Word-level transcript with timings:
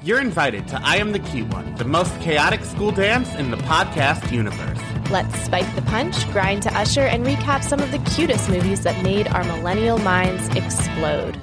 You're 0.00 0.20
invited 0.20 0.68
to 0.68 0.80
I 0.80 0.98
Am 0.98 1.10
the 1.10 1.18
Cute 1.18 1.52
One, 1.52 1.74
the 1.74 1.84
most 1.84 2.20
chaotic 2.20 2.64
school 2.64 2.92
dance 2.92 3.34
in 3.34 3.50
the 3.50 3.56
podcast 3.56 4.30
universe. 4.30 4.78
Let's 5.10 5.36
spike 5.40 5.74
the 5.74 5.82
punch, 5.82 6.30
grind 6.30 6.62
to 6.62 6.78
usher, 6.78 7.00
and 7.00 7.26
recap 7.26 7.64
some 7.64 7.80
of 7.80 7.90
the 7.90 7.98
cutest 8.10 8.48
movies 8.48 8.84
that 8.84 9.02
made 9.02 9.26
our 9.26 9.42
millennial 9.42 9.98
minds 9.98 10.48
explode. 10.50 11.36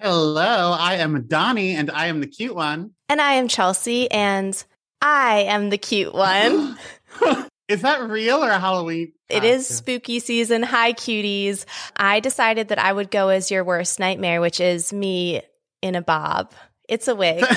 Hello, 0.00 0.74
I 0.78 0.94
am 0.94 1.26
Donnie, 1.26 1.74
and 1.74 1.90
I 1.90 2.06
am 2.06 2.20
the 2.20 2.26
cute 2.26 2.54
one. 2.54 2.92
And 3.10 3.20
I 3.20 3.34
am 3.34 3.46
Chelsea, 3.48 4.10
and 4.10 4.64
I 5.02 5.40
am 5.40 5.68
the 5.68 5.78
cute 5.78 6.14
one. 6.14 6.78
Is 7.68 7.82
that 7.82 8.08
real 8.08 8.42
or 8.42 8.52
Halloween? 8.52 9.12
It 9.28 9.44
is 9.44 9.66
spooky 9.66 10.20
season. 10.20 10.62
Hi, 10.62 10.94
cuties. 10.94 11.66
I 11.94 12.20
decided 12.20 12.68
that 12.68 12.78
I 12.78 12.90
would 12.90 13.10
go 13.10 13.28
as 13.28 13.50
your 13.50 13.64
worst 13.64 14.00
nightmare, 14.00 14.40
which 14.40 14.60
is 14.60 14.94
me 14.94 15.42
in 15.82 15.94
a 15.94 16.02
bob. 16.02 16.52
It's 16.88 17.08
a 17.08 17.14
wig. 17.14 17.44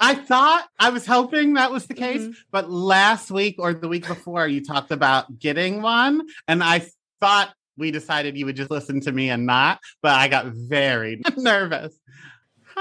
I 0.00 0.14
thought 0.14 0.66
I 0.78 0.90
was 0.90 1.06
hoping 1.06 1.54
that 1.54 1.72
was 1.72 1.86
the 1.86 1.94
case, 1.94 2.20
Mhm. 2.20 2.34
but 2.50 2.70
last 2.70 3.30
week 3.30 3.56
or 3.58 3.72
the 3.72 3.88
week 3.88 4.06
before, 4.06 4.46
you 4.46 4.62
talked 4.64 4.90
about 4.90 5.38
getting 5.38 5.80
one, 5.82 6.22
and 6.46 6.62
I 6.62 6.86
thought 7.20 7.54
we 7.78 7.90
decided 7.90 8.36
you 8.36 8.44
would 8.46 8.56
just 8.56 8.70
listen 8.70 9.00
to 9.00 9.12
me 9.12 9.30
and 9.30 9.46
not, 9.46 9.80
but 10.02 10.12
I 10.12 10.28
got 10.28 10.46
very 10.46 11.22
nervous. 11.36 11.94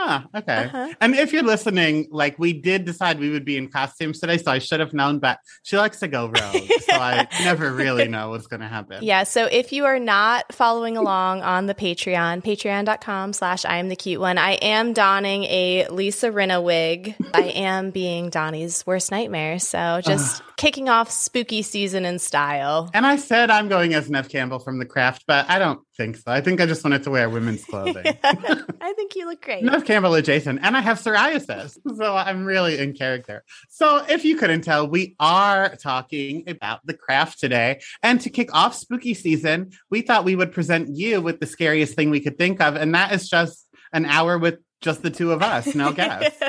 Huh. 0.04 0.22
Okay. 0.36 0.64
Uh-huh. 0.66 0.94
And 1.00 1.14
if 1.14 1.32
you're 1.32 1.44
listening, 1.44 2.08
like 2.10 2.40
we 2.40 2.54
did 2.54 2.86
decide 2.86 3.20
we 3.20 3.30
would 3.30 3.46
be 3.46 3.56
in 3.56 3.70
costumes 3.70 4.20
today, 4.20 4.38
so 4.40 4.52
I 4.52 4.58
should 4.58 4.80
have 4.80 4.94
known, 4.94 5.20
but 5.20 5.38
she 5.62 5.78
likes 5.78 6.00
to 6.00 6.08
go 6.08 6.26
rogue, 6.26 6.70
so 6.82 6.94
I 6.94 7.28
never 7.44 7.72
really 7.72 8.08
know 8.08 8.32
what's 8.32 8.48
going 8.48 8.62
to 8.62 8.68
happen. 8.68 9.04
Yeah, 9.04 9.24
so 9.24 9.46
if 9.46 9.72
you 9.72 9.86
are 9.86 10.00
not 10.00 10.52
following 10.54 10.98
along 10.98 11.44
on 11.44 11.68
the 11.68 11.76
Patreon, 11.76 12.44
patreon.com 12.44 13.34
slash 13.34 13.64
I 13.64 13.78
am 13.78 13.90
the 13.90 13.96
cute 13.96 14.20
one, 14.20 14.40
I 14.40 14.54
am 14.54 14.94
donning 14.94 15.44
a 15.44 15.88
Lisa 15.90 16.32
Rinna 16.32 16.64
wig. 16.64 17.16
I 17.34 17.50
am 17.50 17.92
being 17.92 18.32
Donnie's 18.32 18.86
worst 18.88 19.12
nightmare. 19.12 19.60
So 19.60 20.02
just 20.04 20.42
kicking 20.58 20.90
off 20.90 21.12
spooky 21.12 21.62
season 21.62 22.06
in 22.06 22.18
style. 22.18 22.90
And 22.94 23.06
I 23.06 23.18
said 23.18 23.52
I'm 23.52 23.68
going 23.68 23.94
as 23.94 24.10
Neve 24.10 24.30
Campbell 24.30 24.60
from 24.60 24.80
The 24.80 24.86
Craft, 24.86 25.26
but 25.28 25.50
I 25.50 25.60
don't 25.60 25.80
think 25.98 26.18
so. 26.18 26.32
I 26.32 26.42
think 26.42 26.62
I 26.62 26.66
just 26.66 26.84
wanted 26.84 27.04
to 27.04 27.12
wear 27.12 27.30
women's 27.30 27.64
clothing. 27.72 28.04
I 28.24 28.94
think 28.96 29.16
you 29.16 29.28
look 29.28 29.42
great. 29.42 29.64
Neve 29.64 29.86
Campbell 29.92 30.14
adjacent, 30.14 30.62
and 30.64 30.78
I 30.78 30.80
have 30.80 31.00
psoriasis, 31.00 31.78
so 31.98 32.16
I'm 32.16 32.46
really 32.46 32.80
in 32.80 32.94
character. 32.94 33.44
So, 33.68 34.06
if 34.08 34.24
you 34.24 34.38
couldn't 34.38 34.62
tell, 34.62 34.88
we 34.88 35.18
are 35.20 35.76
talking 35.76 36.46
about 36.48 36.80
the 36.86 36.94
craft 36.94 37.42
today. 37.42 37.82
And 38.02 38.22
to 38.22 38.30
kick 38.30 38.56
off 38.56 38.74
spooky 38.74 39.14
season, 39.14 39.72
we 39.90 40.02
thought 40.02 40.24
we 40.24 40.38
would 40.38 40.54
present 40.54 40.96
you 40.96 41.20
with 41.20 41.42
the 41.42 41.46
scariest 41.46 41.94
thing 41.94 42.10
we 42.10 42.22
could 42.22 42.38
think 42.38 42.62
of, 42.62 42.78
and 42.78 42.96
that 42.96 43.12
is 43.12 43.28
just 43.28 43.68
an 43.92 44.06
hour 44.06 44.38
with 44.38 44.60
just 44.80 45.02
the 45.02 45.10
two 45.10 45.34
of 45.34 45.44
us, 45.44 45.76
no 45.76 45.92
guests. 45.92 46.42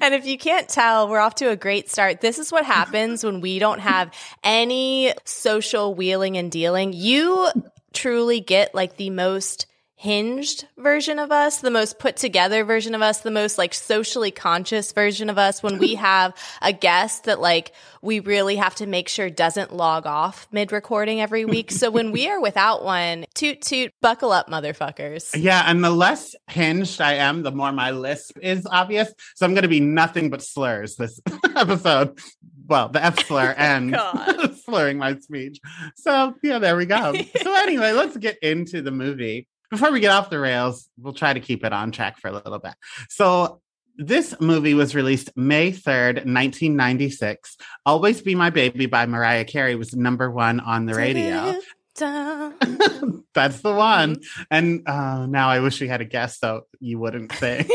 and 0.00 0.12
if 0.12 0.26
you 0.26 0.36
can't 0.36 0.68
tell, 0.68 1.08
we're 1.08 1.20
off 1.20 1.36
to 1.36 1.50
a 1.50 1.56
great 1.56 1.88
start. 1.88 2.20
This 2.20 2.40
is 2.40 2.50
what 2.50 2.64
happens 2.64 3.22
when 3.22 3.40
we 3.40 3.60
don't 3.60 3.78
have 3.78 4.12
any 4.42 5.12
social 5.24 5.94
wheeling 5.94 6.36
and 6.36 6.50
dealing. 6.50 6.92
You 6.92 7.48
truly 7.92 8.40
get 8.40 8.74
like 8.74 8.96
the 8.96 9.10
most 9.10 9.66
hinged 10.02 10.66
version 10.78 11.20
of 11.20 11.30
us, 11.30 11.60
the 11.60 11.70
most 11.70 12.00
put 12.00 12.16
together 12.16 12.64
version 12.64 12.96
of 12.96 13.02
us, 13.02 13.20
the 13.20 13.30
most 13.30 13.56
like 13.56 13.72
socially 13.72 14.32
conscious 14.32 14.90
version 14.90 15.30
of 15.30 15.38
us 15.38 15.62
when 15.62 15.78
we 15.78 15.94
have 16.10 16.34
a 16.60 16.72
guest 16.72 17.22
that 17.24 17.40
like 17.40 17.70
we 18.02 18.18
really 18.18 18.56
have 18.56 18.74
to 18.74 18.84
make 18.84 19.08
sure 19.08 19.30
doesn't 19.30 19.72
log 19.72 20.04
off 20.04 20.48
mid 20.50 20.72
recording 20.72 21.20
every 21.20 21.44
week. 21.44 21.70
So 21.70 21.88
when 21.88 22.10
we 22.10 22.28
are 22.28 22.40
without 22.40 22.84
one, 22.84 23.26
toot 23.36 23.62
toot, 23.62 23.92
buckle 24.02 24.32
up, 24.32 24.48
motherfuckers. 24.48 25.40
Yeah, 25.40 25.62
and 25.66 25.84
the 25.84 25.90
less 25.90 26.34
hinged 26.50 27.00
I 27.00 27.14
am, 27.14 27.44
the 27.44 27.52
more 27.52 27.70
my 27.70 27.92
lisp 27.92 28.36
is 28.42 28.66
obvious. 28.66 29.14
So 29.36 29.46
I'm 29.46 29.54
going 29.54 29.62
to 29.62 29.68
be 29.68 29.78
nothing 29.78 30.30
but 30.30 30.42
slurs 30.42 30.96
this 30.96 31.20
episode. 31.56 32.18
Well, 32.66 32.88
the 32.88 33.04
F 33.04 33.24
slur 33.24 33.54
and 33.56 33.96
slurring 34.64 34.98
my 34.98 35.16
speech. 35.20 35.60
So 35.94 36.34
yeah, 36.42 36.58
there 36.58 36.76
we 36.76 36.86
go. 36.86 37.14
so 37.40 37.54
anyway, 37.54 37.92
let's 37.92 38.16
get 38.16 38.38
into 38.42 38.82
the 38.82 38.90
movie. 38.90 39.46
Before 39.72 39.90
we 39.90 40.00
get 40.00 40.10
off 40.10 40.28
the 40.28 40.38
rails, 40.38 40.86
we'll 40.98 41.14
try 41.14 41.32
to 41.32 41.40
keep 41.40 41.64
it 41.64 41.72
on 41.72 41.92
track 41.92 42.18
for 42.18 42.28
a 42.28 42.32
little 42.32 42.58
bit. 42.58 42.74
So 43.08 43.62
this 43.96 44.38
movie 44.38 44.74
was 44.74 44.94
released 44.94 45.30
May 45.34 45.72
3rd, 45.72 46.26
1996. 46.26 47.56
Always 47.86 48.20
Be 48.20 48.34
My 48.34 48.50
Baby 48.50 48.84
by 48.84 49.06
Mariah 49.06 49.46
Carey 49.46 49.74
was 49.74 49.96
number 49.96 50.30
one 50.30 50.60
on 50.60 50.84
the 50.84 50.92
radio. 50.92 51.58
That's 51.96 53.62
the 53.62 53.72
one. 53.72 54.20
And 54.50 54.86
uh, 54.86 55.24
now 55.24 55.48
I 55.48 55.60
wish 55.60 55.80
we 55.80 55.88
had 55.88 56.02
a 56.02 56.04
guest 56.04 56.40
so 56.40 56.66
you 56.78 56.98
wouldn't 56.98 57.32
say. 57.36 57.66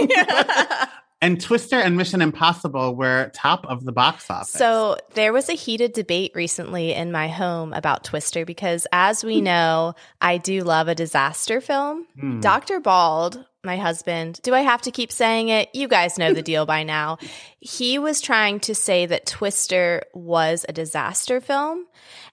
And 1.21 1.41
Twister 1.41 1.77
and 1.77 1.97
Mission 1.97 2.21
Impossible 2.21 2.95
were 2.95 3.31
top 3.33 3.65
of 3.65 3.85
the 3.85 3.91
box 3.91 4.29
office. 4.29 4.51
So 4.51 4.97
there 5.15 5.33
was 5.33 5.49
a 5.49 5.53
heated 5.53 5.93
debate 5.93 6.31
recently 6.35 6.93
in 6.93 7.11
my 7.11 7.27
home 7.27 7.73
about 7.73 8.03
Twister 8.03 8.45
because, 8.45 8.85
as 8.91 9.23
we 9.23 9.41
know, 9.41 9.95
I 10.21 10.37
do 10.37 10.61
love 10.61 10.87
a 10.87 10.95
disaster 10.95 11.59
film. 11.59 12.05
Hmm. 12.19 12.39
Dr. 12.39 12.79
Bald, 12.79 13.43
my 13.63 13.77
husband, 13.77 14.39
do 14.43 14.53
I 14.53 14.61
have 14.61 14.83
to 14.83 14.91
keep 14.91 15.11
saying 15.11 15.49
it? 15.49 15.69
You 15.73 15.87
guys 15.87 16.19
know 16.19 16.33
the 16.33 16.41
deal 16.43 16.65
by 16.65 16.83
now. 16.83 17.17
He 17.59 17.97
was 17.97 18.21
trying 18.21 18.59
to 18.61 18.75
say 18.75 19.07
that 19.07 19.25
Twister 19.25 20.03
was 20.13 20.65
a 20.69 20.73
disaster 20.73 21.41
film. 21.41 21.87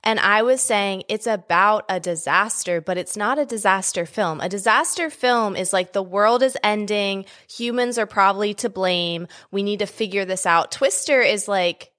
And 0.04 0.20
I 0.20 0.42
was 0.42 0.60
saying 0.60 1.04
it's 1.08 1.26
about 1.26 1.86
a 1.88 1.98
disaster, 1.98 2.82
but 2.82 2.98
it's 2.98 3.16
not 3.16 3.38
a 3.38 3.46
disaster 3.46 4.04
film. 4.04 4.40
A 4.40 4.50
disaster 4.50 5.08
film 5.08 5.56
is 5.56 5.72
like 5.72 5.92
the 5.92 6.02
world 6.02 6.42
is 6.42 6.58
ending, 6.62 7.24
humans 7.50 7.96
are 7.98 8.06
probably 8.06 8.52
to 8.54 8.68
blame. 8.68 9.26
We 9.50 9.62
need 9.62 9.78
to 9.78 9.86
figure 9.86 10.26
this 10.26 10.44
out. 10.44 10.70
Twister 10.70 11.22
is 11.22 11.48
like 11.48 11.90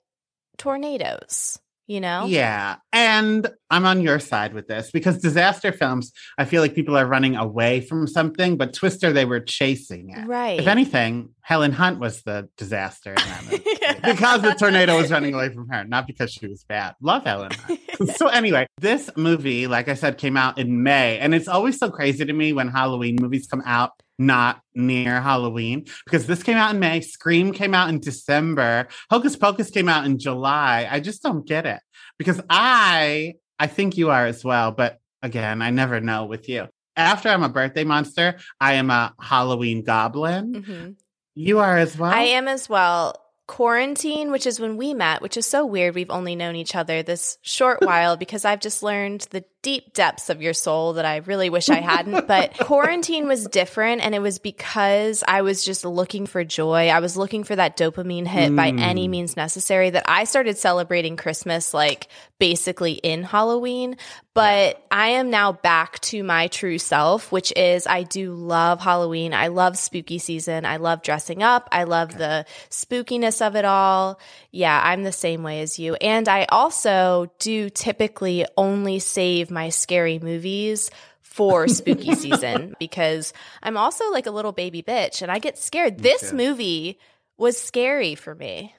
tornadoes, 0.57 1.59
you 1.87 2.01
know? 2.01 2.25
Yeah. 2.25 2.77
And 2.91 3.47
I'm 3.69 3.85
on 3.85 4.01
your 4.01 4.19
side 4.19 4.53
with 4.53 4.67
this 4.67 4.91
because 4.91 5.19
disaster 5.19 5.71
films, 5.71 6.11
I 6.37 6.45
feel 6.45 6.61
like 6.61 6.73
people 6.73 6.97
are 6.97 7.05
running 7.05 7.35
away 7.35 7.81
from 7.81 8.07
something, 8.07 8.57
but 8.57 8.73
Twister, 8.73 9.11
they 9.11 9.25
were 9.25 9.39
chasing 9.39 10.09
it. 10.09 10.25
Right. 10.25 10.59
If 10.59 10.67
anything, 10.67 11.29
Helen 11.41 11.71
Hunt 11.71 11.99
was 11.99 12.23
the 12.23 12.49
disaster 12.57 13.11
in 13.11 13.15
that 13.15 13.43
movie. 13.45 13.63
because 14.03 14.41
the 14.41 14.53
tornado 14.53 14.97
was 14.97 15.11
running 15.11 15.33
away 15.33 15.53
from 15.53 15.67
her, 15.69 15.83
not 15.83 16.07
because 16.07 16.31
she 16.31 16.47
was 16.47 16.63
bad. 16.63 16.95
Love 17.01 17.23
Helen 17.23 17.51
Hunt. 17.51 17.79
so 18.15 18.27
anyway, 18.27 18.67
this 18.79 19.09
movie, 19.15 19.67
like 19.67 19.87
I 19.87 19.93
said, 19.93 20.17
came 20.17 20.37
out 20.37 20.57
in 20.57 20.83
May. 20.83 21.19
And 21.19 21.35
it's 21.35 21.47
always 21.47 21.77
so 21.77 21.89
crazy 21.89 22.25
to 22.25 22.33
me 22.33 22.53
when 22.53 22.67
Halloween 22.67 23.17
movies 23.19 23.47
come 23.47 23.61
out 23.65 23.91
not 24.17 24.61
near 24.73 25.21
Halloween 25.21 25.85
because 26.05 26.27
this 26.27 26.43
came 26.43 26.57
out 26.57 26.73
in 26.73 26.79
May, 26.79 27.01
Scream 27.01 27.51
came 27.51 27.73
out 27.73 27.89
in 27.89 27.99
December, 27.99 28.87
Hocus 29.09 29.35
Pocus 29.35 29.69
came 29.69 29.89
out 29.89 30.05
in 30.05 30.19
July. 30.19 30.87
I 30.89 30.99
just 30.99 31.21
don't 31.21 31.45
get 31.45 31.65
it 31.65 31.79
because 32.17 32.41
I 32.49 33.35
I 33.59 33.67
think 33.67 33.97
you 33.97 34.09
are 34.09 34.25
as 34.25 34.43
well, 34.43 34.71
but 34.71 34.99
again, 35.21 35.61
I 35.61 35.69
never 35.69 36.01
know 36.01 36.25
with 36.25 36.49
you. 36.49 36.67
After 36.97 37.29
I'm 37.29 37.43
a 37.43 37.49
birthday 37.49 37.83
monster, 37.83 38.37
I 38.59 38.73
am 38.73 38.89
a 38.89 39.13
Halloween 39.19 39.83
goblin. 39.83 40.53
Mhm. 40.53 40.95
You 41.35 41.59
are 41.59 41.77
as 41.77 41.97
well. 41.97 42.11
I 42.11 42.21
am 42.21 42.47
as 42.47 42.69
well. 42.69 43.21
Quarantine, 43.47 44.31
which 44.31 44.47
is 44.47 44.59
when 44.59 44.75
we 44.75 44.93
met, 44.93 45.21
which 45.21 45.37
is 45.37 45.45
so 45.45 45.65
weird. 45.65 45.93
We've 45.93 46.09
only 46.09 46.35
known 46.35 46.55
each 46.55 46.75
other 46.75 47.03
this 47.03 47.37
short 47.43 47.81
while 47.81 48.17
because 48.17 48.43
I've 48.43 48.59
just 48.61 48.81
learned 48.81 49.27
the 49.29 49.43
deep 49.65 49.93
depths 49.93 50.29
of 50.29 50.43
your 50.43 50.53
soul 50.53 50.93
that 50.93 51.05
I 51.05 51.17
really 51.17 51.49
wish 51.49 51.69
I 51.69 51.81
hadn't. 51.81 52.27
But 52.27 52.53
quarantine 52.59 53.27
was 53.27 53.47
different. 53.47 54.05
And 54.05 54.13
it 54.13 54.19
was 54.21 54.37
because 54.37 55.23
I 55.27 55.41
was 55.41 55.65
just 55.65 55.83
looking 55.83 56.27
for 56.27 56.43
joy. 56.43 56.89
I 56.89 56.99
was 56.99 57.17
looking 57.17 57.43
for 57.43 57.55
that 57.55 57.75
dopamine 57.75 58.27
hit 58.27 58.55
by 58.55 58.71
Mm. 58.71 58.79
any 58.79 59.07
means 59.07 59.35
necessary 59.35 59.89
that 59.89 60.03
I 60.07 60.25
started 60.25 60.59
celebrating 60.59 61.17
Christmas 61.17 61.73
like 61.73 62.09
basically 62.37 62.91
in 62.93 63.23
Halloween. 63.23 63.97
But 64.35 64.85
I 64.91 65.07
am 65.19 65.29
now 65.31 65.53
back 65.53 65.99
to 66.01 66.21
my 66.21 66.47
true 66.47 66.77
self, 66.77 67.31
which 67.31 67.51
is 67.55 67.87
I 67.87 68.03
do 68.03 68.33
love 68.33 68.81
Halloween. 68.81 69.33
I 69.33 69.47
love 69.47 69.77
spooky 69.77 70.19
season. 70.19 70.65
I 70.65 70.77
love 70.77 71.01
dressing 71.01 71.41
up. 71.41 71.69
I 71.71 71.85
love 71.85 72.15
the 72.17 72.45
spookiness 72.69 73.41
of 73.45 73.55
it 73.55 73.65
all. 73.65 74.19
Yeah, 74.55 74.79
I'm 74.81 75.03
the 75.03 75.11
same 75.11 75.43
way 75.43 75.59
as 75.59 75.79
you. 75.79 75.95
And 75.95 76.29
I 76.29 76.45
also 76.47 77.29
do 77.39 77.69
typically 77.69 78.45
only 78.55 78.99
save 78.99 79.51
my 79.51 79.67
scary 79.67 80.17
movies 80.17 80.89
for 81.19 81.67
spooky 81.67 82.15
season 82.15 82.73
because 82.79 83.33
I'm 83.61 83.75
also 83.75 84.09
like 84.11 84.27
a 84.27 84.31
little 84.31 84.53
baby 84.53 84.81
bitch 84.81 85.21
and 85.21 85.29
I 85.29 85.39
get 85.39 85.57
scared. 85.57 85.99
This 85.99 86.31
movie 86.31 86.99
was 87.37 87.59
scary 87.59 88.15
for 88.15 88.33
me. 88.33 88.74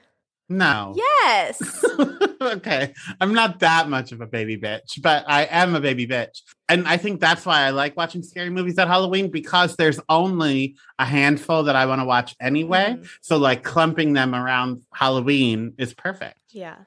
No. 0.49 0.93
Yes. 0.95 1.85
okay. 2.41 2.93
I'm 3.19 3.33
not 3.33 3.59
that 3.59 3.89
much 3.89 4.11
of 4.11 4.21
a 4.21 4.27
baby 4.27 4.57
bitch, 4.57 5.01
but 5.01 5.25
I 5.27 5.43
am 5.45 5.75
a 5.75 5.81
baby 5.81 6.07
bitch. 6.07 6.41
And 6.69 6.87
I 6.87 6.97
think 6.97 7.19
that's 7.19 7.45
why 7.45 7.61
I 7.61 7.71
like 7.71 7.97
watching 7.97 8.23
scary 8.23 8.49
movies 8.49 8.77
at 8.77 8.87
Halloween 8.87 9.29
because 9.29 9.75
there's 9.75 9.99
only 10.07 10.75
a 10.99 11.05
handful 11.05 11.63
that 11.63 11.75
I 11.75 11.85
want 11.85 12.01
to 12.01 12.05
watch 12.05 12.35
anyway. 12.39 12.95
Mm-hmm. 12.97 13.05
So, 13.21 13.37
like, 13.37 13.63
clumping 13.63 14.13
them 14.13 14.33
around 14.33 14.83
Halloween 14.93 15.73
is 15.77 15.93
perfect. 15.93 16.39
Yeah. 16.49 16.77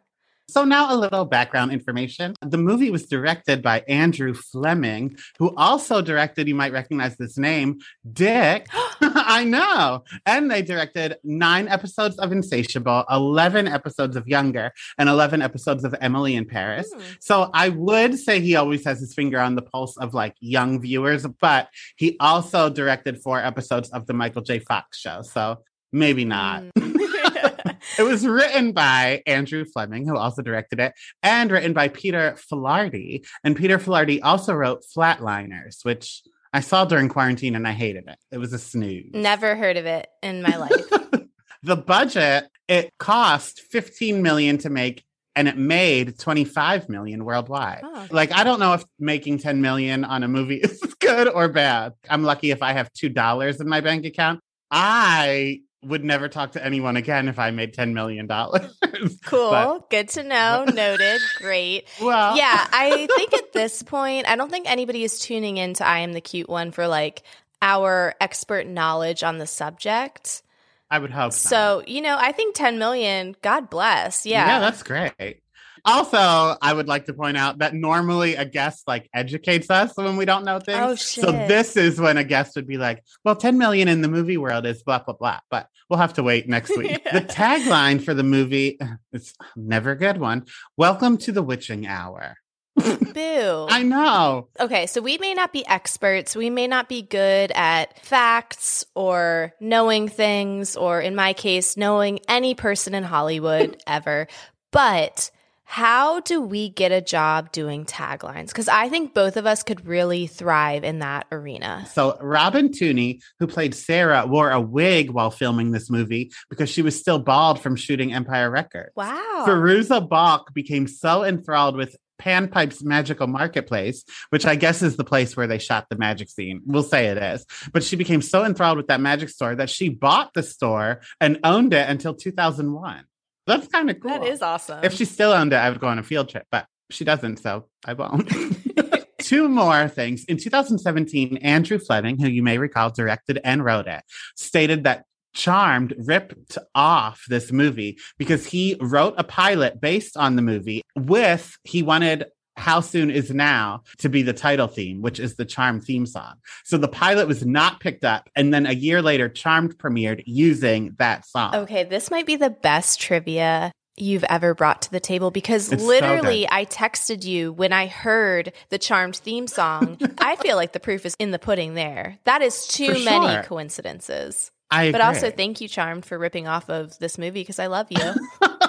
So, 0.49 0.65
now 0.65 0.95
a 0.95 0.97
little 0.97 1.25
background 1.25 1.73
information. 1.73 2.35
The 2.43 2.59
movie 2.59 2.91
was 2.91 3.07
directed 3.07 3.62
by 3.62 3.81
Andrew 3.89 4.35
Fleming, 4.35 5.17
who 5.39 5.55
also 5.57 6.03
directed, 6.03 6.49
you 6.49 6.55
might 6.55 6.73
recognize 6.73 7.17
this 7.17 7.39
name, 7.39 7.81
Dick. 8.12 8.67
I 9.31 9.44
know. 9.44 10.03
And 10.27 10.50
they 10.50 10.61
directed 10.61 11.17
nine 11.23 11.69
episodes 11.69 12.19
of 12.19 12.32
Insatiable, 12.32 13.05
11 13.09 13.69
episodes 13.69 14.17
of 14.17 14.27
Younger, 14.27 14.73
and 14.99 15.09
11 15.09 15.41
episodes 15.41 15.85
of 15.85 15.94
Emily 16.00 16.35
in 16.35 16.47
Paris. 16.47 16.93
Mm. 16.93 17.03
So, 17.21 17.50
I 17.55 17.69
would 17.69 18.19
say 18.19 18.41
he 18.41 18.56
always 18.56 18.85
has 18.85 18.99
his 18.99 19.15
finger 19.15 19.38
on 19.38 19.55
the 19.55 19.62
pulse 19.62 19.97
of 19.99 20.15
like 20.15 20.35
young 20.41 20.81
viewers, 20.81 21.25
but 21.41 21.69
he 21.97 22.17
also 22.19 22.69
directed 22.69 23.23
four 23.23 23.38
episodes 23.38 23.88
of 23.91 24.06
the 24.06 24.15
Michael 24.15 24.43
J. 24.43 24.59
Fox 24.59 24.99
show. 24.99 25.23
So, 25.23 25.62
maybe 25.93 26.25
not. 26.25 26.65
Mm. 26.76 26.97
it 27.99 28.03
was 28.03 28.26
written 28.26 28.73
by 28.73 29.23
Andrew 29.26 29.65
Fleming, 29.65 30.09
who 30.09 30.17
also 30.17 30.43
directed 30.43 30.81
it, 30.81 30.93
and 31.23 31.53
written 31.53 31.73
by 31.73 31.87
Peter 31.87 32.37
Filardi. 32.37 33.25
And 33.44 33.56
Peter 33.56 33.79
Filardi 33.79 34.19
also 34.23 34.55
wrote 34.55 34.85
Flatliners, 34.93 35.85
which 35.85 36.23
I 36.52 36.61
saw 36.61 36.85
during 36.85 37.08
quarantine 37.08 37.55
and 37.55 37.67
I 37.67 37.73
hated 37.73 38.08
it. 38.08 38.19
It 38.31 38.38
was 38.38 38.52
a 38.52 38.58
snooze. 38.58 39.11
Never 39.12 39.56
heard 39.56 39.76
of 39.76 39.87
it 39.87 40.08
in 40.23 40.43
my 40.43 40.56
life. 40.56 40.91
the 41.62 41.76
budget, 41.76 42.49
it 42.69 42.93
cost 42.99 43.61
15 43.70 44.23
million 44.23 44.58
to 44.58 44.70
make 44.70 45.05
and 45.37 45.47
it 45.47 45.56
made 45.56 46.19
25 46.19 46.88
million 46.88 47.25
worldwide. 47.25 47.81
Oh. 47.85 48.06
Like 48.11 48.32
I 48.32 48.44
don't 48.44 48.58
know 48.58 48.75
if 48.75 48.85
making 48.99 49.38
10 49.38 49.61
million 49.61 50.05
on 50.05 50.23
a 50.23 50.29
movie 50.29 50.56
is 50.62 50.81
good 50.99 51.29
or 51.29 51.49
bad. 51.49 51.93
I'm 52.08 52.25
lucky 52.25 52.50
if 52.50 52.62
I 52.62 52.73
have 52.73 52.93
$2 52.93 53.61
in 53.61 53.69
my 53.69 53.81
bank 53.81 54.05
account. 54.05 54.41
I 54.70 55.61
would 55.82 56.05
never 56.05 56.29
talk 56.29 56.53
to 56.53 56.65
anyone 56.65 56.97
again 56.97 57.29
if 57.29 57.38
I 57.38 57.50
made 57.50 57.75
$10 57.75 57.93
million. 57.93 58.29
cool. 59.25 59.50
But, 59.50 59.91
Good 59.91 60.09
to 60.11 60.23
know. 60.23 60.65
Noted. 60.75 61.21
Great. 61.38 61.88
Well, 62.00 62.37
yeah, 62.37 62.67
I 62.71 63.06
think 63.17 63.35
at 63.35 63.53
this 63.53 63.82
point, 63.82 64.29
I 64.29 64.37
don't 64.37 64.50
think 64.50 64.71
anybody 64.71 65.05
is 65.05 65.19
tuning 65.19 65.56
in 65.56 65.75
to 65.75 65.87
I 65.87 66.00
Am 66.00 66.12
the 66.12 66.21
Cute 66.21 66.49
One 66.49 66.71
for 66.71 66.87
like 66.87 67.23
our 67.62 68.15
expert 68.21 68.67
knowledge 68.67 69.23
on 69.23 69.38
the 69.38 69.47
subject. 69.47 70.43
I 70.91 70.99
would 70.99 71.11
hope 71.11 71.32
so. 71.32 71.49
So, 71.49 71.83
you 71.87 72.03
know, 72.03 72.17
I 72.19 72.33
think 72.33 72.56
10 72.56 72.79
million, 72.79 73.37
God 73.43 73.71
bless. 73.71 74.26
Yeah. 74.26 74.47
Yeah, 74.47 74.61
that's 74.61 74.83
great. 74.83 75.41
Also, 75.85 76.19
I 76.19 76.73
would 76.73 76.88
like 76.88 77.06
to 77.06 77.12
point 77.12 77.37
out 77.37 77.59
that 77.59 77.75
normally 77.75 78.35
a 78.35 78.44
guest 78.44 78.87
like 78.87 79.09
educates 79.15 79.71
us 79.71 79.97
when 79.97 80.17
we 80.17 80.25
don't 80.25 80.44
know 80.44 80.56
oh, 80.56 80.61
things. 80.61 80.79
Oh, 80.81 80.94
shit. 80.94 81.25
So 81.25 81.32
this 81.32 81.77
is 81.77 82.00
when 82.00 82.17
a 82.17 82.25
guest 82.25 82.56
would 82.56 82.67
be 82.67 82.79
like, 82.79 83.05
well, 83.25 83.37
10 83.37 83.59
million 83.59 83.88
in 83.88 84.03
the 84.03 84.09
movie 84.09 84.37
world 84.37 84.67
is 84.67 84.82
blah, 84.82 84.99
blah, 85.00 85.15
blah. 85.15 85.41
But 85.50 85.69
we'll 85.88 85.99
have 85.99 86.15
to 86.15 86.23
wait 86.23 86.49
next 86.49 86.77
week. 86.77 87.00
yeah. 87.05 87.12
The 87.21 87.27
tagline 87.27 88.03
for 88.03 88.15
the 88.15 88.23
movie, 88.23 88.79
it's 89.12 89.35
never 89.56 89.93
a 89.93 89.99
good 89.99 90.19
one. 90.19 90.47
Welcome 90.77 91.19
to 91.19 91.32
the 91.32 91.43
witching 91.43 91.87
hour. 91.87 92.37
Boo. 93.15 93.67
I 93.69 93.83
know. 93.83 94.49
Okay, 94.59 94.87
so 94.87 95.00
we 95.00 95.19
may 95.19 95.35
not 95.35 95.53
be 95.53 95.67
experts. 95.67 96.37
We 96.37 96.50
may 96.50 96.67
not 96.67 96.88
be 96.88 97.03
good 97.03 97.53
at 97.53 98.05
facts 98.05 98.85
or 98.94 99.53
knowing 99.61 100.09
things, 100.09 100.76
or 100.76 101.00
in 101.00 101.15
my 101.15 101.33
case, 101.33 101.76
knowing 101.76 102.21
any 102.29 102.55
person 102.55 102.94
in 102.94 103.03
Hollywood 103.03 103.83
ever. 103.87 104.29
But 104.71 105.31
how 105.70 106.19
do 106.19 106.40
we 106.40 106.69
get 106.69 106.90
a 106.90 107.00
job 107.00 107.52
doing 107.52 107.84
taglines? 107.84 108.49
Because 108.49 108.67
I 108.67 108.88
think 108.88 109.14
both 109.14 109.37
of 109.37 109.46
us 109.46 109.62
could 109.62 109.87
really 109.87 110.26
thrive 110.26 110.82
in 110.82 110.99
that 110.99 111.28
arena. 111.31 111.87
So, 111.93 112.19
Robin 112.20 112.70
Tunney, 112.70 113.22
who 113.38 113.46
played 113.46 113.76
Sarah, 113.76 114.26
wore 114.26 114.50
a 114.50 114.61
wig 114.61 115.11
while 115.11 115.31
filming 115.31 115.70
this 115.70 115.88
movie 115.88 116.32
because 116.49 116.70
she 116.70 116.82
was 116.82 116.99
still 116.99 117.20
bald 117.20 117.61
from 117.61 117.76
shooting 117.76 118.12
Empire 118.12 118.50
Records. 118.50 118.90
Wow. 118.96 119.44
Fairuza 119.46 120.08
Balk 120.08 120.52
became 120.52 120.88
so 120.88 121.22
enthralled 121.22 121.76
with 121.76 121.94
Panpipe's 122.19 122.82
Magical 122.82 123.28
Marketplace, 123.28 124.05
which 124.31 124.46
I 124.46 124.56
guess 124.56 124.82
is 124.82 124.96
the 124.96 125.05
place 125.05 125.37
where 125.37 125.46
they 125.46 125.58
shot 125.58 125.87
the 125.88 125.96
magic 125.96 126.31
scene. 126.31 126.62
We'll 126.66 126.82
say 126.82 127.06
it 127.06 127.16
is. 127.16 127.46
But 127.73 127.84
she 127.84 127.94
became 127.94 128.23
so 128.23 128.44
enthralled 128.44 128.76
with 128.76 128.88
that 128.88 129.00
magic 129.00 129.28
store 129.28 129.55
that 129.55 129.70
she 129.70 129.88
bought 129.88 130.34
the 130.34 130.43
store 130.43 131.00
and 131.20 131.38
owned 131.44 131.75
it 131.75 131.88
until 131.88 132.14
2001. 132.14 133.05
That's 133.50 133.69
kind 133.69 133.91
of 133.91 134.00
cool. 134.00 134.11
That 134.11 134.25
is 134.25 134.43
awesome. 134.43 134.81
If 134.82 134.94
she 134.94 135.05
still 135.05 135.32
owned 135.32 135.52
it, 135.52 135.56
I 135.56 135.70
would 135.70 135.81
go 135.81 135.88
on 135.88 135.99
a 135.99 136.02
field 136.02 136.29
trip, 136.29 136.47
but 136.50 136.67
she 136.91 137.05
doesn't, 137.05 137.38
so 137.38 137.67
I 137.85 137.94
won't. 137.94 138.31
Two 139.20 139.49
more 139.49 139.88
things. 139.88 140.25
In 140.25 140.38
2017, 140.38 141.37
Andrew 141.38 141.79
Fleming, 141.79 142.19
who 142.19 142.29
you 142.29 142.43
may 142.43 142.58
recall 142.58 142.91
directed 142.91 143.41
and 143.44 143.64
wrote 143.64 143.87
it, 143.87 144.02
stated 144.35 144.85
that 144.85 145.05
Charmed 145.32 145.94
ripped 145.99 146.58
off 146.75 147.23
this 147.29 147.52
movie 147.52 147.99
because 148.19 148.47
he 148.47 148.76
wrote 148.81 149.14
a 149.17 149.25
pilot 149.25 149.81
based 149.81 150.17
on 150.17 150.37
the 150.37 150.43
movie 150.43 150.82
with 150.97 151.56
he 151.62 151.82
wanted 151.82 152.26
how 152.61 152.81
Soon 152.81 153.11
Is 153.11 153.31
Now 153.31 153.83
to 153.99 154.09
be 154.09 154.23
the 154.23 154.33
title 154.33 154.69
theme, 154.69 155.03
which 155.03 155.19
is 155.19 155.37
the 155.37 155.45
Charmed 155.45 155.85
theme 155.85 156.07
song. 156.07 156.35
So 156.65 156.79
the 156.79 156.89
pilot 156.89 157.27
was 157.27 157.45
not 157.45 157.81
picked 157.81 158.05
up. 158.05 158.29
And 158.37 158.55
then 158.55 158.67
a 158.67 158.73
year 158.73 159.03
later, 159.03 159.29
Charmed 159.29 159.79
premiered 159.79 160.23
using 160.27 160.95
that 160.99 161.27
song. 161.27 161.55
Okay, 161.55 161.85
this 161.85 162.11
might 162.11 162.27
be 162.27 162.37
the 162.37 162.51
best 162.51 163.01
trivia 163.01 163.73
you've 163.97 164.25
ever 164.25 164.55
brought 164.55 164.83
to 164.83 164.91
the 164.91 165.01
table 165.01 165.31
because 165.31 165.73
it's 165.73 165.83
literally 165.83 166.43
so 166.43 166.49
I 166.53 166.65
texted 166.65 167.25
you 167.25 167.53
when 167.53 167.73
I 167.73 167.87
heard 167.87 168.53
the 168.69 168.79
Charmed 168.79 169.17
theme 169.17 169.47
song. 169.47 169.99
I 170.19 170.37
feel 170.37 170.57
like 170.57 170.73
the 170.73 170.81
proof 170.81 171.05
is 171.05 171.17
in 171.19 171.31
the 171.31 171.39
pudding 171.39 171.75
there. 171.75 172.19
That 172.25 172.43
is 172.43 172.67
too 172.67 173.05
many 173.05 173.47
coincidences. 173.47 174.51
I 174.71 174.93
but 174.93 175.01
also 175.01 175.31
thank 175.31 175.61
you 175.61 175.69
Charmed 175.69 176.05
for 176.05 176.17
ripping 176.17 176.47
off 176.47 176.71
of 176.71 176.97
this 176.99 177.19
movie 177.19 177.43
because 177.43 177.59
I 177.59 177.67
love 177.67 177.89
you. 177.91 178.15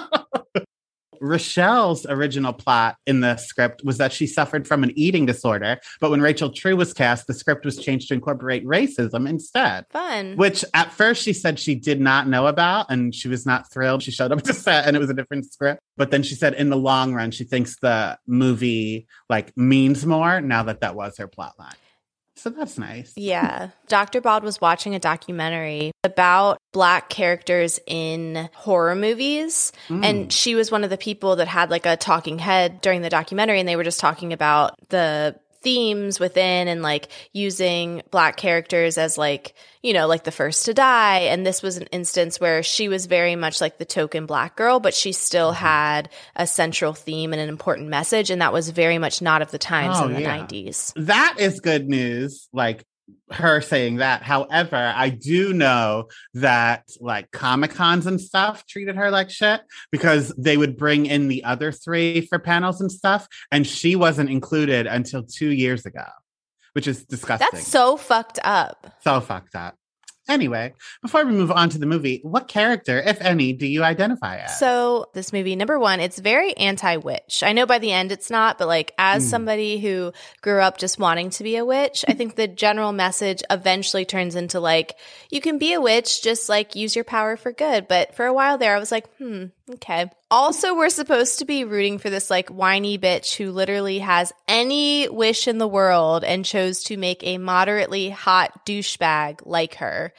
Rochelle's 1.22 2.04
original 2.06 2.52
plot 2.52 2.96
in 3.06 3.20
the 3.20 3.36
script 3.36 3.82
was 3.84 3.98
that 3.98 4.12
she 4.12 4.26
suffered 4.26 4.66
from 4.66 4.82
an 4.82 4.92
eating 4.96 5.24
disorder, 5.24 5.78
but 6.00 6.10
when 6.10 6.20
Rachel 6.20 6.50
True 6.50 6.76
was 6.76 6.92
cast, 6.92 7.26
the 7.26 7.34
script 7.34 7.64
was 7.64 7.78
changed 7.78 8.08
to 8.08 8.14
incorporate 8.14 8.66
racism 8.66 9.28
instead. 9.28 9.86
Fun. 9.90 10.36
Which 10.36 10.64
at 10.74 10.92
first 10.92 11.22
she 11.22 11.32
said 11.32 11.58
she 11.58 11.76
did 11.76 12.00
not 12.00 12.26
know 12.26 12.48
about 12.48 12.86
and 12.90 13.14
she 13.14 13.28
was 13.28 13.46
not 13.46 13.72
thrilled. 13.72 14.02
She 14.02 14.10
showed 14.10 14.32
up 14.32 14.42
to 14.42 14.52
set 14.52 14.86
and 14.86 14.96
it 14.96 15.00
was 15.00 15.10
a 15.10 15.14
different 15.14 15.50
script. 15.50 15.80
But 15.96 16.10
then 16.10 16.22
she 16.22 16.34
said 16.34 16.54
in 16.54 16.70
the 16.70 16.76
long 16.76 17.14
run, 17.14 17.30
she 17.30 17.44
thinks 17.44 17.78
the 17.78 18.18
movie 18.26 19.06
like 19.28 19.56
means 19.56 20.04
more 20.04 20.40
now 20.40 20.64
that 20.64 20.80
that 20.80 20.96
was 20.96 21.16
her 21.18 21.28
plot 21.28 21.54
line. 21.58 21.74
So 22.42 22.50
that's 22.50 22.76
nice. 22.76 23.12
Yeah. 23.14 23.68
Dr. 23.86 24.20
Bald 24.20 24.42
was 24.42 24.60
watching 24.60 24.96
a 24.96 24.98
documentary 24.98 25.92
about 26.02 26.58
Black 26.72 27.08
characters 27.08 27.78
in 27.86 28.48
horror 28.52 28.96
movies. 28.96 29.70
Mm. 29.86 30.04
And 30.04 30.32
she 30.32 30.56
was 30.56 30.68
one 30.68 30.82
of 30.82 30.90
the 30.90 30.98
people 30.98 31.36
that 31.36 31.46
had 31.46 31.70
like 31.70 31.86
a 31.86 31.96
talking 31.96 32.40
head 32.40 32.80
during 32.80 33.02
the 33.02 33.10
documentary. 33.10 33.60
And 33.60 33.68
they 33.68 33.76
were 33.76 33.84
just 33.84 34.00
talking 34.00 34.32
about 34.32 34.74
the 34.88 35.36
themes 35.62 36.18
within 36.18 36.68
and 36.68 36.82
like 36.82 37.08
using 37.32 38.02
black 38.10 38.36
characters 38.36 38.98
as 38.98 39.16
like 39.16 39.54
you 39.82 39.92
know 39.92 40.06
like 40.06 40.24
the 40.24 40.32
first 40.32 40.66
to 40.66 40.74
die 40.74 41.20
and 41.20 41.46
this 41.46 41.62
was 41.62 41.76
an 41.76 41.86
instance 41.92 42.40
where 42.40 42.62
she 42.62 42.88
was 42.88 43.06
very 43.06 43.36
much 43.36 43.60
like 43.60 43.78
the 43.78 43.84
token 43.84 44.26
black 44.26 44.56
girl 44.56 44.80
but 44.80 44.94
she 44.94 45.12
still 45.12 45.52
mm-hmm. 45.52 45.64
had 45.64 46.08
a 46.36 46.46
central 46.46 46.92
theme 46.92 47.32
and 47.32 47.40
an 47.40 47.48
important 47.48 47.88
message 47.88 48.30
and 48.30 48.42
that 48.42 48.52
was 48.52 48.70
very 48.70 48.98
much 48.98 49.22
not 49.22 49.42
of 49.42 49.50
the 49.50 49.58
times 49.58 49.96
oh, 49.98 50.06
in 50.06 50.14
the 50.14 50.22
yeah. 50.22 50.44
90s 50.46 50.92
that 50.96 51.36
is 51.38 51.60
good 51.60 51.88
news 51.88 52.48
like 52.52 52.84
her 53.34 53.60
saying 53.60 53.96
that. 53.96 54.22
However, 54.22 54.92
I 54.94 55.08
do 55.10 55.52
know 55.52 56.08
that 56.34 56.84
like 57.00 57.30
Comic 57.30 57.72
Cons 57.72 58.06
and 58.06 58.20
stuff 58.20 58.66
treated 58.66 58.96
her 58.96 59.10
like 59.10 59.30
shit 59.30 59.60
because 59.90 60.34
they 60.36 60.56
would 60.56 60.76
bring 60.76 61.06
in 61.06 61.28
the 61.28 61.44
other 61.44 61.72
three 61.72 62.22
for 62.22 62.38
panels 62.38 62.80
and 62.80 62.90
stuff, 62.90 63.28
and 63.50 63.66
she 63.66 63.96
wasn't 63.96 64.30
included 64.30 64.86
until 64.86 65.22
two 65.22 65.50
years 65.50 65.86
ago, 65.86 66.06
which 66.72 66.86
is 66.86 67.04
disgusting. 67.04 67.48
That's 67.52 67.66
so 67.66 67.96
fucked 67.96 68.38
up. 68.44 68.94
So 69.02 69.20
fucked 69.20 69.54
up. 69.54 69.76
Anyway, 70.28 70.72
before 71.02 71.24
we 71.24 71.32
move 71.32 71.50
on 71.50 71.68
to 71.68 71.78
the 71.78 71.86
movie, 71.86 72.20
what 72.22 72.46
character, 72.46 73.00
if 73.00 73.20
any, 73.20 73.52
do 73.52 73.66
you 73.66 73.82
identify 73.82 74.36
as? 74.36 74.56
So, 74.56 75.06
this 75.14 75.32
movie, 75.32 75.56
number 75.56 75.80
one, 75.80 75.98
it's 75.98 76.20
very 76.20 76.56
anti 76.56 76.96
witch. 76.96 77.42
I 77.42 77.52
know 77.52 77.66
by 77.66 77.80
the 77.80 77.90
end 77.90 78.12
it's 78.12 78.30
not, 78.30 78.56
but 78.56 78.68
like 78.68 78.92
as 78.98 79.26
mm. 79.26 79.30
somebody 79.30 79.80
who 79.80 80.12
grew 80.40 80.60
up 80.60 80.78
just 80.78 81.00
wanting 81.00 81.30
to 81.30 81.42
be 81.42 81.56
a 81.56 81.64
witch, 81.64 82.04
I 82.06 82.12
think 82.12 82.36
the 82.36 82.46
general 82.46 82.92
message 82.92 83.42
eventually 83.50 84.04
turns 84.04 84.36
into 84.36 84.60
like, 84.60 84.96
you 85.30 85.40
can 85.40 85.58
be 85.58 85.72
a 85.72 85.80
witch, 85.80 86.22
just 86.22 86.48
like 86.48 86.76
use 86.76 86.94
your 86.94 87.04
power 87.04 87.36
for 87.36 87.50
good. 87.50 87.88
But 87.88 88.14
for 88.14 88.24
a 88.24 88.32
while 88.32 88.58
there, 88.58 88.76
I 88.76 88.78
was 88.78 88.92
like, 88.92 89.12
hmm, 89.16 89.46
Okay. 89.70 90.10
Also, 90.30 90.74
we're 90.74 90.88
supposed 90.88 91.38
to 91.38 91.44
be 91.44 91.64
rooting 91.64 91.98
for 91.98 92.10
this 92.10 92.30
like 92.30 92.48
whiny 92.48 92.98
bitch 92.98 93.36
who 93.36 93.52
literally 93.52 94.00
has 94.00 94.32
any 94.48 95.08
wish 95.08 95.46
in 95.46 95.58
the 95.58 95.68
world 95.68 96.24
and 96.24 96.44
chose 96.44 96.82
to 96.84 96.96
make 96.96 97.22
a 97.22 97.38
moderately 97.38 98.10
hot 98.10 98.66
douchebag 98.66 99.40
like 99.44 99.76
her. 99.76 100.12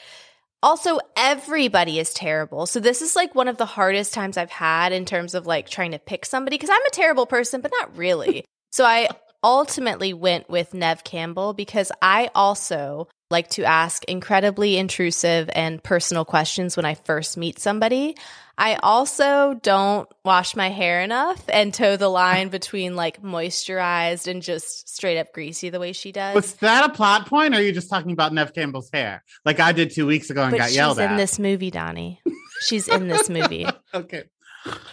Also, 0.61 0.99
everybody 1.17 1.99
is 1.99 2.13
terrible. 2.13 2.65
So 2.65 2.79
this 2.79 3.01
is 3.01 3.17
like 3.17 3.35
one 3.35 3.49
of 3.49 3.57
the 3.57 3.65
hardest 3.65 4.13
times 4.13 4.37
I've 4.37 4.49
had 4.49 4.93
in 4.93 5.03
terms 5.03 5.35
of 5.35 5.45
like 5.45 5.69
trying 5.69 5.91
to 5.91 5.99
pick 5.99 6.25
somebody 6.25 6.55
because 6.55 6.69
I'm 6.69 6.85
a 6.85 6.91
terrible 6.91 7.25
person, 7.25 7.59
but 7.59 7.71
not 7.77 7.97
really. 7.97 8.45
so 8.71 8.85
I 8.85 9.09
ultimately 9.43 10.13
went 10.13 10.49
with 10.49 10.73
Neve 10.73 11.03
Campbell 11.03 11.53
because 11.53 11.91
I 12.01 12.29
also 12.33 13.07
like 13.29 13.49
to 13.49 13.63
ask 13.63 14.03
incredibly 14.05 14.77
intrusive 14.77 15.49
and 15.53 15.83
personal 15.83 16.23
questions 16.23 16.77
when 16.77 16.85
I 16.85 16.93
first 16.93 17.35
meet 17.35 17.59
somebody. 17.59 18.15
I 18.57 18.75
also 18.75 19.59
don't 19.63 20.07
wash 20.23 20.55
my 20.55 20.69
hair 20.69 21.01
enough 21.01 21.43
and 21.49 21.73
toe 21.73 21.97
the 21.97 22.07
line 22.07 22.49
between 22.49 22.95
like 22.95 23.21
moisturized 23.21 24.27
and 24.27 24.43
just 24.43 24.87
straight 24.87 25.17
up 25.17 25.33
greasy 25.33 25.71
the 25.71 25.79
way 25.79 25.91
she 25.91 26.11
does. 26.11 26.35
Was 26.35 26.53
that 26.55 26.87
a 26.87 26.93
plot 26.93 27.25
point 27.27 27.55
or 27.55 27.57
are 27.57 27.61
you 27.61 27.71
just 27.71 27.89
talking 27.89 28.11
about 28.11 28.31
Neve 28.31 28.53
Campbell's 28.53 28.91
hair? 28.93 29.23
Like 29.43 29.59
I 29.59 29.71
did 29.71 29.91
two 29.91 30.05
weeks 30.05 30.29
ago 30.29 30.43
and 30.43 30.51
but 30.51 30.57
got 30.59 30.71
yelled 30.71 30.99
at. 30.99 31.05
She's 31.05 31.11
in 31.11 31.17
this 31.17 31.39
movie, 31.39 31.71
Donnie. 31.71 32.21
She's 32.61 32.87
in 32.87 33.07
this 33.07 33.29
movie. 33.29 33.65
okay. 33.93 34.23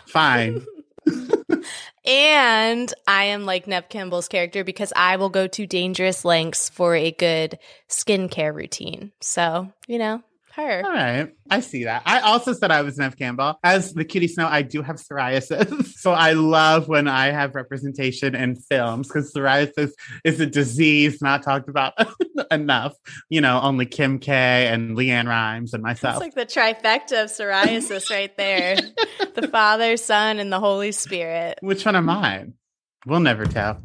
Fine. 0.07 0.65
and 2.05 2.93
I 3.07 3.25
am 3.25 3.47
like 3.47 3.67
Neve 3.67 3.89
Campbell's 3.89 4.29
character 4.29 4.65
because 4.65 4.93
I 4.97 5.17
will 5.17 5.29
go 5.29 5.47
to 5.47 5.67
dangerous 5.67 6.25
lengths 6.25 6.69
for 6.69 6.95
a 6.95 7.11
good 7.11 7.59
skincare 7.89 8.55
routine. 8.55 9.13
So, 9.21 9.73
you 9.87 9.99
know, 9.99 10.23
her. 10.53 10.83
All 10.85 10.93
right. 10.93 11.33
I 11.51 11.61
see 11.61 11.85
that. 11.85 12.03
I 12.07 12.21
also 12.21 12.53
said 12.53 12.71
I 12.71 12.83
was 12.83 12.99
Neve 12.99 13.17
Campbell. 13.17 13.59
As 13.65 13.93
the 13.93 14.05
Cutie 14.05 14.29
Snow, 14.29 14.47
I 14.47 14.63
do 14.63 14.83
have 14.83 14.97
psoriasis. 14.97 15.87
so 15.99 16.13
I 16.13 16.33
love 16.33 16.89
when 16.89 17.09
I 17.09 17.31
have 17.31 17.55
representation 17.55 18.35
in 18.35 18.57
films 18.57 19.09
because 19.09 19.33
psoriasis 19.33 19.93
is 20.25 20.41
a 20.41 20.47
disease 20.47 21.21
not 21.21 21.43
talked 21.43 21.69
about 21.69 21.95
enough. 22.51 22.95
You 23.29 23.41
know, 23.41 23.61
only 23.61 23.87
Kim 23.87 24.19
K 24.19 24.69
and 24.69 24.97
LeAnn 24.97 25.27
Rimes 25.27 25.75
and 25.75 25.83
myself. 25.83 26.23
It's 26.23 26.37
like 26.37 26.49
the 26.49 26.61
trifecta 26.61 27.25
of 27.25 27.31
psoriasis 27.31 28.11
right 28.11 28.37
there 28.37 28.77
the 29.35 29.49
Father, 29.49 29.97
Son, 29.97 30.39
and 30.39 30.53
the 30.53 30.61
Holy 30.61 30.93
Spirit. 30.93 31.59
Which 31.63 31.85
one 31.85 31.97
am 31.97 32.09
I? 32.09 32.47
We'll 33.07 33.21
never 33.21 33.47
tell. 33.47 33.83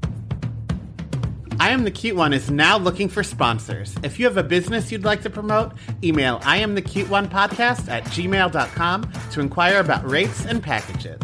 I 1.57 1.69
Am 1.69 1.85
the 1.85 1.91
Cute 1.91 2.17
One 2.17 2.33
is 2.33 2.51
now 2.51 2.77
looking 2.77 3.07
for 3.07 3.23
sponsors. 3.23 3.95
If 4.03 4.19
you 4.19 4.25
have 4.25 4.35
a 4.35 4.43
business 4.43 4.91
you'd 4.91 5.05
like 5.05 5.21
to 5.21 5.29
promote, 5.29 5.71
email 6.03 6.39
I 6.43 6.57
Am 6.57 6.75
the 6.75 6.81
Cute 6.81 7.09
One 7.09 7.29
podcast 7.29 7.87
at 7.89 8.03
gmail.com 8.05 9.11
to 9.31 9.39
inquire 9.39 9.79
about 9.79 10.09
rates 10.09 10.45
and 10.45 10.61
packages. 10.61 11.21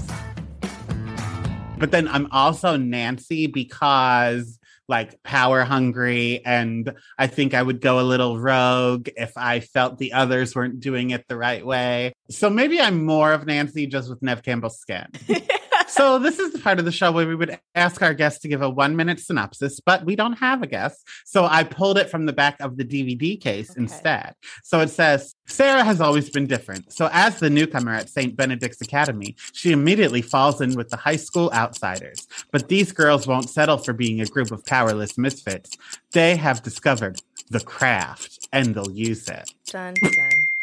But 1.78 1.92
then 1.92 2.08
I'm 2.08 2.32
also 2.32 2.78
Nancy 2.78 3.48
because 3.48 4.58
like 4.88 5.22
power 5.24 5.64
hungry 5.64 6.42
and 6.46 6.94
I 7.18 7.28
think 7.28 7.54
I 7.54 7.62
would 7.62 7.82
go 7.82 8.00
a 8.00 8.04
little 8.04 8.40
rogue 8.40 9.10
if 9.18 9.34
I 9.36 9.60
felt 9.60 9.98
the 9.98 10.14
others 10.14 10.56
weren't 10.56 10.80
doing 10.80 11.10
it 11.10 11.28
the 11.28 11.38
right 11.38 11.66
way. 11.66 12.14
So 12.30 12.50
maybe 12.50 12.80
I'm 12.80 13.06
more 13.06 13.34
of 13.34 13.46
Nancy 13.46 13.86
just 13.86 14.10
with 14.10 14.22
Neve 14.22 14.44
Campbell's 14.44 14.80
skin. 14.80 15.08
so 15.92 16.20
this 16.20 16.40
is 16.40 16.54
the 16.54 16.60
part 16.60 16.80
of 16.80 16.86
the 16.86 16.92
show 16.92 17.12
where 17.12 17.28
we 17.28 17.36
would 17.36 17.60
ask 17.76 18.02
our 18.02 18.14
guests 18.14 18.40
to 18.42 18.48
give 18.48 18.62
a 18.62 18.70
one 18.70 18.96
minute 18.96 19.20
synopsis, 19.20 19.80
but 19.80 20.06
we 20.06 20.16
don't 20.16 20.34
have 20.34 20.64
a 20.64 20.68
guest. 20.68 21.06
So 21.26 21.46
I 21.46 21.64
pulled 21.64 21.98
it 21.98 22.10
from 22.10 22.26
the 22.26 22.34
back 22.34 22.60
of 22.62 22.78
the 22.78 22.86
DVD 22.86 23.40
case 23.40 23.72
okay. 23.72 23.82
instead. 23.82 24.36
So 24.64 24.80
it 24.80 24.90
says, 24.90 25.36
Sarah 25.48 25.84
has 25.84 26.00
always 26.00 26.30
been 26.30 26.48
different. 26.48 26.94
So 26.94 27.10
as 27.12 27.40
the 27.40 27.50
newcomer 27.50 27.94
at 27.94 28.10
St. 28.10 28.36
Benedict's 28.36 28.82
Academy, 28.82 29.36
she 29.54 29.72
immediately 29.72 30.22
falls 30.22 30.62
in 30.62 30.76
with 30.76 30.90
the 30.90 30.98
high 30.98 31.18
school 31.18 31.52
outsiders. 31.54 32.28
But 32.52 32.70
these 32.70 32.92
girls 32.92 33.28
won't 33.28 33.50
settle 33.50 33.78
for 33.78 33.94
being 33.94 34.22
a 34.22 34.26
group 34.26 34.52
of 34.52 34.66
powerless 34.66 35.18
misfits. 35.18 35.78
They 36.14 36.38
have 36.38 36.64
discovered 36.64 37.22
the 37.50 37.60
craft 37.60 38.48
and 38.54 38.74
they'll 38.74 38.92
use 38.92 39.28
it. 39.28 39.54
Dun, 39.66 39.94
dun, 40.02 40.12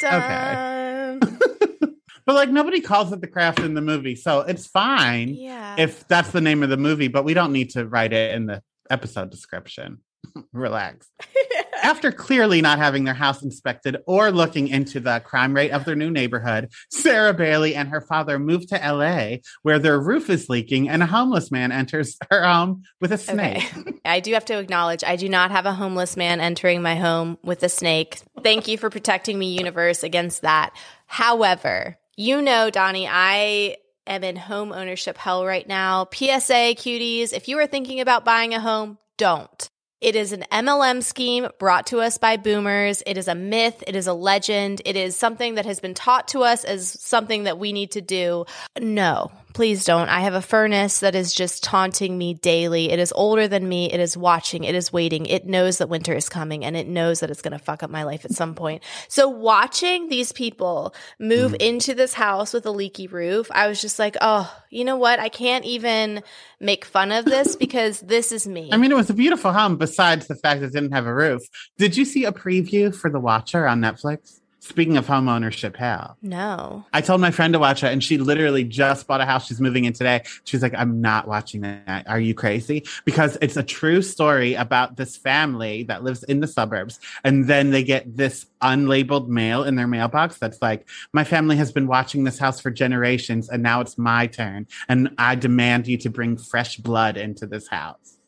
dun. 0.01 1.21
okay. 1.23 1.89
But 2.29 2.35
like 2.35 2.51
nobody 2.51 2.83
calls 2.83 3.11
it 3.11 3.23
the 3.23 3.27
craft 3.27 3.61
in 3.61 3.73
the 3.73 3.81
movie, 3.81 4.15
so 4.15 4.41
it's 4.41 4.67
fine 4.67 5.31
yeah. 5.31 5.77
if 5.79 6.07
that's 6.09 6.31
the 6.31 6.43
name 6.43 6.63
of 6.63 6.69
the 6.69 6.77
movie. 6.77 7.09
But 7.09 7.25
we 7.25 7.33
don't 7.33 7.55
need 7.55 7.71
to 7.71 7.87
write 7.87 8.13
it 8.13 8.35
in 8.35 8.45
the 8.45 8.63
episode 8.91 9.31
description. 9.31 10.01
Relax. 10.53 11.09
After 11.83 12.13
clearly 12.13 12.61
not 12.61 12.77
having 12.79 13.05
their 13.05 13.15
house 13.15 13.43
inspected 13.43 13.97
or 14.07 14.31
looking 14.31 14.69
into 14.69 15.01
the 15.01 15.21
crime 15.21 15.55
rate 15.55 15.71
of 15.71 15.87
their 15.87 15.97
new 15.97 16.11
neighborhood, 16.11 16.69
Sarah 16.91 17.33
Bailey 17.33 17.75
and 17.75 17.89
her 17.89 18.03
father 18.03 18.39
move 18.39 18.67
to 18.67 18.75
LA, 18.75 19.37
where 19.63 19.79
their 19.79 19.99
roof 19.99 20.29
is 20.29 20.51
leaking 20.51 20.87
and 20.91 21.03
a 21.03 21.07
homeless 21.07 21.51
man 21.51 21.73
enters 21.73 22.19
her 22.31 22.45
home 22.45 22.83
with 23.01 23.11
a 23.11 23.17
snake. 23.17 23.73
Okay. 23.75 23.93
I 24.05 24.21
do 24.21 24.35
have 24.35 24.45
to 24.47 24.59
acknowledge 24.59 25.03
I 25.03 25.17
do 25.17 25.31
not 25.31 25.51
have 25.51 25.65
a 25.65 25.73
homeless 25.73 26.15
man 26.15 26.41
entering 26.41 26.83
my 26.83 26.97
home 26.97 27.39
with 27.43 27.63
a 27.63 27.71
snake. 27.71 28.21
Thank 28.43 28.69
you 28.69 28.77
for 28.77 28.91
protecting 28.91 29.39
me, 29.39 29.57
universe, 29.57 30.03
against 30.03 30.43
that. 30.43 30.77
However, 31.07 31.97
you 32.19 32.43
know, 32.43 32.69
Donnie, 32.69 33.07
I 33.09 33.77
am 34.05 34.25
in 34.25 34.35
home 34.35 34.73
ownership 34.73 35.17
hell 35.17 35.47
right 35.47 35.67
now. 35.67 36.09
PSA 36.13 36.75
cuties, 36.75 37.33
if 37.33 37.47
you 37.47 37.57
are 37.61 37.69
thinking 37.69 38.01
about 38.01 38.25
buying 38.25 38.55
a 38.55 38.61
home, 38.61 38.99
don't. 39.17 39.71
It 40.01 40.17
is 40.17 40.33
an 40.33 40.45
MLM 40.51 41.05
scheme 41.05 41.47
brought 41.61 41.87
to 41.89 42.01
us 42.01 42.19
by 42.19 42.37
boomers. 42.37 43.05
It 43.07 43.19
is 43.19 43.29
a 43.29 43.37
myth. 43.37 43.85
It 43.87 43.95
is 43.95 44.09
a 44.09 44.13
legend. 44.13 44.83
It 44.85 44.97
is 44.97 45.15
something 45.15 45.55
that 45.55 45.67
has 45.67 45.79
been 45.79 45.95
taught 45.95 46.27
to 46.29 46.41
us 46.41 46.65
as 46.65 46.89
something 46.89 47.45
that 47.45 47.61
we 47.61 47.73
need 47.73 47.93
to 47.93 48.01
do. 48.01 48.47
No, 48.81 49.31
Please 49.59 49.85
don't. 49.85 50.09
I 50.09 50.21
have 50.21 50.35
a 50.35 50.41
furnace 50.41 51.01
that 51.01 51.17
is 51.17 51.35
just 51.35 51.65
taunting 51.65 52.17
me 52.17 52.35
daily. 52.35 52.93
It 52.93 53.01
is 53.01 53.13
older 53.17 53.49
than 53.49 53.69
me. 53.69 53.91
It 53.91 53.99
is 53.99 54.17
watching. 54.17 54.63
It 54.63 54.77
is 54.77 54.93
waiting. 54.93 55.27
It 55.27 55.47
knows 55.47 55.79
that 55.79 55.89
winter 55.89 56.15
is 56.15 56.29
coming 56.29 56.65
and 56.65 56.77
it 56.77 56.87
knows 56.87 57.19
that 57.19 57.29
it's 57.29 57.43
going 57.43 57.59
to 57.59 57.65
fuck 57.65 57.83
up 57.83 57.91
my 57.91 58.05
life 58.05 58.25
at 58.25 58.31
some 58.31 58.55
point. 58.55 58.85
So 59.09 59.29
watching 59.29 60.11
these 60.11 60.31
people 60.31 60.95
move 61.19 61.51
mm. 61.51 61.57
into 61.57 61.93
this 61.97 62.15
house 62.15 62.53
with 62.53 62.67
a 62.67 62.71
leaky 62.71 63.09
roof, 63.09 63.51
I 63.51 63.67
was 63.67 63.81
just 63.81 63.99
like, 63.99 64.17
oh, 64.21 64.49
you 64.71 64.85
know 64.85 64.97
what? 64.97 65.19
I 65.19 65.29
can't 65.29 65.65
even 65.65 66.23
make 66.61 66.85
fun 66.85 67.11
of 67.11 67.25
this 67.25 67.57
because 67.67 67.99
this 67.99 68.31
is 68.31 68.47
me. 68.47 68.71
I 68.73 68.77
mean, 68.77 68.93
it 68.93 68.97
was 68.97 69.11
a 69.11 69.15
beautiful 69.15 69.53
home 69.53 69.77
besides 69.77 70.29
the 70.29 70.37
fact 70.37 70.61
that 70.61 70.69
it 70.69 70.73
didn't 70.73 70.93
have 70.93 71.07
a 71.07 71.13
roof. 71.13 71.43
Did 71.79 71.97
you 71.97 72.05
see 72.05 72.25
a 72.25 72.31
preview 72.31 72.95
for 72.95 73.11
The 73.11 73.19
Watcher 73.19 73.67
on 73.67 73.81
Netflix? 73.81 74.39
Speaking 74.69 74.99
of 74.99 75.07
home 75.07 75.31
ownership, 75.31 75.79
how? 75.79 76.17
No. 76.21 76.85
I 76.93 77.01
told 77.01 77.23
my 77.23 77.31
friend 77.31 77.55
to 77.55 77.59
watch 77.59 77.83
it, 77.83 77.91
and 77.91 78.05
she 78.05 78.19
literally 78.19 78.65
just 78.65 79.07
bought 79.07 79.23
a 79.23 79.25
house. 79.25 79.47
She's 79.47 79.63
moving 79.63 79.87
in 79.87 79.95
today. 79.95 80.25
She's 80.45 80.61
like, 80.61 80.75
I'm 80.77 81.01
not 81.01 81.27
watching 81.27 81.63
that. 81.63 82.07
Are 82.07 82.21
you 82.21 82.35
crazy? 82.35 82.85
Because 83.07 83.39
it's 83.41 83.57
a 83.57 83.63
true 83.63 84.03
story 84.03 84.53
about 84.53 84.99
this 84.99 85.17
family 85.17 85.85
that 85.85 86.05
lives 86.05 86.23
in 86.25 86.41
the 86.41 86.47
suburbs. 86.47 87.01
And 87.25 87.47
then 87.47 87.71
they 87.71 87.83
get 87.83 88.15
this 88.15 88.45
unlabeled 88.61 89.29
mail 89.29 89.65
in 89.65 89.77
their 89.77 89.87
mailbox 89.87 90.37
that's 90.37 90.61
like, 90.61 90.87
My 91.15 91.25
family 91.25 91.57
has 91.57 91.73
been 91.73 91.87
watching 91.87 92.25
this 92.25 92.39
house 92.39 92.61
for 92.61 92.71
generations, 92.71 93.49
and 93.49 93.63
now 93.63 93.81
it's 93.81 93.97
my 93.97 94.27
turn. 94.27 94.67
And 94.87 95.15
I 95.17 95.35
demand 95.35 95.87
you 95.87 95.97
to 95.97 96.11
bring 96.11 96.37
fresh 96.37 96.77
blood 96.77 97.17
into 97.17 97.47
this 97.47 97.69
house. 97.69 98.19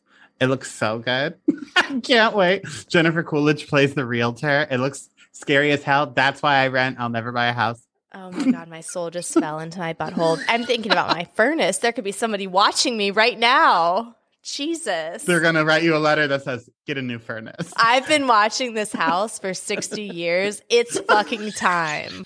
It 0.41 0.47
looks 0.47 0.71
so 0.71 0.97
good. 0.97 1.35
I 1.75 1.99
can't 1.99 2.35
wait. 2.35 2.65
Jennifer 2.89 3.21
Coolidge 3.21 3.67
plays 3.67 3.93
the 3.93 4.07
realtor. 4.07 4.67
It 4.71 4.79
looks 4.79 5.10
scary 5.31 5.71
as 5.71 5.83
hell. 5.83 6.07
That's 6.07 6.41
why 6.41 6.57
I 6.57 6.67
rent. 6.67 6.97
I'll 6.99 7.09
never 7.09 7.31
buy 7.31 7.47
a 7.47 7.53
house. 7.53 7.81
Oh 8.13 8.29
my 8.31 8.51
god, 8.51 8.67
my 8.67 8.81
soul 8.81 9.09
just 9.09 9.33
fell 9.33 9.59
into 9.59 9.79
my 9.79 9.93
butthole. 9.93 10.43
I'm 10.49 10.65
thinking 10.65 10.91
about 10.91 11.15
my 11.15 11.29
furnace. 11.35 11.77
There 11.77 11.93
could 11.93 12.03
be 12.03 12.11
somebody 12.11 12.45
watching 12.45 12.97
me 12.97 13.11
right 13.11 13.39
now. 13.39 14.15
Jesus. 14.43 15.23
They're 15.23 15.39
going 15.39 15.55
to 15.55 15.63
write 15.63 15.83
you 15.83 15.95
a 15.95 15.99
letter 15.99 16.27
that 16.27 16.43
says, 16.43 16.69
get 16.87 16.97
a 16.97 17.01
new 17.01 17.19
furnace. 17.19 17.71
I've 17.77 18.07
been 18.07 18.27
watching 18.27 18.73
this 18.73 18.91
house 18.93 19.39
for 19.39 19.53
60 19.53 20.01
years. 20.01 20.61
It's 20.69 20.99
fucking 20.99 21.51
time. 21.51 22.23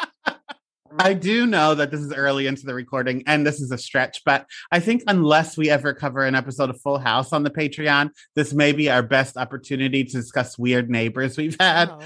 I 0.97 1.13
do 1.13 1.45
know 1.45 1.75
that 1.75 1.91
this 1.91 1.99
is 1.99 2.13
early 2.13 2.47
into 2.47 2.65
the 2.65 2.73
recording 2.73 3.23
and 3.27 3.45
this 3.45 3.59
is 3.59 3.69
a 3.69 3.77
stretch, 3.77 4.21
but 4.23 4.47
I 4.71 4.79
think 4.79 5.03
unless 5.07 5.57
we 5.57 5.69
ever 5.69 5.93
cover 5.93 6.23
an 6.23 6.35
episode 6.35 6.69
of 6.69 6.79
Full 6.79 6.99
House 6.99 7.33
on 7.33 7.43
the 7.43 7.49
Patreon, 7.49 8.11
this 8.33 8.53
may 8.53 8.71
be 8.71 8.89
our 8.89 9.03
best 9.03 9.35
opportunity 9.35 10.05
to 10.05 10.11
discuss 10.11 10.57
weird 10.57 10.89
neighbors 10.89 11.37
we've 11.37 11.57
had. 11.59 11.89
Oh. 11.89 11.99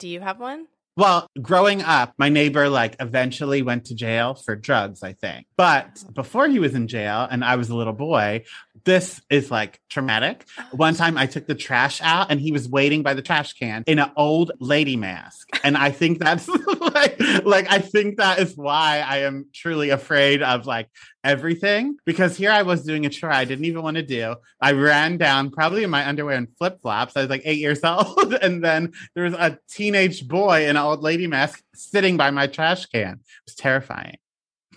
Do 0.00 0.08
you 0.08 0.20
have 0.20 0.40
one? 0.40 0.66
Well, 0.96 1.26
growing 1.40 1.82
up, 1.82 2.14
my 2.18 2.30
neighbor 2.30 2.68
like 2.68 2.96
eventually 3.00 3.62
went 3.62 3.84
to 3.86 3.94
jail 3.94 4.34
for 4.34 4.56
drugs, 4.56 5.02
I 5.02 5.12
think. 5.12 5.46
But 5.56 6.02
before 6.14 6.48
he 6.48 6.58
was 6.58 6.74
in 6.74 6.88
jail 6.88 7.28
and 7.30 7.44
I 7.44 7.56
was 7.56 7.68
a 7.68 7.76
little 7.76 7.92
boy, 7.92 8.44
this 8.84 9.20
is 9.30 9.50
like 9.50 9.80
traumatic. 9.90 10.44
Oh, 10.58 10.64
One 10.72 10.94
time 10.94 11.16
I 11.18 11.26
took 11.26 11.46
the 11.46 11.54
trash 11.54 12.00
out 12.02 12.30
and 12.30 12.40
he 12.40 12.52
was 12.52 12.68
waiting 12.68 13.02
by 13.02 13.14
the 13.14 13.22
trash 13.22 13.52
can 13.54 13.84
in 13.86 13.98
an 13.98 14.10
old 14.16 14.52
lady 14.60 14.96
mask. 14.96 15.48
And 15.64 15.76
I 15.76 15.90
think 15.90 16.18
that's 16.18 16.48
like, 16.80 17.20
like, 17.44 17.70
I 17.70 17.78
think 17.78 18.18
that 18.18 18.38
is 18.38 18.56
why 18.56 19.04
I 19.06 19.18
am 19.18 19.46
truly 19.54 19.90
afraid 19.90 20.42
of 20.42 20.66
like 20.66 20.88
everything 21.22 21.96
because 22.06 22.36
here 22.36 22.50
I 22.50 22.62
was 22.62 22.82
doing 22.82 23.04
a 23.04 23.10
chore 23.10 23.30
I 23.30 23.44
didn't 23.44 23.66
even 23.66 23.82
want 23.82 23.96
to 23.96 24.02
do. 24.02 24.36
I 24.60 24.72
ran 24.72 25.18
down 25.18 25.50
probably 25.50 25.84
in 25.84 25.90
my 25.90 26.06
underwear 26.08 26.36
and 26.36 26.48
flip 26.56 26.80
flops. 26.80 27.16
I 27.16 27.20
was 27.20 27.30
like 27.30 27.42
eight 27.44 27.58
years 27.58 27.80
old. 27.84 28.34
and 28.34 28.64
then 28.64 28.92
there 29.14 29.24
was 29.24 29.34
a 29.34 29.58
teenage 29.68 30.26
boy 30.26 30.64
in 30.64 30.70
an 30.70 30.76
old 30.78 31.02
lady 31.02 31.26
mask 31.26 31.62
sitting 31.74 32.16
by 32.16 32.30
my 32.30 32.46
trash 32.46 32.86
can. 32.86 33.14
It 33.14 33.20
was 33.46 33.54
terrifying. 33.54 34.16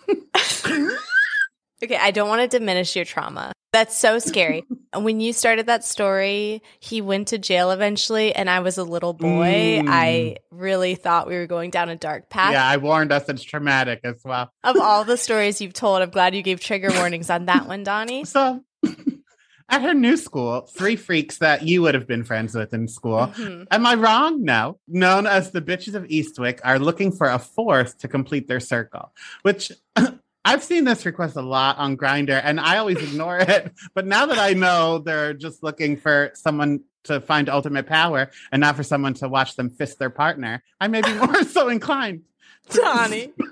Okay, 1.84 1.98
I 1.98 2.12
don't 2.12 2.30
want 2.30 2.50
to 2.50 2.60
diminish 2.60 2.96
your 2.96 3.04
trauma. 3.04 3.52
That's 3.74 3.98
so 3.98 4.20
scary. 4.20 4.63
when 4.96 5.20
you 5.20 5.34
started 5.34 5.66
that 5.66 5.84
story, 5.84 6.62
he 6.80 7.02
went 7.02 7.30
to 7.30 7.38
jail 7.38 7.72
eventually, 7.72 8.34
and 8.34 8.50
I 8.50 8.62
was 8.62 8.78
a 8.78 8.84
little 8.84 9.13
boy. 9.13 9.82
Mm. 9.82 9.88
I 9.90 10.38
really 10.52 10.96
thought 10.96 11.28
we 11.28 11.36
were 11.36 11.48
going 11.48 11.72
down 11.72 11.90
a 11.90 11.96
dark 11.96 12.30
path. 12.30 12.54
Yeah, 12.54 12.66
I 12.66 12.78
warned 12.78 13.12
us 13.12 13.28
it's 13.28 13.44
traumatic 13.44 14.02
as 14.04 14.22
well. 14.24 14.50
of 14.63 14.78
all 14.78 15.04
the 15.04 15.18
stories 15.28 15.60
you've 15.60 15.74
told, 15.74 16.02
I'm 16.02 16.12
glad 16.12 16.36
you 16.36 16.44
gave 16.44 16.62
trigger 16.62 16.90
warnings 16.94 17.30
on 17.30 17.48
that 17.48 17.68
one, 17.68 17.84
Donnie. 17.84 18.24
So 18.25 18.63
at 19.70 19.82
her 19.82 19.96
new 19.96 20.16
school, 20.16 20.62
three 20.62 20.96
freaks 20.96 21.40
that 21.40 21.63
you 21.63 21.82
would 21.82 21.96
have 21.96 22.08
been 22.08 22.24
friends 22.24 22.56
with 22.56 22.74
in 22.74 22.88
school. 22.88 23.28
Mm-hmm. 23.36 23.63
Am 23.72 23.86
I 23.86 23.96
wrong? 23.96 24.44
No. 24.44 24.80
Known 24.88 25.25
as 25.25 25.52
the 25.52 25.62
Bitches 25.62 25.96
of 25.96 26.04
Eastwick 26.04 26.60
are 26.63 26.80
looking 26.80 27.12
for 27.12 27.28
a 27.28 27.40
fourth 27.40 27.98
to 27.98 28.08
complete 28.08 28.48
their 28.48 28.60
circle, 28.60 29.12
which 29.42 29.72
I've 30.45 30.63
seen 30.63 30.83
this 30.83 31.05
request 31.05 31.35
a 31.35 31.41
lot 31.41 31.77
on 31.77 31.95
Grindr, 31.95 32.39
and 32.43 32.59
I 32.59 32.77
always 32.77 32.97
ignore 33.09 33.39
it. 33.39 33.71
But 33.93 34.05
now 34.05 34.25
that 34.25 34.38
I 34.38 34.53
know 34.53 35.00
they're 35.00 35.33
just 35.33 35.63
looking 35.63 35.97
for 35.97 36.31
someone 36.35 36.81
to 37.05 37.19
find 37.21 37.50
ultimate 37.50 37.85
power 37.85 38.31
and 38.51 38.62
not 38.62 38.75
for 38.75 38.83
someone 38.83 39.13
to 39.15 39.27
watch 39.27 39.55
them 39.55 39.69
fist 39.69 40.00
their 40.00 40.09
partner, 40.09 40.63
I 40.79 40.88
may 40.88 41.01
be 41.01 41.13
more 41.25 41.43
so 41.43 41.69
inclined. 41.69 42.23
Donnie. 42.70 43.34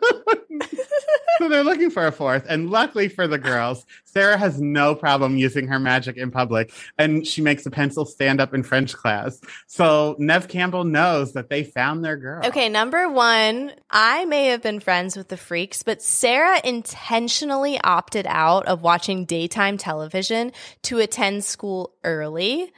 so 1.38 1.50
they're 1.50 1.64
looking 1.64 1.90
for 1.90 2.06
a 2.06 2.12
fourth. 2.12 2.46
And 2.48 2.70
luckily 2.70 3.08
for 3.08 3.28
the 3.28 3.38
girls, 3.38 3.86
Sarah 4.06 4.38
has 4.38 4.60
no 4.62 4.96
problem 4.96 5.38
using 5.38 5.68
her 5.68 5.80
magic 5.80 6.18
in 6.18 6.32
public. 6.32 6.74
And 6.98 7.26
she 7.26 7.42
makes 7.42 7.66
a 7.66 7.72
pencil 7.72 8.06
stand 8.06 8.40
up 8.42 8.54
in 8.54 8.64
French 8.64 8.94
class. 8.94 9.42
So 9.68 10.16
Neve 10.20 10.48
Campbell 10.48 10.84
knows 10.84 11.34
that 11.34 11.50
they 11.50 11.64
found 11.64 12.04
their 12.04 12.18
girl. 12.18 12.46
Okay, 12.46 12.70
number 12.70 13.10
one, 13.10 13.74
I 13.90 14.26
may 14.26 14.48
have 14.48 14.62
been 14.62 14.80
friends 14.80 15.18
with 15.18 15.30
the 15.30 15.38
freaks, 15.38 15.84
but 15.84 16.02
Sarah 16.02 16.60
intentionally 16.64 17.80
opted 17.84 18.26
out 18.28 18.66
of 18.68 18.82
watching 18.82 19.26
daytime 19.26 19.78
television 19.78 20.52
to 20.84 21.00
attend 21.00 21.44
school 21.44 21.94
early. 22.04 22.72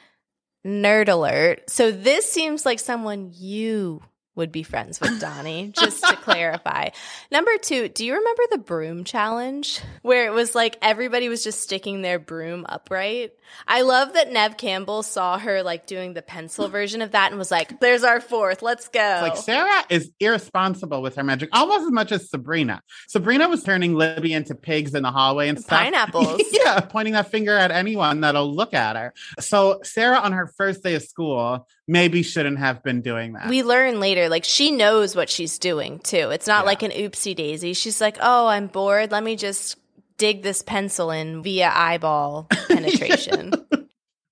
Nerd 0.66 1.10
alert. 1.10 1.70
So 1.70 1.92
this 1.92 2.32
seems 2.32 2.66
like 2.66 2.80
someone 2.80 3.32
you 3.34 4.02
would 4.36 4.52
be 4.52 4.64
friends 4.64 5.00
with 5.00 5.20
Donnie, 5.20 5.70
just 5.80 6.04
to 6.04 6.16
clarify. 6.16 6.90
Number 7.32 7.52
two, 7.62 7.88
do 7.90 8.06
you 8.06 8.16
remember 8.16 8.44
the 8.52 8.58
broom 8.58 9.04
challenge 9.04 9.82
where 10.02 10.26
it 10.26 10.34
was 10.34 10.56
like 10.56 10.78
everybody 10.82 11.30
was 11.30 11.44
just 11.44 11.62
sticking 11.62 12.02
their 12.02 12.20
broom 12.20 12.66
upright? 12.68 13.34
I 13.68 13.82
love 13.82 14.14
that 14.14 14.32
Neve 14.32 14.58
Campbell 14.58 15.04
saw 15.04 15.38
her 15.38 15.62
like 15.62 15.86
doing 15.86 16.14
the 16.14 16.22
pencil 16.22 16.68
version 16.68 17.02
of 17.02 17.12
that 17.12 17.32
and 17.32 17.38
was 17.38 17.52
like, 17.52 17.80
there's 17.80 18.04
our 18.04 18.20
fourth, 18.20 18.62
let's 18.62 18.88
go. 18.88 19.20
Like 19.22 19.38
Sarah 19.38 19.84
is 19.90 20.12
irresponsible 20.20 21.02
with 21.02 21.16
her 21.16 21.24
magic, 21.24 21.50
almost 21.54 21.86
as 21.86 21.92
much 21.92 22.12
as 22.12 22.30
Sabrina. 22.30 22.82
Sabrina 23.08 23.48
was 23.48 23.64
turning 23.64 23.94
Libby 23.94 24.34
into 24.34 24.56
pigs 24.56 24.96
in 24.96 25.04
the 25.04 25.12
hallway 25.12 25.50
and 25.50 25.60
stuff. 25.60 25.80
Pineapples. 25.80 26.42
yeah, 26.52 26.80
pointing 26.80 27.14
that 27.14 27.30
finger 27.30 27.56
at 27.56 27.72
anyone 27.72 28.22
that'll 28.22 28.54
look 28.54 28.74
at 28.74 28.96
her. 28.96 29.14
So 29.40 29.82
Sarah 29.84 30.18
on 30.18 30.32
her 30.32 30.48
first 30.48 30.84
day 30.84 30.96
of 30.96 31.04
school 31.04 31.68
maybe 31.88 32.24
shouldn't 32.24 32.60
have 32.60 32.84
been 32.84 33.02
doing 33.02 33.34
that. 33.34 33.50
We 33.50 33.64
learn 33.64 34.00
later, 34.00 34.30
like 34.30 34.44
she 34.44 34.72
knows 34.72 35.16
what 35.16 35.30
she's 35.30 35.60
doing 35.60 36.00
too. 36.00 36.30
It's 36.30 36.48
not 36.48 36.64
yeah. 36.64 36.68
like 36.68 36.84
an 36.84 36.92
oopsie 36.92 37.36
daisy. 37.36 37.74
She's 37.74 38.00
like, 38.00 38.18
oh, 38.22 38.48
I'm 38.48 38.68
bored. 38.68 39.12
Let 39.12 39.24
me 39.24 39.36
just 39.36 39.78
dig 40.18 40.44
this 40.44 40.62
pencil 40.62 41.12
in 41.12 41.44
via 41.44 41.72
eyeball 41.74 42.48
penetration. 42.68 43.54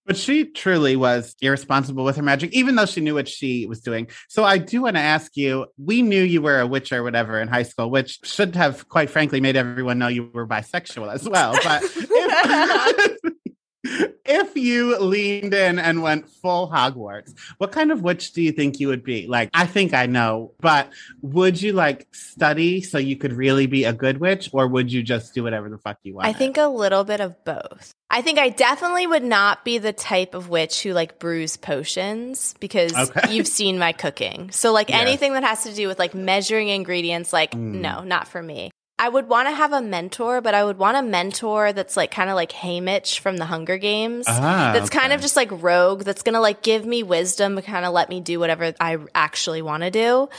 But 0.06 0.18
she 0.18 0.46
truly 0.46 0.96
was 0.96 1.36
irresponsible 1.42 2.04
with 2.04 2.16
her 2.18 2.24
magic, 2.24 2.52
even 2.54 2.76
though 2.76 2.86
she 2.86 3.02
knew 3.02 3.14
what 3.14 3.30
she 3.30 3.66
was 3.68 3.82
doing. 3.82 4.08
So 4.30 4.44
I 4.44 4.58
do 4.58 4.82
want 4.82 4.96
to 4.96 5.02
ask 5.02 5.38
you 5.38 5.68
we 5.78 6.02
knew 6.02 6.22
you 6.24 6.42
were 6.42 6.60
a 6.60 6.68
witch 6.68 6.92
or 6.92 7.04
whatever 7.04 7.40
in 7.40 7.48
high 7.48 7.64
school, 7.64 7.90
which 7.90 8.20
should 8.24 8.56
have, 8.56 8.90
quite 8.90 9.10
frankly, 9.10 9.40
made 9.40 9.56
everyone 9.56 10.00
know 10.00 10.08
you 10.08 10.30
were 10.34 10.48
bisexual 10.48 11.14
as 11.14 11.30
well. 11.30 11.54
But 11.64 11.84
if, 11.96 13.36
if 13.84 14.56
you 14.56 14.98
leaned 15.00 15.54
in 15.54 15.80
and 15.80 16.02
went 16.02 16.30
full 16.30 16.70
Hogwarts, 16.70 17.34
what 17.58 17.72
kind 17.72 17.92
of 17.92 18.02
witch 18.02 18.34
do 18.34 18.42
you 18.42 18.52
think 18.52 18.80
you 18.80 18.88
would 18.88 19.04
be? 19.04 19.28
Like, 19.28 19.50
I 19.54 19.66
think 19.66 19.94
I 19.94 20.06
know, 20.06 20.54
but 20.60 20.90
would 21.22 21.62
you 21.62 21.74
like 21.74 22.08
study 22.12 22.82
so 22.82 22.98
you 22.98 23.16
could 23.16 23.34
really 23.34 23.66
be 23.66 23.84
a 23.84 23.94
good 23.94 24.20
witch, 24.20 24.50
or 24.54 24.68
would 24.68 24.92
you 24.92 25.04
just 25.04 25.34
do 25.34 25.44
whatever 25.44 25.70
the 25.70 25.78
fuck 25.78 25.98
you 26.04 26.16
want? 26.16 26.28
I 26.28 26.34
think 26.34 26.58
a 26.58 26.68
little 26.68 27.04
bit 27.04 27.22
of 27.22 27.44
both. 27.44 27.92
I 28.10 28.22
think 28.22 28.40
I 28.40 28.50
definitely 28.50 29.08
would 29.08 29.24
not 29.24 29.64
be 29.64 29.78
the 29.78 29.94
type 29.94 30.36
of 30.36 30.50
witch 30.50 30.84
who 30.84 30.92
like 30.92 31.18
brews 31.18 31.56
potions 31.56 32.56
because 32.60 32.94
okay. 32.94 33.34
you've 33.34 33.48
seen 33.48 33.80
my 33.80 33.94
cooking. 33.94 34.52
So 34.52 34.74
like 34.74 34.90
yes. 34.90 35.02
anything 35.02 35.34
that 35.34 35.44
has 35.44 35.64
to 35.64 35.74
do 35.74 35.88
with 35.88 35.98
like 35.98 36.14
measuring 36.14 36.68
ingredients, 36.68 37.32
like 37.32 37.52
mm. 37.52 37.80
no, 37.80 38.04
not 38.04 38.28
for 38.28 38.44
me. 38.44 38.70
I 39.02 39.10
would 39.10 39.28
want 39.28 39.48
to 39.48 39.52
have 39.56 39.74
a 39.74 39.82
mentor, 39.82 40.42
but 40.42 40.54
I 40.54 40.64
would 40.64 40.78
want 40.78 40.96
a 40.96 41.02
mentor 41.02 41.74
that's 41.74 41.98
like 41.98 42.12
kind 42.12 42.30
of 42.30 42.36
like 42.36 42.52
Haymitch 42.52 43.18
from 43.18 43.38
the 43.38 43.46
Hunger 43.46 43.80
Games. 43.80 44.28
Ah, 44.30 44.70
that's 44.76 44.92
okay. 44.92 45.00
kind 45.00 45.12
of 45.12 45.22
just 45.22 45.36
like 45.36 45.50
rogue, 45.52 46.04
that's 46.04 46.22
going 46.22 46.36
to 46.36 46.40
like 46.40 46.62
give 46.62 46.86
me 46.86 47.02
wisdom, 47.02 47.60
kind 47.64 47.84
of 47.84 47.94
let 47.94 48.10
me 48.10 48.20
do 48.20 48.40
whatever 48.40 48.76
I 48.80 49.00
actually 49.16 49.64
want 49.64 49.82
to 49.82 49.90
do. 49.90 50.30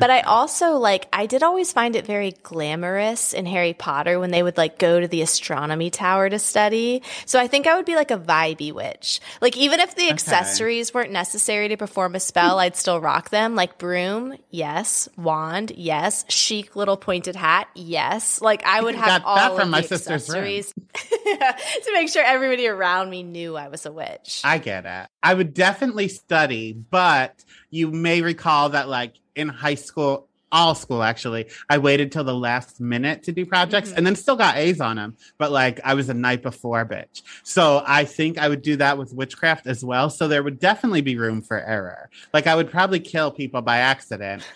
But 0.00 0.10
I 0.10 0.22
also 0.22 0.78
like, 0.78 1.08
I 1.12 1.26
did 1.26 1.42
always 1.42 1.72
find 1.72 1.94
it 1.94 2.06
very 2.06 2.32
glamorous 2.42 3.34
in 3.34 3.44
Harry 3.44 3.74
Potter 3.74 4.18
when 4.18 4.30
they 4.30 4.42
would 4.42 4.56
like 4.56 4.78
go 4.78 4.98
to 4.98 5.06
the 5.06 5.20
astronomy 5.20 5.90
tower 5.90 6.30
to 6.30 6.38
study. 6.38 7.02
So 7.26 7.38
I 7.38 7.46
think 7.46 7.66
I 7.66 7.76
would 7.76 7.84
be 7.84 7.96
like 7.96 8.10
a 8.10 8.16
vibey 8.16 8.72
witch. 8.72 9.20
Like, 9.42 9.58
even 9.58 9.78
if 9.78 9.94
the 9.94 10.04
okay. 10.04 10.12
accessories 10.12 10.94
weren't 10.94 11.12
necessary 11.12 11.68
to 11.68 11.76
perform 11.76 12.14
a 12.14 12.20
spell, 12.20 12.58
I'd 12.58 12.76
still 12.76 12.98
rock 12.98 13.28
them. 13.28 13.54
Like 13.54 13.76
broom, 13.76 14.36
yes. 14.48 15.06
Wand, 15.18 15.72
yes. 15.76 16.24
Chic 16.30 16.74
little 16.74 16.96
pointed 16.96 17.36
hat, 17.36 17.68
yes. 17.74 18.40
Like, 18.40 18.64
I 18.64 18.80
would 18.80 18.94
have 18.94 19.22
all 19.24 19.36
that 19.36 19.52
from 19.52 19.62
of 19.64 19.68
my 19.68 19.80
the 19.82 19.94
accessories 19.96 20.72
to 20.94 21.90
make 21.92 22.08
sure 22.08 22.24
everybody 22.24 22.66
around 22.66 23.10
me 23.10 23.22
knew 23.22 23.54
I 23.54 23.68
was 23.68 23.84
a 23.84 23.92
witch. 23.92 24.40
I 24.44 24.56
get 24.56 24.86
it. 24.86 25.08
I 25.22 25.34
would 25.34 25.52
definitely 25.52 26.08
study, 26.08 26.72
but 26.72 27.44
you 27.68 27.90
may 27.90 28.22
recall 28.22 28.70
that 28.70 28.88
like 28.88 29.14
in 29.40 29.48
high 29.48 29.74
school, 29.74 30.28
all 30.52 30.74
school 30.74 31.02
actually, 31.02 31.48
I 31.68 31.78
waited 31.78 32.12
till 32.12 32.24
the 32.24 32.34
last 32.34 32.80
minute 32.80 33.24
to 33.24 33.32
do 33.32 33.46
projects 33.46 33.90
mm-hmm. 33.90 33.98
and 33.98 34.06
then 34.06 34.16
still 34.16 34.36
got 34.36 34.56
A's 34.56 34.80
on 34.80 34.96
them. 34.96 35.16
But 35.38 35.52
like 35.52 35.80
I 35.84 35.94
was 35.94 36.08
a 36.08 36.14
night 36.14 36.42
before 36.42 36.84
bitch. 36.84 37.22
So 37.42 37.82
I 37.86 38.04
think 38.04 38.38
I 38.38 38.48
would 38.48 38.62
do 38.62 38.76
that 38.76 38.98
with 38.98 39.12
witchcraft 39.12 39.66
as 39.66 39.84
well. 39.84 40.10
So 40.10 40.28
there 40.28 40.42
would 40.42 40.58
definitely 40.58 41.02
be 41.02 41.16
room 41.16 41.42
for 41.42 41.58
error. 41.58 42.10
Like 42.32 42.46
I 42.46 42.54
would 42.54 42.70
probably 42.70 43.00
kill 43.00 43.30
people 43.30 43.62
by 43.62 43.78
accident. 43.78 44.46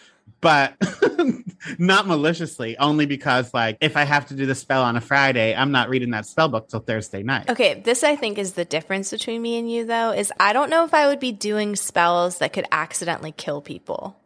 But 0.41 0.75
not 1.79 2.07
maliciously, 2.07 2.77
only 2.77 3.07
because 3.07 3.55
like 3.55 3.79
if 3.81 3.97
I 3.97 4.05
have 4.05 4.27
to 4.27 4.35
do 4.35 4.45
the 4.45 4.55
spell 4.55 4.83
on 4.83 4.95
a 4.95 5.01
Friday, 5.01 5.55
I'm 5.55 5.73
not 5.73 5.89
reading 5.89 6.11
that 6.11 6.27
spell 6.27 6.49
book 6.49 6.69
till 6.69 6.81
Thursday 6.81 7.23
night. 7.23 7.49
Okay, 7.49 7.81
this 7.81 8.05
I 8.05 8.17
think 8.17 8.37
is 8.37 8.53
the 8.53 8.67
difference 8.67 9.11
between 9.11 9.41
me 9.41 9.59
and 9.59 9.71
you 9.71 9.87
though, 9.87 10.13
is 10.13 10.31
I 10.39 10.53
don't 10.53 10.69
know 10.69 10.85
if 10.85 10.93
I 10.93 11.07
would 11.07 11.21
be 11.21 11.33
doing 11.33 11.77
spells 11.77 12.39
that 12.39 12.53
could 12.53 12.67
accidentally 12.71 13.33
kill 13.33 13.63
people. 13.63 14.19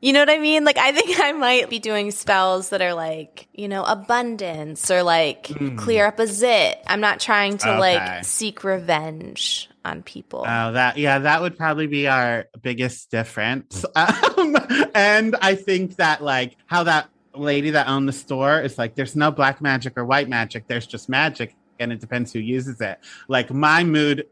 You 0.00 0.12
know 0.12 0.20
what 0.20 0.30
I 0.30 0.38
mean? 0.38 0.64
Like, 0.64 0.78
I 0.78 0.92
think 0.92 1.18
I 1.20 1.32
might 1.32 1.70
be 1.70 1.78
doing 1.78 2.10
spells 2.10 2.70
that 2.70 2.82
are 2.82 2.94
like, 2.94 3.48
you 3.52 3.68
know, 3.68 3.84
abundance 3.84 4.90
or 4.90 5.02
like 5.02 5.48
mm. 5.48 5.78
clear 5.78 6.06
up 6.06 6.18
a 6.18 6.26
zit. 6.26 6.82
I'm 6.86 7.00
not 7.00 7.20
trying 7.20 7.58
to 7.58 7.70
okay. 7.70 7.78
like 7.78 8.24
seek 8.24 8.64
revenge 8.64 9.70
on 9.84 10.02
people. 10.02 10.44
Oh, 10.46 10.72
that, 10.72 10.98
yeah, 10.98 11.20
that 11.20 11.40
would 11.40 11.56
probably 11.56 11.86
be 11.86 12.08
our 12.08 12.46
biggest 12.62 13.10
difference. 13.10 13.84
Um, 13.96 14.54
and 14.94 15.34
I 15.40 15.54
think 15.54 15.96
that 15.96 16.22
like 16.22 16.56
how 16.66 16.84
that 16.84 17.08
lady 17.34 17.70
that 17.70 17.88
owned 17.88 18.06
the 18.06 18.12
store 18.12 18.60
is 18.60 18.76
like, 18.76 18.94
there's 18.94 19.16
no 19.16 19.30
black 19.30 19.62
magic 19.62 19.94
or 19.96 20.04
white 20.04 20.28
magic, 20.28 20.68
there's 20.68 20.86
just 20.86 21.08
magic. 21.08 21.56
And 21.78 21.90
it 21.92 22.00
depends 22.00 22.32
who 22.32 22.38
uses 22.38 22.80
it. 22.80 22.98
Like, 23.28 23.50
my 23.50 23.84
mood 23.84 24.26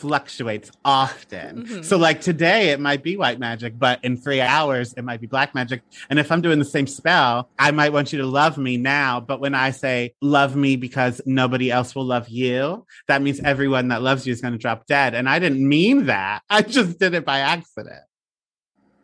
fluctuates 0.00 0.70
often. 0.84 1.64
Mm-hmm. 1.64 1.82
So 1.82 1.98
like 1.98 2.22
today 2.22 2.70
it 2.70 2.80
might 2.80 3.02
be 3.02 3.16
white 3.18 3.38
magic, 3.38 3.78
but 3.78 4.02
in 4.02 4.16
three 4.16 4.40
hours 4.40 4.94
it 4.94 5.04
might 5.04 5.20
be 5.20 5.26
black 5.26 5.54
magic. 5.54 5.82
And 6.08 6.18
if 6.18 6.32
I'm 6.32 6.40
doing 6.40 6.58
the 6.58 6.64
same 6.64 6.86
spell, 6.86 7.50
I 7.58 7.70
might 7.70 7.92
want 7.92 8.12
you 8.12 8.18
to 8.20 8.26
love 8.26 8.56
me 8.56 8.78
now. 8.78 9.20
But 9.20 9.40
when 9.40 9.54
I 9.54 9.70
say 9.70 10.14
love 10.22 10.56
me 10.56 10.76
because 10.76 11.20
nobody 11.26 11.70
else 11.70 11.94
will 11.94 12.04
love 12.04 12.28
you, 12.30 12.86
that 13.08 13.20
means 13.20 13.40
everyone 13.40 13.88
that 13.88 14.02
loves 14.02 14.26
you 14.26 14.32
is 14.32 14.40
going 14.40 14.52
to 14.52 14.58
drop 14.58 14.86
dead. 14.86 15.14
And 15.14 15.28
I 15.28 15.38
didn't 15.38 15.66
mean 15.66 16.06
that. 16.06 16.42
I 16.48 16.62
just 16.62 16.98
did 16.98 17.14
it 17.14 17.26
by 17.26 17.40
accident. 17.40 18.02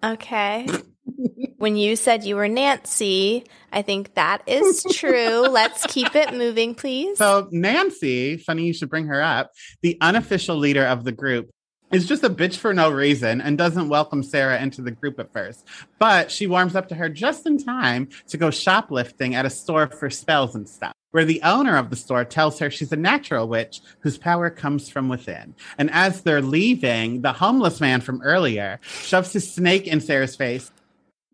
Okay. 0.03 0.67
when 1.59 1.77
you 1.77 1.97
said 1.97 2.25
you 2.25 2.37
were 2.37 2.49
Nancy, 2.49 3.45
I 3.73 3.83
think 3.83 4.15
that 4.15 4.43
is 4.47 4.85
true. 4.93 5.41
Let's 5.49 5.87
keep 5.87 6.15
it 6.15 6.35
moving, 6.35 6.75
please. 6.75 7.19
So, 7.19 7.49
Nancy, 7.51 8.37
funny 8.37 8.65
you 8.65 8.73
should 8.73 8.91
bring 8.91 9.07
her 9.07 9.23
up, 9.23 9.53
the 9.83 9.97
unofficial 10.01 10.57
leader 10.57 10.85
of 10.85 11.05
the 11.05 11.13
group, 11.13 11.51
is 11.93 12.07
just 12.07 12.25
a 12.25 12.31
bitch 12.31 12.57
for 12.57 12.75
no 12.75 12.91
reason 12.91 13.41
and 13.41 13.57
doesn't 13.57 13.89
welcome 13.89 14.23
Sarah 14.23 14.61
into 14.61 14.83
the 14.83 14.91
group 14.91 15.21
at 15.21 15.33
first. 15.33 15.65
But 15.99 16.33
she 16.33 16.47
warms 16.47 16.75
up 16.75 16.89
to 16.89 16.95
her 16.97 17.09
just 17.09 17.47
in 17.47 17.63
time 17.63 18.09
to 18.29 18.37
go 18.37 18.51
shoplifting 18.51 19.35
at 19.35 19.47
a 19.47 19.51
store 19.51 19.87
for 19.87 20.11
spells 20.11 20.55
and 20.55 20.69
stuff 20.69 20.93
where 21.13 21.25
the 21.25 21.41
owner 21.43 21.79
of 21.79 21.89
the 21.89 21.97
store 21.97 22.27
tells 22.27 22.59
her 22.59 22.71
she's 22.71 22.93
a 22.93 22.97
natural 22.97 23.49
witch 23.49 23.81
whose 24.01 24.19
power 24.19 24.51
comes 24.51 24.91
from 24.91 25.09
within. 25.09 25.55
And 25.79 25.91
as 25.91 26.21
they're 26.21 26.43
leaving, 26.43 27.23
the 27.23 27.33
homeless 27.33 27.81
man 27.81 28.03
from 28.03 28.21
earlier 28.21 28.81
shoves 28.83 29.33
his 29.33 29.51
snake 29.51 29.87
in 29.87 30.03
Sarah's 30.03 30.37
face 30.37 30.71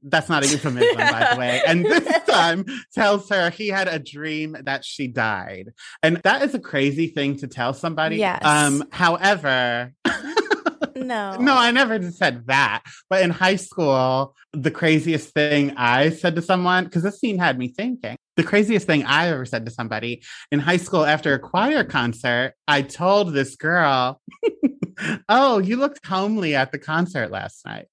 That's 0.03 0.29
not 0.29 0.45
a 0.45 0.49
euphemism, 0.49 0.97
by 0.97 1.29
the 1.33 1.39
way. 1.39 1.63
And 1.67 1.85
this 1.85 2.23
time 2.29 2.65
tells 2.95 3.29
her 3.29 3.51
he 3.51 3.69
had 3.69 3.89
a 3.89 3.99
dream 3.99 4.57
that 4.65 4.85
she 4.85 5.07
died. 5.09 5.73
And 6.03 6.19
that 6.19 6.43
is 6.43 6.55
a 6.55 6.61
crazy 6.61 7.09
thing 7.09 7.37
to 7.39 7.47
tell 7.47 7.75
somebody. 7.75 8.17
Yes. 8.17 8.45
Um, 8.45 8.85
however, 8.91 9.93
no. 10.97 11.37
No, 11.37 11.57
I 11.57 11.71
never 11.71 12.11
said 12.11 12.47
that. 12.47 12.83
But 13.09 13.23
in 13.23 13.31
high 13.31 13.57
school, 13.57 14.35
the 14.53 14.71
craziest 14.71 15.33
thing 15.33 15.75
I 15.77 16.11
said 16.11 16.35
to 16.37 16.43
someone, 16.43 16.85
because 16.85 17.03
this 17.03 17.21
scene 17.21 17.39
had 17.39 17.59
me 17.59 17.69
thinking, 17.69 18.17
the 18.37 18.43
craziest 18.43 18.87
thing 18.87 19.05
I 19.05 19.29
ever 19.29 19.45
said 19.45 19.67
to 19.67 19.73
somebody 19.73 20.23
in 20.51 20.59
high 20.59 20.79
school 20.79 21.05
after 21.05 21.35
a 21.35 21.39
choir 21.39 21.85
concert, 21.85 22.55
I 22.67 22.83
told 22.83 23.33
this 23.33 23.57
girl, 23.57 24.21
Oh, 25.29 25.59
you 25.59 25.77
looked 25.77 26.05
homely 26.07 26.55
at 26.55 26.73
the 26.73 26.79
concert 26.79 27.31
last 27.31 27.65
night. 27.65 27.87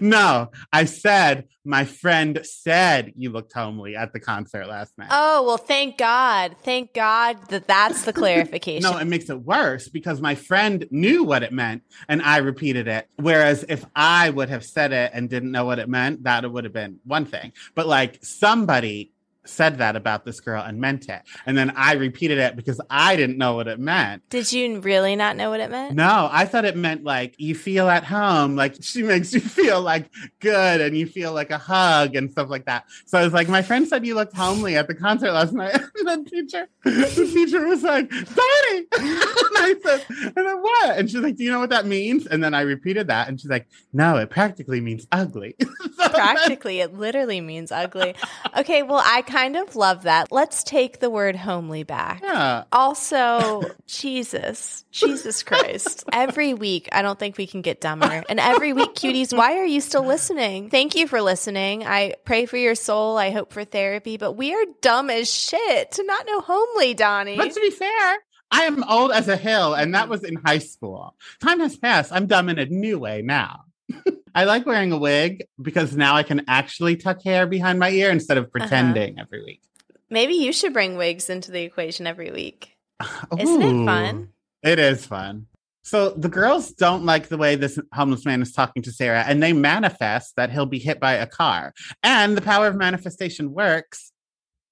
No, 0.00 0.50
I 0.72 0.84
said 0.84 1.48
my 1.64 1.84
friend 1.84 2.40
said 2.42 3.12
you 3.16 3.30
looked 3.30 3.52
homely 3.52 3.94
at 3.96 4.12
the 4.12 4.20
concert 4.20 4.66
last 4.66 4.96
night. 4.98 5.08
Oh, 5.10 5.44
well, 5.44 5.56
thank 5.56 5.96
God. 5.96 6.56
Thank 6.62 6.92
God 6.92 7.38
that 7.48 7.66
that's 7.66 8.02
the 8.04 8.12
clarification. 8.12 8.82
no, 8.82 8.98
it 8.98 9.04
makes 9.06 9.30
it 9.30 9.40
worse 9.40 9.88
because 9.88 10.20
my 10.20 10.34
friend 10.34 10.86
knew 10.90 11.24
what 11.24 11.42
it 11.42 11.52
meant 11.52 11.82
and 12.08 12.22
I 12.22 12.38
repeated 12.38 12.88
it. 12.88 13.08
Whereas 13.16 13.64
if 13.68 13.84
I 13.94 14.30
would 14.30 14.48
have 14.48 14.64
said 14.64 14.92
it 14.92 15.12
and 15.14 15.30
didn't 15.30 15.52
know 15.52 15.64
what 15.64 15.78
it 15.78 15.88
meant, 15.88 16.24
that 16.24 16.50
would 16.50 16.64
have 16.64 16.72
been 16.72 16.98
one 17.04 17.26
thing. 17.26 17.52
But 17.74 17.86
like 17.86 18.18
somebody 18.24 19.12
said 19.44 19.78
that 19.78 19.96
about 19.96 20.24
this 20.24 20.40
girl 20.40 20.62
and 20.62 20.80
meant 20.80 21.08
it. 21.08 21.22
And 21.46 21.56
then 21.56 21.70
I 21.76 21.94
repeated 21.94 22.38
it 22.38 22.56
because 22.56 22.80
I 22.88 23.16
didn't 23.16 23.38
know 23.38 23.54
what 23.54 23.68
it 23.68 23.78
meant. 23.78 24.28
Did 24.30 24.52
you 24.52 24.80
really 24.80 25.16
not 25.16 25.36
know 25.36 25.50
what 25.50 25.60
it 25.60 25.70
meant? 25.70 25.94
No, 25.94 26.28
I 26.30 26.44
thought 26.44 26.64
it 26.64 26.76
meant 26.76 27.04
like 27.04 27.34
you 27.38 27.54
feel 27.54 27.88
at 27.88 28.04
home, 28.04 28.56
like 28.56 28.76
she 28.80 29.02
makes 29.02 29.32
you 29.32 29.40
feel 29.40 29.80
like 29.80 30.10
good 30.40 30.80
and 30.80 30.96
you 30.96 31.06
feel 31.06 31.32
like 31.32 31.50
a 31.50 31.58
hug 31.58 32.14
and 32.14 32.30
stuff 32.30 32.48
like 32.48 32.66
that. 32.66 32.84
So 33.06 33.18
I 33.18 33.24
was 33.24 33.32
like, 33.32 33.48
my 33.48 33.62
friend 33.62 33.86
said 33.86 34.06
you 34.06 34.14
looked 34.14 34.36
homely 34.36 34.76
at 34.76 34.86
the 34.86 34.94
concert 34.94 35.32
last 35.32 35.52
night. 35.52 35.74
and 35.96 36.26
the 36.26 36.30
teacher, 36.30 36.68
the 36.84 37.30
teacher 37.32 37.66
was 37.66 37.82
like, 37.82 38.08
Donnie. 38.10 38.86
and 38.98 39.58
I 39.58 39.74
said, 39.82 40.04
and 40.08 40.46
then 40.46 40.60
what? 40.60 40.98
And 40.98 41.10
she's 41.10 41.20
like, 41.20 41.36
Do 41.36 41.44
you 41.44 41.50
know 41.50 41.60
what 41.60 41.70
that 41.70 41.86
means? 41.86 42.26
And 42.26 42.42
then 42.42 42.54
I 42.54 42.62
repeated 42.62 43.08
that 43.08 43.28
and 43.28 43.40
she's 43.40 43.50
like, 43.50 43.66
No, 43.92 44.16
it 44.16 44.30
practically 44.30 44.80
means 44.80 45.06
ugly. 45.12 45.56
so 45.96 46.08
practically, 46.08 46.80
it 46.80 46.94
literally 46.94 47.40
means 47.40 47.72
ugly. 47.72 48.14
Okay, 48.56 48.82
well, 48.82 49.02
I 49.04 49.22
kind 49.32 49.56
of 49.56 49.74
love 49.76 50.02
that. 50.02 50.30
Let's 50.30 50.62
take 50.62 51.00
the 51.00 51.08
word 51.08 51.36
homely 51.36 51.84
back. 51.84 52.20
Yeah. 52.22 52.64
Also, 52.70 53.62
Jesus, 53.86 54.84
Jesus 54.90 55.42
Christ. 55.42 56.04
Every 56.12 56.52
week, 56.52 56.88
I 56.92 57.00
don't 57.00 57.18
think 57.18 57.38
we 57.38 57.46
can 57.46 57.62
get 57.62 57.80
dumber. 57.80 58.22
And 58.28 58.38
every 58.38 58.74
week, 58.74 58.94
cuties, 58.94 59.36
why 59.36 59.58
are 59.58 59.64
you 59.64 59.80
still 59.80 60.04
listening? 60.04 60.68
Thank 60.68 60.94
you 60.94 61.08
for 61.08 61.22
listening. 61.22 61.86
I 61.86 62.14
pray 62.24 62.44
for 62.44 62.58
your 62.58 62.74
soul. 62.74 63.16
I 63.16 63.30
hope 63.30 63.52
for 63.52 63.64
therapy, 63.64 64.18
but 64.18 64.32
we 64.32 64.54
are 64.54 64.64
dumb 64.82 65.08
as 65.08 65.32
shit 65.32 65.92
to 65.92 66.04
not 66.04 66.26
know 66.26 66.40
homely, 66.40 66.92
Donnie. 66.92 67.36
But 67.38 67.52
to 67.52 67.60
be 67.60 67.70
fair, 67.70 68.18
I 68.50 68.64
am 68.64 68.84
old 68.84 69.12
as 69.12 69.28
a 69.28 69.36
hill, 69.36 69.72
and 69.72 69.94
that 69.94 70.06
mm. 70.06 70.10
was 70.10 70.24
in 70.24 70.36
high 70.36 70.58
school. 70.58 71.16
Time 71.40 71.60
has 71.60 71.76
passed. 71.76 72.12
I'm 72.12 72.26
dumb 72.26 72.50
in 72.50 72.58
a 72.58 72.66
new 72.66 72.98
way 72.98 73.22
now. 73.22 73.64
I 74.34 74.44
like 74.44 74.66
wearing 74.66 74.92
a 74.92 74.98
wig 74.98 75.44
because 75.60 75.96
now 75.96 76.16
I 76.16 76.22
can 76.22 76.42
actually 76.48 76.96
tuck 76.96 77.22
hair 77.22 77.46
behind 77.46 77.78
my 77.78 77.90
ear 77.90 78.10
instead 78.10 78.38
of 78.38 78.50
pretending 78.50 79.14
uh-huh. 79.14 79.26
every 79.26 79.44
week. 79.44 79.62
Maybe 80.10 80.34
you 80.34 80.52
should 80.52 80.72
bring 80.72 80.96
wigs 80.96 81.30
into 81.30 81.50
the 81.50 81.62
equation 81.62 82.06
every 82.06 82.30
week. 82.30 82.76
Ooh, 83.02 83.36
Isn't 83.38 83.62
it 83.62 83.84
fun? 83.84 84.28
It 84.62 84.78
is 84.78 85.06
fun. 85.06 85.46
So 85.84 86.10
the 86.10 86.28
girls 86.28 86.70
don't 86.72 87.04
like 87.04 87.28
the 87.28 87.36
way 87.36 87.56
this 87.56 87.78
homeless 87.92 88.24
man 88.24 88.40
is 88.40 88.52
talking 88.52 88.82
to 88.84 88.92
Sarah, 88.92 89.24
and 89.26 89.42
they 89.42 89.52
manifest 89.52 90.36
that 90.36 90.50
he'll 90.50 90.66
be 90.66 90.78
hit 90.78 91.00
by 91.00 91.14
a 91.14 91.26
car. 91.26 91.74
And 92.04 92.36
the 92.36 92.42
power 92.42 92.68
of 92.68 92.76
manifestation 92.76 93.52
works 93.52 94.11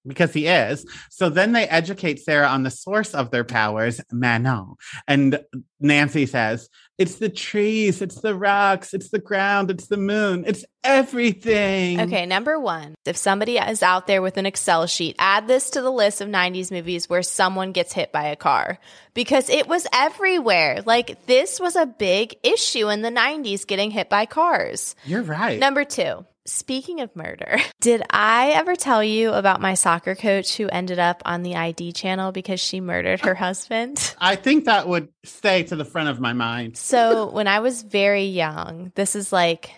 because 0.06 0.32
he 0.32 0.46
is. 0.46 0.86
So 1.10 1.28
then 1.28 1.52
they 1.52 1.64
educate 1.68 2.20
Sarah 2.20 2.48
on 2.48 2.62
the 2.62 2.70
source 2.70 3.14
of 3.14 3.30
their 3.30 3.44
powers, 3.44 4.00
Manon. 4.12 4.74
And 5.06 5.40
Nancy 5.80 6.26
says, 6.26 6.68
It's 6.98 7.16
the 7.16 7.28
trees, 7.28 8.02
it's 8.02 8.20
the 8.20 8.34
rocks, 8.34 8.94
it's 8.94 9.10
the 9.10 9.18
ground, 9.18 9.70
it's 9.70 9.88
the 9.88 9.96
moon, 9.96 10.44
it's 10.46 10.64
everything. 10.84 12.00
Okay, 12.00 12.26
number 12.26 12.58
one, 12.58 12.94
if 13.04 13.16
somebody 13.16 13.58
is 13.58 13.82
out 13.82 14.06
there 14.06 14.22
with 14.22 14.36
an 14.36 14.46
Excel 14.46 14.86
sheet, 14.86 15.16
add 15.18 15.46
this 15.46 15.70
to 15.70 15.82
the 15.82 15.92
list 15.92 16.20
of 16.20 16.28
90s 16.28 16.70
movies 16.70 17.08
where 17.08 17.22
someone 17.22 17.72
gets 17.72 17.92
hit 17.92 18.12
by 18.12 18.24
a 18.24 18.36
car 18.36 18.78
because 19.14 19.48
it 19.50 19.68
was 19.68 19.86
everywhere. 19.92 20.82
Like, 20.84 21.26
this 21.26 21.60
was 21.60 21.76
a 21.76 21.86
big 21.86 22.36
issue 22.42 22.88
in 22.88 23.02
the 23.02 23.10
90s 23.10 23.66
getting 23.66 23.90
hit 23.90 24.08
by 24.08 24.26
cars. 24.26 24.94
You're 25.04 25.22
right. 25.22 25.58
Number 25.58 25.84
two, 25.84 26.24
Speaking 26.46 27.00
of 27.00 27.14
murder, 27.14 27.58
did 27.80 28.02
I 28.10 28.50
ever 28.50 28.74
tell 28.74 29.04
you 29.04 29.32
about 29.32 29.60
my 29.60 29.74
soccer 29.74 30.14
coach 30.14 30.56
who 30.56 30.68
ended 30.68 30.98
up 30.98 31.22
on 31.24 31.42
the 31.42 31.56
ID 31.56 31.92
channel 31.92 32.32
because 32.32 32.60
she 32.60 32.80
murdered 32.80 33.20
her 33.20 33.34
husband? 33.34 34.14
I 34.20 34.36
think 34.36 34.64
that 34.64 34.88
would 34.88 35.08
stay 35.22 35.64
to 35.64 35.76
the 35.76 35.84
front 35.84 36.08
of 36.08 36.18
my 36.18 36.32
mind. 36.32 36.76
so, 36.76 37.30
when 37.30 37.46
I 37.46 37.60
was 37.60 37.82
very 37.82 38.24
young, 38.24 38.92
this 38.94 39.14
is 39.14 39.32
like 39.32 39.70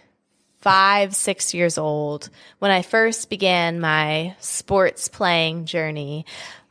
five, 0.60 1.14
six 1.14 1.52
years 1.52 1.76
old, 1.76 2.30
when 2.60 2.70
I 2.70 2.82
first 2.82 3.28
began 3.28 3.80
my 3.80 4.36
sports 4.38 5.08
playing 5.08 5.66
journey, 5.66 6.24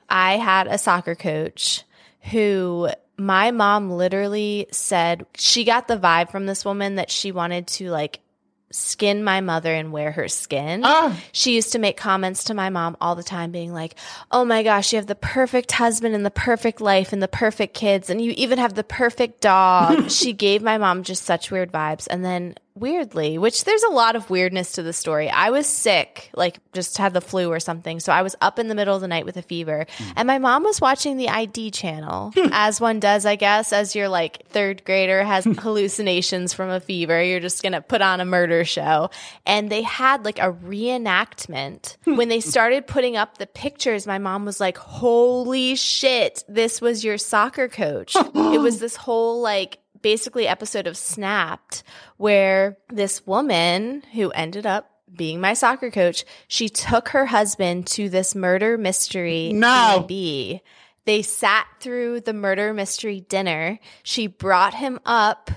I 0.10 0.38
had 0.38 0.68
a 0.68 0.78
soccer 0.78 1.16
coach 1.16 1.84
who 2.32 2.90
my 3.18 3.52
mom 3.52 3.92
literally 3.92 4.68
said 4.72 5.26
she 5.36 5.66
got 5.66 5.88
the 5.88 5.98
vibe 5.98 6.32
from 6.32 6.46
this 6.46 6.64
woman 6.64 6.96
that 6.96 7.12
she 7.12 7.32
wanted 7.32 7.68
to 7.68 7.92
like 7.92 8.20
skin 8.72 9.24
my 9.24 9.42
mother 9.42 9.74
and 9.74 9.92
wear 9.92 10.12
her 10.12 10.28
skin. 10.28 10.82
Ah. 10.84 11.18
She 11.32 11.56
used 11.56 11.72
to 11.74 11.80
make 11.80 11.98
comments 11.98 12.46
to 12.46 12.54
my 12.54 12.70
mom 12.70 12.98
all 13.02 13.16
the 13.16 13.24
time, 13.24 13.52
being 13.52 13.74
like, 13.74 13.96
Oh 14.32 14.46
my 14.46 14.64
gosh, 14.64 14.94
you 14.94 14.98
have 14.98 15.08
the 15.08 15.16
perfect 15.16 15.72
husband 15.72 16.16
and 16.16 16.26
the 16.26 16.32
perfect 16.32 16.82
life 16.82 17.14
and 17.14 17.22
the 17.22 17.28
perfect 17.28 17.74
kids, 17.74 18.10
and 18.10 18.22
you 18.22 18.34
even 18.38 18.58
have 18.58 18.74
the 18.74 18.84
perfect 18.84 19.42
dog. 19.42 20.10
she 20.12 20.34
gave 20.34 20.62
my 20.62 20.78
mom 20.78 21.04
just 21.04 21.24
such 21.24 21.52
weird 21.52 21.72
vibes. 21.72 22.08
And 22.10 22.24
then 22.24 22.56
weirdly, 22.82 23.38
which 23.38 23.64
there's 23.64 23.84
a 23.84 23.92
lot 23.92 24.16
of 24.16 24.30
weirdness 24.30 24.74
to 24.74 24.84
the 24.84 24.92
story. 24.92 25.30
I 25.30 25.52
was 25.52 25.68
sick, 25.68 26.32
like 26.36 26.60
just 26.74 26.98
had 26.98 27.14
the 27.14 27.22
flu 27.22 27.50
or 27.50 27.60
something. 27.60 28.00
So 28.00 28.12
I 28.12 28.24
was 28.24 28.36
up 28.42 28.60
in 28.60 28.68
the 28.68 28.76
middle 28.76 28.96
of 28.96 29.02
the 29.02 29.08
night 29.08 29.26
with 29.26 29.38
a 29.38 29.42
fever. 29.42 29.86
Mm. 29.98 30.14
And 30.18 30.28
my 30.28 30.40
mom 30.40 30.64
was 30.64 30.82
watching 30.82 31.18
the 31.18 31.30
ID 31.30 31.72
channel, 31.72 32.34
as 32.52 32.82
one 32.82 33.00
does, 33.00 33.26
I 33.26 33.36
guess, 33.36 33.72
as 33.72 33.96
your 33.96 34.10
like 34.10 34.48
third 34.48 34.84
grader 34.84 35.24
has 35.24 35.46
hallucinations 35.60 36.54
from 36.54 36.70
a 36.70 36.80
fever. 36.80 37.24
You're 37.24 37.40
just 37.40 37.62
going 37.62 37.74
to 37.74 37.82
put 37.82 38.02
on 38.02 38.20
a 38.20 38.26
murder 38.26 38.66
show. 38.66 39.12
And 39.46 39.70
they 39.70 39.84
had 39.84 40.26
like 40.26 40.40
a 40.40 40.52
reenactment. 40.52 41.98
when 42.06 42.30
they 42.30 42.42
started 42.42 42.88
putting 42.88 43.16
up 43.16 43.38
the 43.38 43.48
pictures, 43.48 44.08
my 44.08 44.18
mom 44.18 44.44
was 44.44 44.60
like, 44.60 44.78
holy 44.78 45.76
shit, 45.76 46.44
this 46.48 46.82
was 46.82 47.04
your 47.04 47.20
soccer 47.20 47.68
coach. 47.68 48.16
it 48.16 48.62
was 48.62 48.80
this 48.80 48.96
whole 48.96 49.42
like 49.42 49.78
basically 50.02 50.48
episode 50.48 50.88
of 50.88 50.98
Snapped 50.98 51.84
where 52.18 52.78
this 52.90 53.26
woman 53.26 54.04
who 54.14 54.32
ended 54.32 54.66
up 54.66 54.90
being 55.14 55.42
my 55.42 55.54
soccer 55.54 55.92
coach, 55.92 56.24
she 56.48 56.70
took 56.70 57.10
her 57.10 57.26
husband 57.26 57.88
to 57.88 58.10
this 58.10 58.34
murder 58.36 58.78
mystery 58.78 59.52
no. 59.54 60.06
B. 60.08 60.62
They 61.06 61.22
sat 61.22 61.66
through 61.80 62.22
the 62.22 62.34
murder 62.34 62.74
mystery 62.74 63.22
dinner. 63.22 63.80
She 64.04 64.28
brought 64.28 64.76
him 64.76 65.00
up 65.06 65.50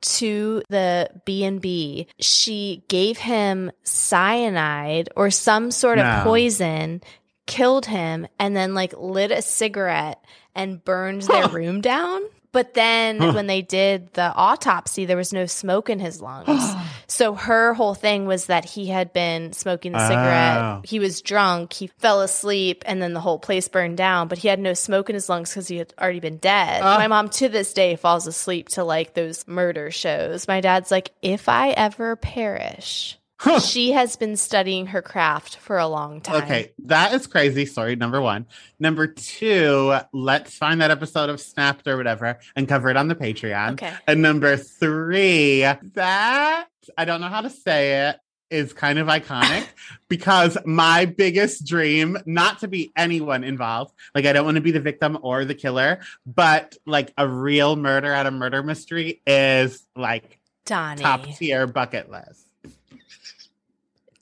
to 0.00 0.62
the 0.68 1.10
B&B. 1.24 2.06
She 2.18 2.84
gave 2.88 3.18
him 3.18 3.70
cyanide 3.82 5.08
or 5.16 5.30
some 5.30 5.70
sort 5.70 5.98
of 5.98 6.24
poison, 6.24 7.02
killed 7.46 7.86
him 7.86 8.26
and 8.38 8.56
then 8.56 8.74
like 8.74 8.94
lit 8.96 9.30
a 9.30 9.42
cigarette 9.42 10.22
and 10.54 10.84
burned 10.84 11.22
their 11.22 11.48
room 11.52 11.80
down. 11.80 12.22
But 12.56 12.72
then 12.72 13.18
huh. 13.18 13.32
when 13.34 13.48
they 13.48 13.60
did 13.60 14.14
the 14.14 14.32
autopsy, 14.34 15.04
there 15.04 15.18
was 15.18 15.30
no 15.30 15.44
smoke 15.44 15.90
in 15.90 15.98
his 15.98 16.22
lungs. 16.22 16.64
so 17.06 17.34
her 17.34 17.74
whole 17.74 17.92
thing 17.92 18.24
was 18.24 18.46
that 18.46 18.64
he 18.64 18.86
had 18.86 19.12
been 19.12 19.52
smoking 19.52 19.92
the 19.92 20.08
cigarette. 20.08 20.62
Oh. 20.62 20.80
He 20.82 20.98
was 20.98 21.20
drunk. 21.20 21.74
He 21.74 21.88
fell 21.88 22.22
asleep 22.22 22.82
and 22.86 23.02
then 23.02 23.12
the 23.12 23.20
whole 23.20 23.38
place 23.38 23.68
burned 23.68 23.98
down, 23.98 24.28
but 24.28 24.38
he 24.38 24.48
had 24.48 24.58
no 24.58 24.72
smoke 24.72 25.10
in 25.10 25.14
his 25.14 25.28
lungs 25.28 25.50
because 25.50 25.68
he 25.68 25.76
had 25.76 25.92
already 26.00 26.20
been 26.20 26.38
dead. 26.38 26.80
Uh. 26.80 26.96
My 26.96 27.08
mom 27.08 27.28
to 27.28 27.50
this 27.50 27.74
day 27.74 27.94
falls 27.94 28.26
asleep 28.26 28.70
to 28.70 28.84
like 28.84 29.12
those 29.12 29.46
murder 29.46 29.90
shows. 29.90 30.48
My 30.48 30.62
dad's 30.62 30.90
like, 30.90 31.12
if 31.20 31.50
I 31.50 31.72
ever 31.72 32.16
perish, 32.16 33.18
she 33.64 33.92
has 33.92 34.16
been 34.16 34.36
studying 34.36 34.86
her 34.86 35.02
craft 35.02 35.56
for 35.56 35.78
a 35.78 35.86
long 35.86 36.20
time. 36.20 36.42
Okay, 36.42 36.72
that 36.84 37.12
is 37.14 37.26
crazy. 37.26 37.66
Story 37.66 37.96
number 37.96 38.20
one. 38.20 38.46
Number 38.78 39.06
two, 39.06 39.96
let's 40.12 40.56
find 40.56 40.80
that 40.80 40.90
episode 40.90 41.30
of 41.30 41.40
Snapped 41.40 41.86
or 41.86 41.96
whatever 41.96 42.38
and 42.54 42.68
cover 42.68 42.88
it 42.90 42.96
on 42.96 43.08
the 43.08 43.14
Patreon. 43.14 43.72
Okay. 43.72 43.92
And 44.06 44.22
number 44.22 44.56
three, 44.56 45.60
that 45.60 46.66
I 46.96 47.04
don't 47.04 47.20
know 47.20 47.28
how 47.28 47.42
to 47.42 47.50
say 47.50 48.08
it 48.08 48.16
is 48.50 48.72
kind 48.72 48.98
of 48.98 49.08
iconic 49.08 49.66
because 50.08 50.56
my 50.64 51.04
biggest 51.04 51.66
dream 51.66 52.16
not 52.26 52.60
to 52.60 52.68
be 52.68 52.92
anyone 52.96 53.42
involved 53.42 53.92
like 54.14 54.24
i 54.24 54.32
don't 54.32 54.44
want 54.44 54.54
to 54.54 54.60
be 54.60 54.70
the 54.70 54.80
victim 54.80 55.18
or 55.22 55.44
the 55.44 55.54
killer 55.54 55.98
but 56.24 56.76
like 56.86 57.12
a 57.18 57.26
real 57.26 57.74
murder 57.74 58.12
at 58.12 58.26
a 58.26 58.30
murder 58.30 58.62
mystery 58.62 59.20
is 59.26 59.84
like 59.96 60.38
Donnie. 60.64 61.02
top 61.02 61.24
tier 61.26 61.66
bucket 61.66 62.08
list 62.08 62.45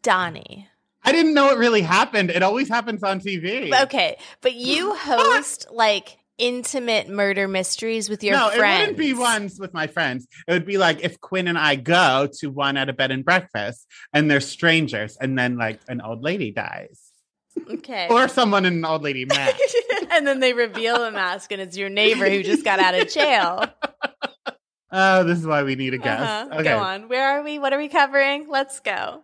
Donnie. 0.04 0.68
I 1.02 1.12
didn't 1.12 1.34
know 1.34 1.50
it 1.50 1.58
really 1.58 1.82
happened. 1.82 2.30
It 2.30 2.42
always 2.42 2.68
happens 2.68 3.02
on 3.02 3.20
TV. 3.20 3.82
Okay, 3.82 4.16
but 4.40 4.54
you 4.54 4.94
host 4.96 5.66
like 5.72 6.18
intimate 6.38 7.08
murder 7.08 7.46
mysteries 7.46 8.08
with 8.08 8.22
your 8.24 8.36
no, 8.36 8.50
friends. 8.50 8.78
it 8.78 8.80
wouldn't 8.80 8.98
be 8.98 9.14
ones 9.14 9.58
with 9.58 9.74
my 9.74 9.86
friends. 9.86 10.26
It 10.46 10.52
would 10.52 10.66
be 10.66 10.78
like 10.78 11.02
if 11.02 11.20
Quinn 11.20 11.48
and 11.48 11.58
I 11.58 11.74
go 11.76 12.28
to 12.40 12.50
one 12.50 12.76
at 12.76 12.88
a 12.88 12.92
bed 12.92 13.10
and 13.10 13.24
breakfast 13.24 13.86
and 14.12 14.30
they're 14.30 14.40
strangers 14.40 15.16
and 15.20 15.38
then 15.38 15.56
like 15.56 15.80
an 15.88 16.00
old 16.00 16.22
lady 16.22 16.50
dies. 16.52 17.00
Okay. 17.70 18.08
Or 18.10 18.28
someone 18.28 18.64
in 18.64 18.74
an 18.74 18.84
old 18.84 19.02
lady 19.02 19.24
mask. 19.28 19.56
and 20.10 20.26
then 20.26 20.40
they 20.40 20.52
reveal 20.52 21.04
a 21.04 21.10
mask 21.10 21.52
and 21.52 21.60
it's 21.60 21.76
your 21.76 21.88
neighbor 21.88 22.28
who 22.28 22.42
just 22.42 22.64
got 22.64 22.80
out 22.80 22.94
of 22.94 23.08
jail. 23.08 23.64
Oh, 24.96 25.24
this 25.24 25.40
is 25.40 25.44
why 25.44 25.64
we 25.64 25.74
need 25.74 25.92
a 25.92 25.98
guest. 25.98 26.22
Uh-huh. 26.22 26.60
Okay. 26.60 26.70
Go 26.70 26.78
on. 26.78 27.08
Where 27.08 27.26
are 27.26 27.42
we? 27.42 27.58
What 27.58 27.72
are 27.72 27.78
we 27.78 27.88
covering? 27.88 28.46
Let's 28.48 28.78
go. 28.78 29.23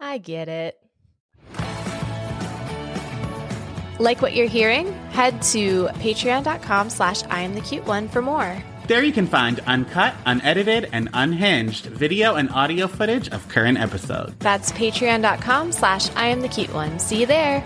I 0.00 0.18
get 0.18 0.48
it. 0.48 0.76
Like 3.98 4.22
what 4.22 4.34
you're 4.34 4.48
hearing? 4.48 4.92
Head 5.10 5.42
to 5.52 5.88
patreon.com 5.94 6.88
slash 6.88 7.22
I 7.24 7.42
am 7.42 7.54
the 7.54 7.60
cute 7.60 7.86
one 7.86 8.08
for 8.08 8.22
more. 8.22 8.62
There 8.86 9.04
you 9.04 9.12
can 9.12 9.26
find 9.26 9.60
uncut, 9.66 10.14
unedited, 10.26 10.88
and 10.92 11.10
unhinged 11.12 11.86
video 11.86 12.34
and 12.34 12.50
audio 12.50 12.88
footage 12.88 13.28
of 13.28 13.46
current 13.48 13.78
episodes. 13.78 14.34
That's 14.40 14.72
patreon.com 14.72 15.72
slash 15.72 16.10
I 16.16 16.26
am 16.26 16.40
the 16.40 16.48
cute 16.48 16.72
one. 16.74 16.98
See 16.98 17.20
you 17.20 17.26
there. 17.26 17.62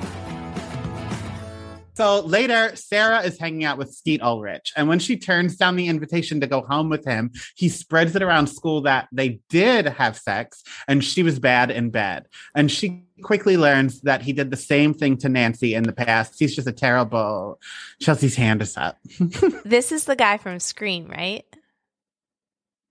So 1.95 2.21
later, 2.21 2.75
Sarah 2.75 3.21
is 3.21 3.39
hanging 3.39 3.65
out 3.65 3.79
with 3.79 3.95
Skeet 3.95 4.21
Ulrich. 4.21 4.73
And 4.77 4.89
when 4.89 4.99
she 4.99 5.17
turns 5.17 5.57
down 5.57 5.77
the 5.77 5.89
invitation 5.89 6.41
to 6.41 6.47
go 6.47 6.63
home 6.63 6.89
with 6.89 7.05
him, 7.05 7.31
he 7.55 7.69
spreads 7.69 8.17
it 8.17 8.23
around 8.23 8.49
school 8.49 8.83
that 8.83 9.09
they 9.13 9.41
did 9.49 9.87
have 9.87 10.17
sex 10.17 10.65
and 10.89 11.05
she 11.05 11.23
was 11.23 11.39
bad 11.39 11.71
in 11.71 11.91
bed. 11.91 12.27
And 12.55 12.71
she 12.71 13.05
quickly 13.23 13.57
learns 13.57 14.01
that 14.03 14.23
he 14.23 14.33
did 14.33 14.51
the 14.51 14.57
same 14.57 14.93
thing 14.93 15.17
to 15.19 15.29
Nancy 15.29 15.75
in 15.75 15.85
the 15.85 15.93
past. 15.93 16.35
He's 16.39 16.55
just 16.55 16.69
a 16.69 16.73
terrible. 16.73 17.61
Chelsea's 18.01 18.35
hand 18.35 18.61
is 18.61 18.77
up. 18.77 18.99
this 19.65 19.93
is 19.93 20.05
the 20.05 20.17
guy 20.17 20.37
from 20.37 20.59
Scream, 20.59 21.07
right? 21.07 21.45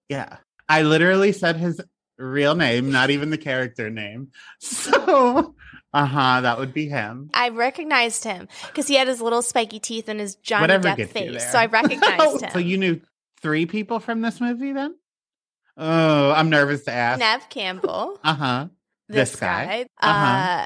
Yeah. 0.07 0.37
I 0.69 0.83
literally 0.83 1.33
said 1.33 1.57
his 1.57 1.81
real 2.17 2.55
name, 2.55 2.91
not 2.91 3.09
even 3.09 3.29
the 3.29 3.37
character 3.37 3.89
name. 3.89 4.31
So 4.59 5.55
uh 5.93 6.05
huh. 6.05 6.41
That 6.41 6.57
would 6.59 6.73
be 6.73 6.87
him. 6.89 7.29
I 7.33 7.49
recognized 7.49 8.23
him 8.23 8.47
because 8.67 8.87
he 8.87 8.95
had 8.95 9.07
his 9.07 9.21
little 9.21 9.41
spiky 9.41 9.79
teeth 9.79 10.09
and 10.09 10.19
his 10.19 10.35
Johnny 10.35 10.61
Whatever 10.63 10.89
Depp 10.89 10.97
gets 10.97 11.15
you 11.15 11.31
face. 11.33 11.51
So 11.51 11.57
I 11.59 11.67
recognized 11.67 12.41
him. 12.43 12.49
so 12.51 12.59
you 12.59 12.77
knew 12.77 13.01
three 13.41 13.65
people 13.65 13.99
from 13.99 14.21
this 14.21 14.41
movie 14.41 14.73
then? 14.73 14.95
Oh, 15.77 16.31
I'm 16.31 16.49
nervous 16.49 16.83
to 16.85 16.91
ask. 16.91 17.19
Neve 17.19 17.49
Campbell, 17.49 18.19
Uh 18.23 18.33
huh. 18.35 18.67
this, 19.09 19.31
This 19.31 19.39
guy. 19.39 19.65
guy, 19.65 19.85
Uh-huh. 20.01 20.65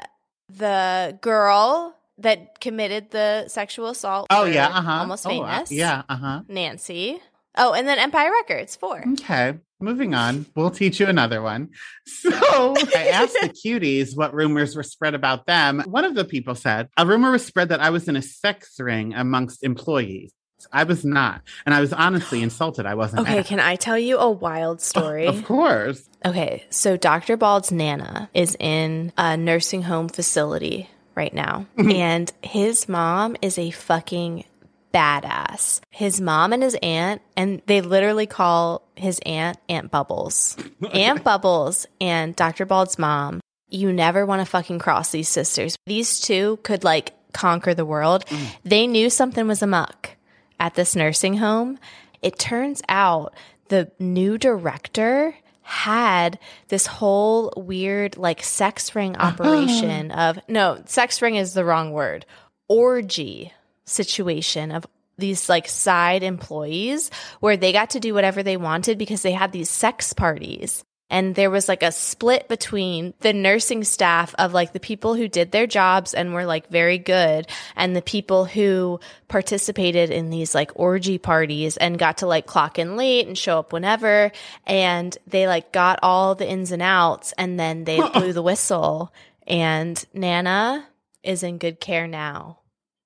the 0.50 1.18
girl 1.20 1.94
that 2.18 2.60
committed 2.60 3.10
the 3.10 3.48
sexual 3.48 3.88
assault. 3.88 4.26
Oh 4.30 4.44
yeah. 4.44 4.68
Uh 4.68 4.82
huh. 4.82 4.92
Almost 5.00 5.24
famous. 5.24 5.70
yeah. 5.72 6.02
Uh 6.08 6.16
huh. 6.16 6.42
Nancy. 6.48 7.20
Oh, 7.56 7.72
and 7.72 7.86
then 7.88 7.98
Empire 7.98 8.30
Records 8.32 8.76
four. 8.76 9.02
Okay. 9.14 9.54
Moving 9.80 10.14
on. 10.14 10.46
We'll 10.54 10.70
teach 10.70 11.00
you 11.00 11.06
another 11.06 11.42
one. 11.42 11.70
So 12.08 12.74
I 12.96 13.08
asked 13.08 13.36
the 13.40 13.48
cuties 13.48 14.16
what 14.16 14.34
rumors 14.34 14.74
were 14.74 14.82
spread 14.82 15.14
about 15.14 15.46
them. 15.46 15.82
One 15.86 16.04
of 16.04 16.14
the 16.14 16.24
people 16.24 16.54
said, 16.54 16.88
A 16.96 17.06
rumor 17.06 17.30
was 17.30 17.44
spread 17.44 17.68
that 17.68 17.80
I 17.80 17.90
was 17.90 18.08
in 18.08 18.16
a 18.16 18.22
sex 18.22 18.80
ring 18.80 19.14
amongst 19.14 19.62
employees. 19.62 20.32
I 20.72 20.84
was 20.84 21.04
not. 21.04 21.42
And 21.64 21.74
I 21.74 21.80
was 21.80 21.92
honestly 21.92 22.42
insulted. 22.42 22.86
I 22.86 22.94
wasn't. 22.94 23.22
Okay, 23.22 23.40
asked. 23.40 23.48
can 23.48 23.60
I 23.60 23.76
tell 23.76 23.98
you 23.98 24.18
a 24.18 24.30
wild 24.30 24.78
oh, 24.78 24.82
story? 24.82 25.26
Of 25.26 25.44
course. 25.44 26.08
Okay, 26.24 26.64
so 26.70 26.96
Dr. 26.96 27.36
Bald's 27.36 27.70
Nana 27.70 28.28
is 28.34 28.56
in 28.58 29.12
a 29.16 29.36
nursing 29.36 29.82
home 29.82 30.08
facility 30.08 30.90
right 31.14 31.32
now, 31.32 31.66
mm-hmm. 31.76 31.90
and 31.90 32.32
his 32.42 32.88
mom 32.88 33.36
is 33.42 33.58
a 33.58 33.70
fucking 33.70 34.44
badass. 34.92 35.80
His 35.90 36.20
mom 36.20 36.52
and 36.52 36.62
his 36.62 36.76
aunt, 36.82 37.22
and 37.36 37.62
they 37.66 37.80
literally 37.80 38.26
call 38.26 38.82
his 38.94 39.20
aunt 39.24 39.58
Aunt 39.68 39.90
Bubbles. 39.90 40.56
aunt 40.92 41.24
Bubbles 41.24 41.86
and 42.00 42.34
Dr. 42.34 42.66
Bald's 42.66 42.98
mom, 42.98 43.40
you 43.68 43.92
never 43.92 44.24
want 44.24 44.40
to 44.40 44.46
fucking 44.46 44.78
cross 44.78 45.10
these 45.10 45.28
sisters. 45.28 45.76
These 45.86 46.20
two 46.20 46.58
could 46.62 46.84
like 46.84 47.14
conquer 47.32 47.74
the 47.74 47.84
world. 47.84 48.24
Mm. 48.26 48.46
They 48.64 48.86
knew 48.86 49.10
something 49.10 49.46
was 49.46 49.62
amuck 49.62 50.10
at 50.58 50.74
this 50.74 50.96
nursing 50.96 51.36
home. 51.36 51.78
It 52.22 52.38
turns 52.38 52.82
out 52.88 53.34
the 53.68 53.90
new 53.98 54.38
director 54.38 55.34
had 55.62 56.38
this 56.68 56.86
whole 56.86 57.52
weird 57.56 58.16
like 58.16 58.42
sex 58.42 58.94
ring 58.94 59.16
operation 59.18 60.10
of 60.10 60.38
no, 60.48 60.82
sex 60.86 61.20
ring 61.20 61.36
is 61.36 61.52
the 61.52 61.64
wrong 61.64 61.92
word. 61.92 62.24
Orgy 62.68 63.52
situation 63.88 64.72
of 64.72 64.86
these 65.18 65.48
like 65.48 65.68
side 65.68 66.22
employees 66.22 67.10
where 67.40 67.56
they 67.56 67.72
got 67.72 67.90
to 67.90 68.00
do 68.00 68.14
whatever 68.14 68.42
they 68.42 68.56
wanted 68.56 68.98
because 68.98 69.22
they 69.22 69.32
had 69.32 69.52
these 69.52 69.68
sex 69.68 70.12
parties. 70.12 70.84
And 71.10 71.34
there 71.34 71.50
was 71.50 71.68
like 71.68 71.82
a 71.82 71.90
split 71.90 72.48
between 72.48 73.14
the 73.20 73.32
nursing 73.32 73.82
staff 73.82 74.34
of 74.38 74.52
like 74.52 74.74
the 74.74 74.80
people 74.80 75.14
who 75.14 75.26
did 75.26 75.52
their 75.52 75.66
jobs 75.66 76.12
and 76.12 76.34
were 76.34 76.44
like 76.44 76.68
very 76.68 76.98
good 76.98 77.48
and 77.76 77.96
the 77.96 78.02
people 78.02 78.44
who 78.44 79.00
participated 79.26 80.10
in 80.10 80.28
these 80.28 80.54
like 80.54 80.70
orgy 80.74 81.16
parties 81.16 81.78
and 81.78 81.98
got 81.98 82.18
to 82.18 82.26
like 82.26 82.44
clock 82.44 82.78
in 82.78 82.96
late 82.96 83.26
and 83.26 83.38
show 83.38 83.58
up 83.58 83.72
whenever. 83.72 84.30
And 84.66 85.16
they 85.26 85.46
like 85.46 85.72
got 85.72 85.98
all 86.02 86.34
the 86.34 86.48
ins 86.48 86.72
and 86.72 86.82
outs 86.82 87.32
and 87.38 87.58
then 87.58 87.84
they 87.84 87.96
blew 88.12 88.34
the 88.34 88.42
whistle. 88.42 89.12
And 89.46 90.04
Nana 90.12 90.86
is 91.22 91.42
in 91.42 91.56
good 91.56 91.80
care 91.80 92.06
now. 92.06 92.58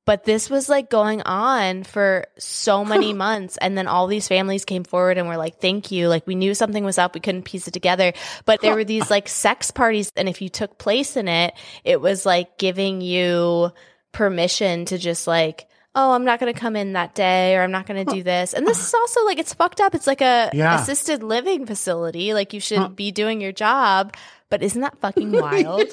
But 0.05 0.25
this 0.25 0.51
was 0.51 0.69
like 0.69 0.91
going 0.91 1.23
on 1.23 1.85
for 1.85 2.27
so 2.37 2.85
many 2.85 3.13
months. 3.27 3.57
And 3.57 3.79
then 3.79 3.87
all 3.87 4.09
these 4.09 4.27
families 4.27 4.65
came 4.65 4.83
forward 4.83 5.17
and 5.17 5.29
were 5.29 5.37
like, 5.37 5.61
thank 5.61 5.93
you. 5.93 6.09
Like 6.09 6.27
we 6.27 6.35
knew 6.35 6.55
something 6.55 6.85
was 6.85 6.99
up. 6.99 7.15
We 7.15 7.21
couldn't 7.21 7.45
piece 7.45 7.69
it 7.69 7.71
together. 7.75 8.13
But 8.45 8.61
there 8.63 8.75
were 8.75 8.83
these 8.85 9.11
like 9.17 9.29
sex 9.29 9.71
parties. 9.71 10.11
And 10.17 10.29
if 10.29 10.43
you 10.43 10.49
took 10.49 10.77
place 10.79 11.17
in 11.17 11.29
it, 11.29 11.55
it 11.85 12.01
was 12.01 12.27
like 12.27 12.59
giving 12.59 13.01
you 13.01 13.71
permission 14.11 14.85
to 14.87 14.99
just 14.99 15.27
like, 15.27 15.69
oh, 15.95 16.13
I'm 16.13 16.25
not 16.25 16.41
going 16.41 16.53
to 16.53 16.59
come 16.59 16.75
in 16.75 16.95
that 16.95 17.15
day 17.15 17.55
or 17.55 17.63
I'm 17.63 17.71
not 17.71 17.87
going 17.87 18.05
to 18.05 18.15
do 18.15 18.23
this. 18.23 18.55
And 18.55 18.67
this 18.67 18.83
is 18.83 18.95
also 18.95 19.25
like, 19.27 19.39
it's 19.39 19.53
fucked 19.55 19.81
up. 19.81 19.95
It's 19.95 20.07
like 20.07 20.23
a 20.23 20.51
Yeah. 20.53 20.81
assisted 20.81 21.23
living 21.23 21.67
facility. 21.67 22.33
Like 22.35 22.53
you 22.55 22.61
should 22.61 22.97
be 22.97 23.13
doing 23.13 23.41
your 23.43 23.53
job. 23.53 24.15
But 24.53 24.63
isn't 24.63 24.83
that 24.83 25.01
fucking 25.01 25.33
wild? 25.41 25.87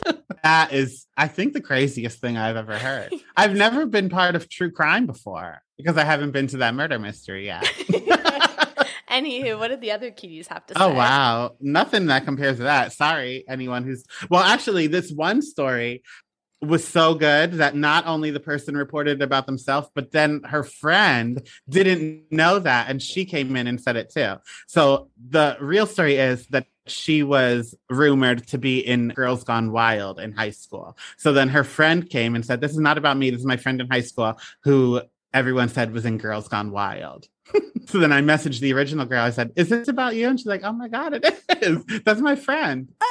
That 0.43 0.73
is, 0.73 1.07
I 1.15 1.29
think, 1.29 1.53
the 1.53 1.61
craziest 1.61 2.19
thing 2.19 2.35
I've 2.35 2.57
ever 2.57 2.77
heard. 2.77 3.13
I've 3.37 3.55
never 3.55 3.85
been 3.85 4.09
part 4.09 4.35
of 4.35 4.49
true 4.49 4.69
crime 4.69 5.05
before 5.05 5.61
because 5.77 5.95
I 5.95 6.03
haven't 6.03 6.31
been 6.31 6.47
to 6.47 6.57
that 6.57 6.75
murder 6.75 6.99
mystery 6.99 7.45
yet. 7.45 7.63
Anywho, 9.09 9.57
what 9.57 9.69
did 9.69 9.79
the 9.79 9.93
other 9.93 10.11
cuties 10.11 10.47
have 10.47 10.65
to 10.65 10.73
oh, 10.75 10.89
say? 10.89 10.91
Oh 10.91 10.93
wow, 10.93 11.55
nothing 11.61 12.07
that 12.07 12.25
compares 12.25 12.57
to 12.57 12.63
that. 12.63 12.91
Sorry, 12.91 13.45
anyone 13.47 13.85
who's 13.85 14.03
well, 14.29 14.43
actually, 14.43 14.87
this 14.87 15.09
one 15.09 15.41
story 15.41 16.03
was 16.61 16.85
so 16.85 17.13
good 17.13 17.53
that 17.53 17.75
not 17.75 18.05
only 18.05 18.31
the 18.31 18.39
person 18.39 18.75
reported 18.75 19.21
about 19.21 19.45
themselves, 19.45 19.89
but 19.93 20.11
then 20.11 20.41
her 20.43 20.63
friend 20.63 21.47
didn't 21.69 22.31
know 22.31 22.59
that, 22.59 22.89
and 22.89 23.01
she 23.01 23.25
came 23.25 23.55
in 23.55 23.67
and 23.67 23.79
said 23.79 23.95
it 23.95 24.09
too. 24.09 24.35
So 24.67 25.09
the 25.29 25.57
real 25.61 25.85
story 25.85 26.15
is 26.17 26.47
that 26.47 26.67
she 26.85 27.23
was 27.23 27.75
rumored 27.89 28.47
to 28.47 28.57
be 28.57 28.79
in 28.79 29.09
Girls 29.09 29.43
Gone 29.43 29.71
Wild 29.71 30.19
in 30.19 30.31
high 30.31 30.49
school. 30.49 30.97
So 31.17 31.31
then 31.33 31.49
her 31.49 31.63
friend 31.63 32.09
came 32.09 32.35
and 32.35 32.45
said, 32.45 32.61
"This 32.61 32.71
is 32.71 32.79
not 32.79 32.97
about 32.97 33.17
me. 33.17 33.29
This 33.29 33.41
is 33.41 33.45
my 33.45 33.57
friend 33.57 33.79
in 33.81 33.89
high 33.89 34.01
school 34.01 34.39
who." 34.63 35.01
Everyone 35.31 35.69
said 35.69 35.93
was 35.93 36.05
in 36.05 36.17
Girls 36.17 36.47
Gone 36.47 36.71
Wild. 36.71 37.27
So 37.89 37.97
then 37.97 38.11
I 38.11 38.21
messaged 38.21 38.59
the 38.59 38.71
original 38.73 39.07
girl. 39.07 39.23
I 39.23 39.31
said, 39.31 39.51
Is 39.55 39.69
this 39.69 39.87
about 39.87 40.15
you? 40.15 40.27
And 40.27 40.39
she's 40.39 40.45
like, 40.45 40.61
Oh 40.63 40.71
my 40.71 40.87
God, 40.87 41.13
it 41.15 41.43
is. 41.61 41.83
That's 42.05 42.21
my 42.21 42.35
friend. 42.35 42.87
Uh, 43.01 43.05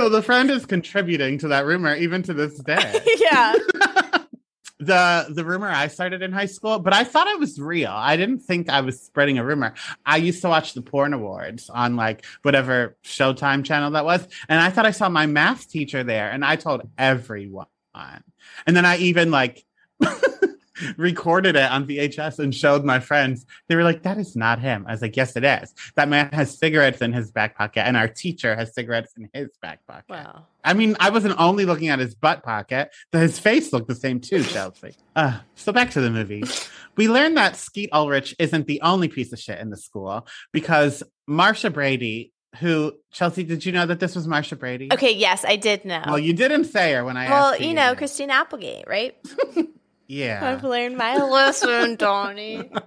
so 0.00 0.08
the 0.08 0.22
friend 0.22 0.50
is 0.50 0.64
contributing 0.64 1.36
to 1.36 1.48
that 1.48 1.66
rumor 1.66 1.94
even 1.94 2.22
to 2.22 2.32
this 2.32 2.54
day. 2.60 3.02
yeah. 3.18 3.52
the 4.78 5.26
the 5.28 5.44
rumor 5.44 5.68
I 5.68 5.88
started 5.88 6.22
in 6.22 6.32
high 6.32 6.46
school, 6.46 6.78
but 6.78 6.94
I 6.94 7.04
thought 7.04 7.26
it 7.26 7.38
was 7.38 7.60
real. 7.60 7.90
I 7.90 8.16
didn't 8.16 8.38
think 8.38 8.70
I 8.70 8.80
was 8.80 8.98
spreading 8.98 9.36
a 9.36 9.44
rumor. 9.44 9.74
I 10.06 10.16
used 10.16 10.40
to 10.40 10.48
watch 10.48 10.72
the 10.72 10.80
porn 10.80 11.12
awards 11.12 11.68
on 11.68 11.96
like 11.96 12.24
whatever 12.40 12.96
Showtime 13.04 13.62
channel 13.62 13.90
that 13.90 14.06
was, 14.06 14.26
and 14.48 14.58
I 14.58 14.70
thought 14.70 14.86
I 14.86 14.92
saw 14.92 15.10
my 15.10 15.26
math 15.26 15.68
teacher 15.68 16.02
there, 16.02 16.30
and 16.30 16.46
I 16.46 16.56
told 16.56 16.80
everyone. 16.96 17.66
And 17.94 18.74
then 18.74 18.86
I 18.86 18.96
even 18.96 19.30
like 19.30 19.66
recorded 20.96 21.56
it 21.56 21.70
on 21.70 21.86
VHS 21.86 22.38
and 22.38 22.54
showed 22.54 22.84
my 22.84 23.00
friends. 23.00 23.46
They 23.68 23.76
were 23.76 23.84
like, 23.84 24.02
that 24.02 24.18
is 24.18 24.36
not 24.36 24.58
him. 24.58 24.84
I 24.88 24.92
was 24.92 25.02
like, 25.02 25.16
yes, 25.16 25.36
it 25.36 25.44
is. 25.44 25.74
That 25.96 26.08
man 26.08 26.30
has 26.32 26.56
cigarettes 26.56 27.00
in 27.00 27.12
his 27.12 27.30
back 27.30 27.56
pocket, 27.56 27.86
and 27.86 27.96
our 27.96 28.08
teacher 28.08 28.54
has 28.56 28.74
cigarettes 28.74 29.12
in 29.16 29.28
his 29.32 29.50
back 29.60 29.86
pocket. 29.86 30.04
Wow. 30.08 30.46
I 30.64 30.74
mean, 30.74 30.96
I 31.00 31.10
wasn't 31.10 31.40
only 31.40 31.64
looking 31.64 31.88
at 31.88 31.98
his 31.98 32.14
butt 32.14 32.42
pocket, 32.42 32.90
his 33.12 33.38
face 33.38 33.72
looked 33.72 33.88
the 33.88 33.94
same 33.94 34.20
too, 34.20 34.42
Chelsea. 34.44 34.94
Uh, 35.16 35.38
so 35.54 35.72
back 35.72 35.90
to 35.92 36.00
the 36.00 36.10
movie. 36.10 36.42
We 36.96 37.08
learned 37.08 37.36
that 37.38 37.56
Skeet 37.56 37.88
Ulrich 37.92 38.34
isn't 38.38 38.66
the 38.66 38.82
only 38.82 39.08
piece 39.08 39.32
of 39.32 39.38
shit 39.38 39.58
in 39.58 39.70
the 39.70 39.76
school 39.76 40.26
because 40.52 41.02
Marcia 41.26 41.70
Brady, 41.70 42.32
who, 42.58 42.92
Chelsea, 43.10 43.42
did 43.44 43.64
you 43.64 43.72
know 43.72 43.86
that 43.86 44.00
this 44.00 44.14
was 44.14 44.26
Marcia 44.26 44.56
Brady? 44.56 44.88
Okay, 44.92 45.12
yes, 45.12 45.44
I 45.46 45.56
did 45.56 45.84
know. 45.86 46.02
Well, 46.04 46.18
you 46.18 46.34
didn't 46.34 46.64
say 46.64 46.92
her 46.92 47.04
when 47.04 47.16
I 47.16 47.24
asked. 47.24 47.30
well, 47.32 47.68
you 47.68 47.74
know, 47.74 47.94
Christine 47.94 48.30
Applegate, 48.30 48.84
right? 48.86 49.16
Yeah. 50.10 50.40
I've 50.42 50.64
learned 50.64 50.96
my 50.96 51.16
lesson, 51.18 51.96
Donnie. 51.96 52.70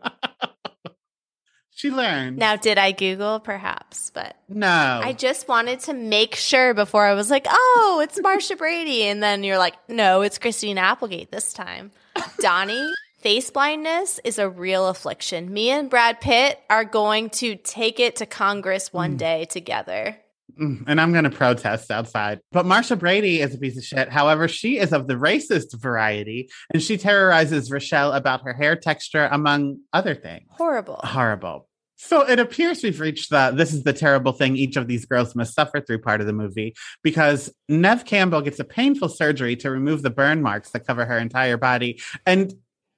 She 1.76 1.90
learned. 1.92 2.38
Now, 2.38 2.56
did 2.56 2.78
I 2.78 2.94
Google? 2.94 3.42
Perhaps, 3.42 4.12
but 4.12 4.38
no. 4.48 5.02
I 5.04 5.12
just 5.12 5.50
wanted 5.50 5.82
to 5.82 5.94
make 5.94 6.36
sure 6.36 6.74
before 6.74 7.04
I 7.04 7.14
was 7.14 7.30
like, 7.30 7.46
oh, 7.50 8.00
it's 8.02 8.22
Marcia 8.22 8.56
Brady. 8.56 9.04
And 9.04 9.22
then 9.22 9.44
you're 9.44 9.58
like, 9.58 9.74
no, 9.90 10.22
it's 10.22 10.38
Christine 10.38 10.78
Applegate 10.78 11.30
this 11.30 11.52
time. 11.52 11.92
Donnie, 12.40 12.94
face 13.20 13.50
blindness 13.50 14.22
is 14.24 14.40
a 14.40 14.48
real 14.48 14.88
affliction. 14.88 15.52
Me 15.52 15.72
and 15.72 15.90
Brad 15.90 16.22
Pitt 16.22 16.58
are 16.70 16.86
going 16.86 17.32
to 17.32 17.56
take 17.56 18.00
it 18.00 18.18
to 18.18 18.26
Congress 18.28 18.94
one 18.94 19.16
mm. 19.16 19.18
day 19.18 19.46
together. 19.46 20.18
Mm, 20.60 20.84
and 20.88 21.02
I'm 21.02 21.12
going 21.12 21.24
to 21.24 21.30
protest 21.30 21.90
outside. 21.92 22.40
But 22.52 22.66
Marcia 22.66 22.96
Brady 22.96 23.42
is 23.42 23.56
a 23.56 23.58
piece 23.58 23.78
of 23.78 23.84
shit. 23.84 24.10
However, 24.10 24.48
she 24.48 24.78
is 24.78 24.94
of 24.94 25.08
the 25.08 25.16
racist 25.16 25.80
variety 25.80 26.50
and 26.74 26.82
she 26.82 26.98
terrorizes 26.98 27.72
Rochelle 27.72 28.14
about 28.14 28.44
her 28.44 28.54
hair 28.54 28.76
texture, 28.76 29.28
among 29.32 29.80
other 29.94 30.16
things. 30.16 30.48
Horrible. 30.52 31.00
Horrible. 31.04 31.68
So 31.96 32.22
it 32.28 32.38
appears 32.38 32.84
we've 32.84 33.00
reached 33.00 33.30
the 33.30 33.54
this 33.56 33.74
is 33.74 33.84
the 33.84 33.94
terrible 33.94 34.34
thing 34.34 34.58
each 34.58 34.76
of 34.76 34.88
these 34.88 35.06
girls 35.06 35.36
must 35.36 35.56
suffer 35.56 35.80
through 35.80 36.00
part 36.00 36.20
of 36.20 36.28
the 36.28 36.34
movie 36.34 36.76
because 37.02 37.50
Neve 37.70 38.04
Campbell 38.04 38.42
gets 38.42 38.60
a 38.60 38.66
painful 38.66 39.08
surgery 39.08 39.56
to 39.58 39.72
remove 39.72 40.02
the 40.02 40.10
burn 40.10 40.42
marks 40.42 40.72
that 40.72 40.86
cover 40.86 41.06
her 41.06 41.18
entire 41.18 41.56
body. 41.56 42.02
And 42.26 42.54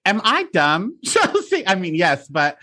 am 0.06 0.22
I 0.24 0.44
dumb, 0.52 0.98
Chelsea? 1.06 1.68
I 1.68 1.76
mean, 1.76 1.94
yes, 1.94 2.28
but 2.28 2.58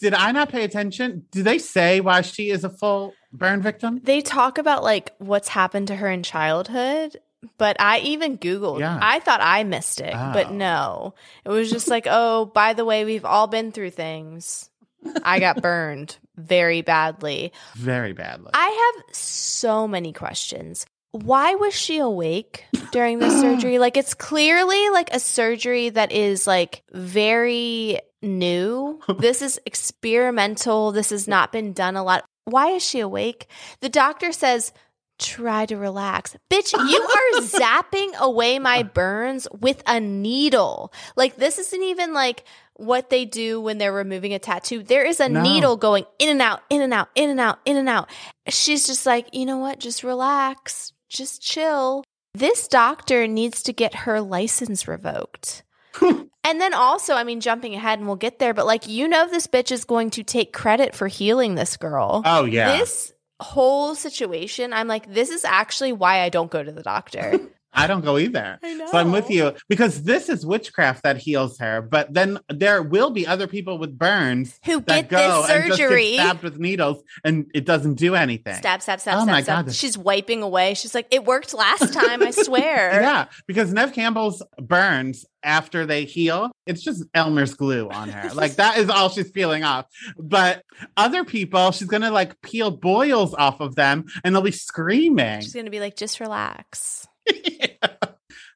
did 0.00 0.14
I 0.14 0.32
not 0.32 0.48
pay 0.48 0.64
attention? 0.64 1.26
Do 1.30 1.42
they 1.42 1.58
say 1.58 2.00
why 2.00 2.22
she 2.22 2.48
is 2.48 2.64
a 2.64 2.70
full 2.70 3.12
burn 3.32 3.62
victim? 3.62 4.00
They 4.02 4.20
talk 4.20 4.58
about 4.58 4.82
like 4.82 5.14
what's 5.18 5.48
happened 5.48 5.88
to 5.88 5.96
her 5.96 6.08
in 6.10 6.22
childhood, 6.22 7.16
but 7.58 7.76
I 7.80 7.98
even 8.00 8.38
Googled. 8.38 8.80
Yeah. 8.80 8.98
I 9.00 9.18
thought 9.20 9.40
I 9.42 9.64
missed 9.64 10.00
it, 10.00 10.12
but 10.12 10.48
Oh. 10.48 10.52
no. 10.52 11.14
It 11.44 11.48
was 11.50 11.70
just 11.70 11.88
like, 11.88 12.06
oh, 12.10 12.46
by 12.46 12.72
the 12.74 12.84
way, 12.84 13.04
we've 13.04 13.24
all 13.24 13.46
been 13.46 13.72
through 13.72 13.90
things. 13.90 14.68
I 15.24 15.40
got 15.40 15.60
burned 15.62 16.16
very 16.36 16.82
badly. 16.82 17.52
Very 17.74 18.12
badly. 18.12 18.50
I 18.54 18.92
have 18.96 19.14
so 19.16 19.88
many 19.88 20.12
questions. 20.12 20.86
Why 21.10 21.56
was 21.56 21.74
she 21.74 21.98
awake 21.98 22.64
during 22.92 23.18
the 23.18 23.28
surgery? 23.40 23.78
Like 23.78 23.96
it's 23.96 24.14
clearly 24.14 24.88
like 24.90 25.12
a 25.12 25.20
surgery 25.20 25.90
that 25.90 26.10
is 26.12 26.46
like 26.46 26.82
very 26.92 28.00
new. 28.22 29.00
This 29.18 29.42
is 29.42 29.60
experimental. 29.66 30.92
This 30.92 31.10
has 31.10 31.26
not 31.28 31.52
been 31.52 31.72
done 31.72 31.96
a 31.96 32.04
lot. 32.04 32.24
Why 32.44 32.68
is 32.70 32.82
she 32.84 33.00
awake? 33.00 33.46
The 33.80 33.88
doctor 33.88 34.32
says 34.32 34.72
try 35.18 35.66
to 35.66 35.76
relax. 35.76 36.36
Bitch, 36.50 36.72
you 36.72 37.02
are 37.02 37.40
zapping 37.42 38.14
away 38.18 38.58
my 38.58 38.80
uh. 38.80 38.82
burns 38.84 39.46
with 39.60 39.82
a 39.86 40.00
needle. 40.00 40.92
Like 41.16 41.36
this 41.36 41.58
isn't 41.58 41.82
even 41.82 42.12
like 42.12 42.44
what 42.74 43.10
they 43.10 43.24
do 43.24 43.60
when 43.60 43.78
they're 43.78 43.92
removing 43.92 44.34
a 44.34 44.38
tattoo. 44.38 44.82
There 44.82 45.04
is 45.04 45.20
a 45.20 45.28
No. 45.28 45.42
needle 45.42 45.76
going 45.76 46.04
in 46.18 46.28
and 46.30 46.42
out, 46.42 46.62
in 46.70 46.82
and 46.82 46.92
out, 46.92 47.08
in 47.14 47.30
and 47.30 47.38
out, 47.38 47.58
in 47.64 47.76
and 47.76 47.88
out. 47.88 48.08
She's 48.48 48.86
just 48.86 49.06
like, 49.06 49.28
you 49.32 49.46
know 49.46 49.58
what? 49.58 49.78
Just 49.78 50.02
relax, 50.02 50.92
just 51.08 51.42
chill. 51.42 52.02
This 52.34 52.66
doctor 52.66 53.26
needs 53.28 53.62
to 53.64 53.72
get 53.72 53.94
her 53.94 54.20
license 54.20 54.88
revoked. 54.88 55.62
and 56.44 56.60
then 56.60 56.74
also, 56.74 57.14
I 57.14 57.24
mean, 57.24 57.40
jumping 57.40 57.74
ahead 57.74 57.98
and 57.98 58.08
we'll 58.08 58.16
get 58.16 58.38
there, 58.38 58.54
but 58.54 58.66
like, 58.66 58.88
you 58.88 59.08
know, 59.08 59.28
this 59.28 59.46
bitch 59.46 59.70
is 59.70 59.84
going 59.84 60.10
to 60.10 60.22
take 60.22 60.52
credit 60.52 60.94
for 60.94 61.06
healing 61.06 61.54
this 61.54 61.76
girl. 61.76 62.22
Oh 62.24 62.44
yeah. 62.44 62.78
This 62.78 63.12
whole 63.40 63.94
situation, 63.94 64.72
I'm 64.72 64.88
like, 64.88 65.12
this 65.12 65.30
is 65.30 65.44
actually 65.44 65.92
why 65.92 66.20
I 66.20 66.28
don't 66.28 66.50
go 66.50 66.62
to 66.62 66.72
the 66.72 66.82
doctor. 66.82 67.38
I 67.74 67.86
don't 67.86 68.02
go 68.04 68.18
either. 68.18 68.58
I 68.62 68.74
know. 68.74 68.86
So 68.86 68.98
I'm 68.98 69.12
with 69.12 69.30
you 69.30 69.52
because 69.68 70.02
this 70.02 70.28
is 70.28 70.44
witchcraft 70.44 71.02
that 71.04 71.16
heals 71.16 71.58
her. 71.58 71.80
But 71.82 72.12
then 72.12 72.38
there 72.48 72.82
will 72.82 73.10
be 73.10 73.26
other 73.26 73.46
people 73.46 73.78
with 73.78 73.98
burns 73.98 74.58
Who 74.64 74.80
that 74.82 75.08
get 75.08 75.10
go 75.10 75.42
this 75.42 75.50
and 75.50 75.64
just 75.68 75.78
get 75.78 75.88
surgery. 75.88 76.14
stabbed 76.14 76.42
with 76.42 76.58
needles 76.58 77.02
and 77.24 77.50
it 77.54 77.64
doesn't 77.64 77.94
do 77.94 78.14
anything. 78.14 78.54
Stab, 78.56 78.82
stab, 78.82 79.00
stab, 79.00 79.14
Oh 79.18 79.22
stab, 79.22 79.26
my 79.28 79.42
stab. 79.42 79.66
God. 79.66 79.74
She's 79.74 79.96
wiping 79.96 80.42
away. 80.42 80.74
She's 80.74 80.94
like, 80.94 81.06
it 81.10 81.24
worked 81.24 81.54
last 81.54 81.92
time, 81.94 82.22
I 82.22 82.30
swear. 82.42 83.00
Yeah, 83.00 83.26
because 83.46 83.72
Neve 83.72 83.92
Campbell's 83.92 84.42
burns 84.58 85.24
after 85.42 85.86
they 85.86 86.04
heal, 86.04 86.52
it's 86.66 86.82
just 86.82 87.04
Elmer's 87.14 87.54
glue 87.54 87.88
on 87.88 88.08
her. 88.10 88.30
like 88.34 88.56
that 88.56 88.78
is 88.78 88.88
all 88.90 89.08
she's 89.08 89.30
peeling 89.30 89.64
off. 89.64 89.86
But 90.18 90.62
other 90.96 91.24
people, 91.24 91.72
she's 91.72 91.88
gonna 91.88 92.10
like 92.10 92.40
peel 92.42 92.70
boils 92.70 93.34
off 93.34 93.60
of 93.60 93.74
them 93.76 94.04
and 94.24 94.34
they'll 94.34 94.42
be 94.42 94.50
screaming. 94.52 95.40
She's 95.40 95.54
going 95.54 95.64
to 95.66 95.70
be 95.70 95.80
like, 95.80 95.96
just 95.96 96.20
relax. 96.20 97.06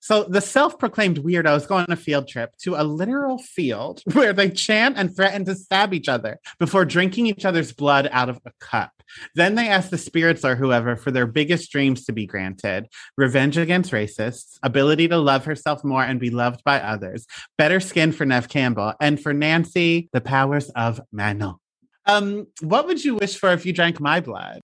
So 0.06 0.22
the 0.22 0.40
self-proclaimed 0.40 1.18
weirdos 1.18 1.66
go 1.66 1.74
on 1.74 1.86
a 1.88 1.96
field 1.96 2.28
trip 2.28 2.56
to 2.58 2.76
a 2.76 2.84
literal 2.84 3.38
field 3.38 4.02
where 4.12 4.32
they 4.32 4.50
chant 4.50 4.96
and 4.96 5.14
threaten 5.14 5.44
to 5.46 5.56
stab 5.56 5.92
each 5.92 6.08
other 6.08 6.38
before 6.60 6.84
drinking 6.84 7.26
each 7.26 7.44
other's 7.44 7.72
blood 7.72 8.08
out 8.12 8.28
of 8.28 8.38
a 8.46 8.52
cup. 8.60 8.92
Then 9.34 9.56
they 9.56 9.66
ask 9.68 9.90
the 9.90 9.98
spirits 9.98 10.44
or 10.44 10.54
whoever 10.54 10.94
for 10.94 11.10
their 11.10 11.26
biggest 11.26 11.72
dreams 11.72 12.04
to 12.04 12.12
be 12.12 12.24
granted: 12.24 12.86
revenge 13.16 13.58
against 13.58 13.90
racists, 13.90 14.60
ability 14.62 15.08
to 15.08 15.18
love 15.18 15.44
herself 15.44 15.82
more 15.82 16.04
and 16.04 16.20
be 16.20 16.30
loved 16.30 16.62
by 16.62 16.80
others, 16.80 17.26
better 17.58 17.80
skin 17.80 18.12
for 18.12 18.24
Neve 18.24 18.48
Campbell, 18.48 18.94
and 19.00 19.20
for 19.20 19.32
Nancy, 19.32 20.08
the 20.12 20.20
powers 20.20 20.70
of 20.70 21.00
Manon. 21.10 21.56
Um, 22.06 22.46
what 22.60 22.86
would 22.86 23.04
you 23.04 23.16
wish 23.16 23.36
for 23.36 23.50
if 23.52 23.66
you 23.66 23.72
drank 23.72 23.98
my 23.98 24.20
blood? 24.20 24.60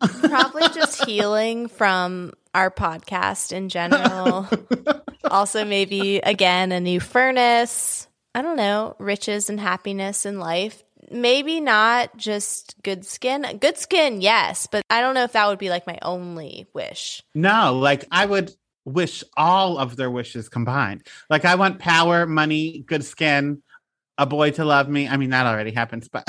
Probably 0.00 0.68
just 0.74 1.06
healing 1.06 1.68
from 1.68 2.32
our 2.56 2.70
podcast 2.70 3.52
in 3.52 3.68
general. 3.68 4.48
also, 5.30 5.64
maybe 5.64 6.18
again, 6.18 6.72
a 6.72 6.80
new 6.80 6.98
furnace. 6.98 8.08
I 8.34 8.42
don't 8.42 8.56
know, 8.56 8.96
riches 8.98 9.48
and 9.48 9.60
happiness 9.60 10.26
in 10.26 10.40
life. 10.40 10.82
Maybe 11.10 11.60
not 11.60 12.16
just 12.16 12.74
good 12.82 13.04
skin. 13.04 13.58
Good 13.60 13.78
skin, 13.78 14.20
yes, 14.20 14.66
but 14.70 14.82
I 14.90 15.00
don't 15.02 15.14
know 15.14 15.24
if 15.24 15.32
that 15.32 15.46
would 15.46 15.58
be 15.58 15.70
like 15.70 15.86
my 15.86 15.98
only 16.02 16.66
wish. 16.72 17.22
No, 17.34 17.78
like 17.78 18.06
I 18.10 18.26
would 18.26 18.50
wish 18.84 19.22
all 19.36 19.78
of 19.78 19.96
their 19.96 20.10
wishes 20.10 20.48
combined. 20.48 21.06
Like 21.28 21.44
I 21.44 21.54
want 21.54 21.78
power, 21.78 22.26
money, 22.26 22.84
good 22.86 23.04
skin, 23.04 23.62
a 24.18 24.26
boy 24.26 24.50
to 24.52 24.64
love 24.64 24.88
me. 24.88 25.06
I 25.06 25.16
mean, 25.18 25.30
that 25.30 25.46
already 25.46 25.72
happens, 25.72 26.08
but 26.08 26.26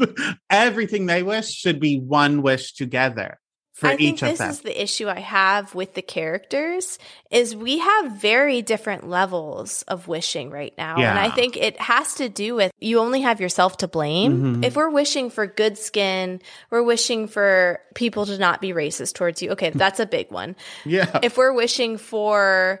everything 0.50 1.06
they 1.06 1.22
wish 1.22 1.52
should 1.52 1.80
be 1.80 1.98
one 1.98 2.42
wish 2.42 2.74
together 2.74 3.38
for 3.74 3.88
I 3.88 3.96
think 3.96 4.14
each 4.14 4.22
of 4.22 4.28
this 4.28 4.38
them. 4.38 4.50
is 4.50 4.60
the 4.60 4.82
issue 4.82 5.08
I 5.08 5.18
have 5.18 5.74
with 5.74 5.94
the 5.94 6.00
characters 6.02 6.96
is 7.32 7.56
we 7.56 7.78
have 7.78 8.12
very 8.12 8.62
different 8.62 9.08
levels 9.08 9.82
of 9.88 10.06
wishing 10.06 10.50
right 10.50 10.72
now. 10.78 10.94
And 10.96 11.18
I 11.18 11.28
think 11.30 11.56
it 11.56 11.80
has 11.80 12.14
to 12.14 12.28
do 12.28 12.54
with 12.54 12.72
you 12.80 13.00
only 13.00 13.22
have 13.22 13.40
yourself 13.40 13.78
to 13.78 13.88
blame. 13.88 14.60
Mhm. 14.62 14.64
If 14.64 14.76
we're 14.76 14.90
wishing 14.90 15.28
for 15.28 15.48
good 15.48 15.76
skin, 15.76 16.40
we're 16.70 16.84
wishing 16.84 17.26
for 17.26 17.80
people 17.94 18.26
to 18.26 18.38
not 18.38 18.60
be 18.60 18.72
racist 18.72 19.14
towards 19.14 19.42
you. 19.42 19.50
Okay, 19.50 19.70
that's 19.70 19.98
a 19.98 20.06
big 20.06 20.30
one. 20.30 20.54
yeah. 20.84 21.18
If 21.24 21.36
we're 21.36 21.52
wishing 21.52 21.98
for 21.98 22.80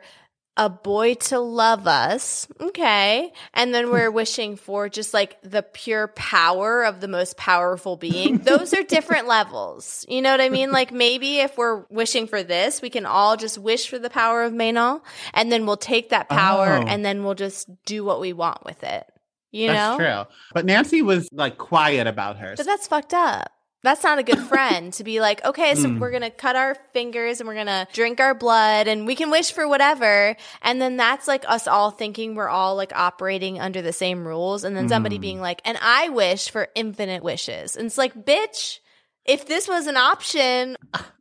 a 0.56 0.70
boy 0.70 1.14
to 1.14 1.40
love 1.40 1.86
us, 1.88 2.46
okay. 2.60 3.32
And 3.54 3.74
then 3.74 3.90
we're 3.90 4.10
wishing 4.12 4.54
for 4.56 4.88
just 4.88 5.12
like 5.12 5.36
the 5.42 5.62
pure 5.62 6.08
power 6.08 6.84
of 6.84 7.00
the 7.00 7.08
most 7.08 7.36
powerful 7.36 7.96
being. 7.96 8.38
Those 8.38 8.72
are 8.72 8.82
different 8.84 9.26
levels. 9.26 10.04
You 10.08 10.22
know 10.22 10.30
what 10.30 10.40
I 10.40 10.48
mean? 10.50 10.70
Like 10.70 10.92
maybe 10.92 11.38
if 11.38 11.58
we're 11.58 11.84
wishing 11.90 12.26
for 12.28 12.42
this, 12.44 12.80
we 12.80 12.90
can 12.90 13.04
all 13.06 13.36
just 13.36 13.58
wish 13.58 13.88
for 13.88 13.98
the 13.98 14.10
power 14.10 14.44
of 14.44 14.52
Manon 14.52 15.00
and 15.32 15.50
then 15.50 15.66
we'll 15.66 15.76
take 15.76 16.10
that 16.10 16.28
power 16.28 16.78
Oh. 16.82 16.86
and 16.86 17.04
then 17.04 17.24
we'll 17.24 17.34
just 17.34 17.68
do 17.84 18.04
what 18.04 18.20
we 18.20 18.32
want 18.32 18.64
with 18.64 18.84
it. 18.84 19.04
You 19.50 19.68
That's 19.68 19.98
know? 19.98 20.04
true. 20.24 20.34
But 20.52 20.66
Nancy 20.66 21.00
was 21.02 21.28
like 21.32 21.58
quiet 21.58 22.06
about 22.06 22.38
her. 22.38 22.54
But 22.56 22.66
that's 22.66 22.86
fucked 22.88 23.14
up. 23.14 23.50
That's 23.84 24.02
not 24.02 24.18
a 24.18 24.22
good 24.24 24.40
friend 24.40 24.92
to 24.94 25.04
be 25.04 25.20
like, 25.20 25.44
okay, 25.44 25.76
so 25.76 25.88
Mm. 25.88 26.00
we're 26.00 26.10
going 26.10 26.22
to 26.22 26.30
cut 26.30 26.56
our 26.56 26.74
fingers 26.92 27.38
and 27.40 27.46
we're 27.46 27.54
going 27.54 27.66
to 27.68 27.86
drink 27.92 28.18
our 28.18 28.34
blood 28.34 28.88
and 28.88 29.06
we 29.06 29.14
can 29.14 29.30
wish 29.30 29.52
for 29.52 29.68
whatever. 29.68 30.36
And 30.62 30.82
then 30.82 30.96
that's 30.96 31.28
like 31.28 31.44
us 31.46 31.68
all 31.68 31.90
thinking 31.92 32.34
we're 32.34 32.48
all 32.48 32.74
like 32.74 32.92
operating 32.96 33.60
under 33.60 33.80
the 33.82 33.92
same 33.92 34.26
rules. 34.26 34.64
And 34.64 34.76
then 34.76 34.88
somebody 34.88 35.18
Mm. 35.18 35.20
being 35.20 35.40
like, 35.40 35.60
and 35.64 35.78
I 35.80 36.08
wish 36.08 36.50
for 36.50 36.68
infinite 36.74 37.22
wishes. 37.22 37.76
And 37.76 37.86
it's 37.86 37.98
like, 37.98 38.14
bitch, 38.24 38.80
if 39.24 39.46
this 39.46 39.68
was 39.68 39.86
an 39.86 39.96
option, 39.96 40.76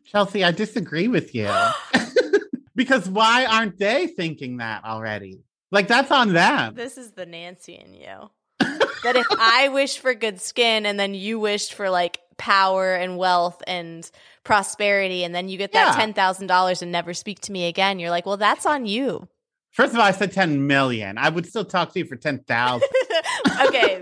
Chelsea, 0.05 0.43
I 0.43 0.51
disagree 0.51 1.07
with 1.07 1.35
you. 1.35 1.49
because 2.75 3.09
why 3.09 3.45
aren't 3.45 3.77
they 3.77 4.07
thinking 4.07 4.57
that 4.57 4.83
already? 4.85 5.43
Like 5.71 5.87
that's 5.87 6.11
on 6.11 6.33
them. 6.33 6.75
this 6.75 6.97
is 6.97 7.11
the 7.11 7.25
Nancy 7.25 7.73
in 7.75 7.93
you. 7.93 8.29
that 8.59 9.15
if 9.17 9.25
I 9.31 9.67
wish 9.69 9.97
for 9.97 10.13
good 10.13 10.39
skin 10.39 10.85
and 10.85 10.97
then 10.99 11.13
you 11.13 11.39
wished 11.39 11.73
for 11.73 11.89
like 11.89 12.19
power 12.37 12.93
and 12.95 13.17
wealth 13.17 13.61
and 13.67 14.09
prosperity 14.43 15.23
and 15.23 15.33
then 15.33 15.49
you 15.49 15.57
get 15.57 15.71
that 15.73 15.97
Yeah. 15.97 16.05
$10,000 16.05 16.81
and 16.81 16.91
never 16.91 17.13
speak 17.13 17.39
to 17.41 17.51
me 17.51 17.67
again, 17.67 17.99
you're 17.99 18.09
like, 18.09 18.25
well, 18.25 18.37
that's 18.37 18.65
on 18.65 18.85
you. 18.85 19.27
First 19.71 19.93
of 19.93 19.99
all, 19.99 20.05
I 20.05 20.11
said 20.11 20.31
10 20.31 20.67
million. 20.67 21.17
I 21.17 21.29
would 21.29 21.47
still 21.47 21.65
talk 21.65 21.93
to 21.93 21.99
you 21.99 22.05
for 22.05 22.15
10,000. 22.15 22.87
okay, 23.67 23.99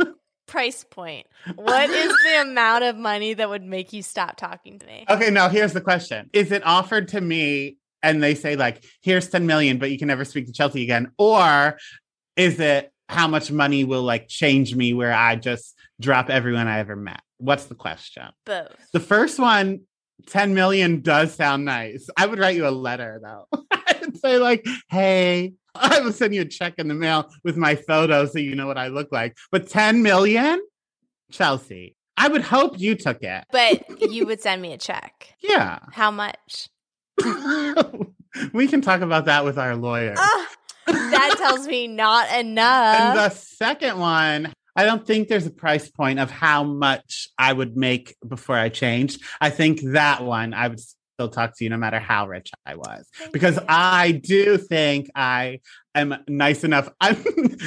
price 0.48 0.84
point. 0.84 1.28
What 1.56 1.90
is 1.90 2.14
the 2.26 2.42
amount 2.42 2.84
of 2.84 2.98
money 2.98 3.34
that 3.36 3.50
would 3.50 3.64
make 3.64 3.94
you 3.94 4.04
stop 4.04 4.36
talking 4.36 4.80
to 4.80 4.86
me? 4.86 5.06
Okay, 5.10 5.30
now 5.30 5.48
here's 5.48 5.72
the 5.74 5.80
question. 5.80 6.30
Is 6.34 6.52
it 6.52 6.66
offered 6.66 7.08
to 7.10 7.22
me 7.22 7.78
and 8.04 8.22
they 8.22 8.36
say 8.36 8.56
like, 8.58 8.84
here's 9.02 9.30
10 9.30 9.46
million, 9.46 9.78
but 9.78 9.92
you 9.92 9.98
can 9.98 10.10
never 10.10 10.26
speak 10.26 10.48
to 10.48 10.52
Chelsea 10.52 10.84
again? 10.84 11.12
Or 11.18 11.78
is 12.36 12.60
it 12.60 12.92
how 13.08 13.28
much 13.28 13.52
money 13.52 13.84
will 13.84 14.04
like 14.04 14.28
change 14.28 14.76
me 14.76 14.94
where 14.94 15.14
I 15.14 15.36
just 15.38 15.76
drop 16.02 16.30
everyone 16.30 16.68
I 16.68 16.80
ever 16.80 16.96
met? 16.96 17.22
What's 17.38 17.66
the 17.66 17.76
question? 17.76 18.24
Both. 18.46 18.76
The 18.94 19.00
first 19.00 19.40
one, 19.40 19.82
10 20.28 20.54
million 20.54 21.02
does 21.02 21.34
sound 21.34 21.66
nice. 21.66 22.10
I 22.18 22.26
would 22.26 22.40
write 22.40 22.56
you 22.56 22.68
a 22.68 22.70
letter 22.70 23.20
though. 23.24 23.48
I'd 23.72 24.18
say 24.18 24.38
like, 24.38 24.66
hey, 24.90 25.54
I 25.74 26.02
would 26.02 26.16
send 26.16 26.36
you 26.36 26.42
a 26.42 26.46
check 26.46 26.74
in 26.78 26.88
the 26.88 26.94
mail 26.94 27.30
with 27.44 27.56
my 27.58 27.76
photo 27.76 28.26
so 28.26 28.40
you 28.40 28.56
know 28.56 28.68
what 28.68 28.78
I 28.78 28.88
look 28.88 29.12
like. 29.12 29.38
But 29.52 29.70
10 29.70 30.02
million? 30.04 30.62
Chelsea. 31.32 31.96
I 32.18 32.28
would 32.28 32.42
hope 32.42 32.80
you 32.80 32.96
took 32.96 33.24
it. 33.24 33.46
But 33.52 34.12
you 34.12 34.26
would 34.26 34.42
send 34.42 34.62
me 34.62 34.74
a 34.74 34.78
check. 34.78 35.34
Yeah. 35.42 35.80
How 35.92 36.12
much? 36.12 36.70
we 38.54 38.68
can 38.68 38.82
talk 38.82 39.02
about 39.02 39.26
that 39.26 39.46
with 39.46 39.58
our 39.58 39.76
lawyer. 39.76 40.14
Ah, 40.18 40.48
that 40.88 41.36
tells 41.38 41.68
me 41.68 41.88
not 41.88 42.28
and 42.32 42.50
enough. 42.50 43.16
the 43.16 43.30
second 43.30 43.98
one, 44.00 44.54
I 44.76 44.86
don't 44.86 45.06
think 45.06 45.28
there's 45.28 45.46
a 45.46 45.52
price 45.52 45.90
point 45.90 46.20
of 46.20 46.32
how 46.32 46.64
much 46.64 47.30
I 47.38 47.52
would 47.52 47.76
make 47.76 48.16
before 48.26 48.58
I 48.58 48.70
changed. 48.70 49.22
I 49.40 49.50
think 49.50 49.82
that 49.82 50.24
one 50.24 50.54
I 50.54 50.68
would 50.68 50.80
still 50.80 51.30
talk 51.30 51.56
to 51.58 51.64
you 51.64 51.70
no 51.70 51.78
matter 51.78 52.00
how 52.00 52.28
rich 52.28 52.52
I 52.66 52.76
was 52.76 53.08
because 53.32 53.60
I 53.68 54.12
do 54.12 54.58
think 54.58 55.10
I 55.16 55.60
am 55.94 56.16
nice 56.28 56.64
enough. 56.64 56.90
I'm 57.02 57.24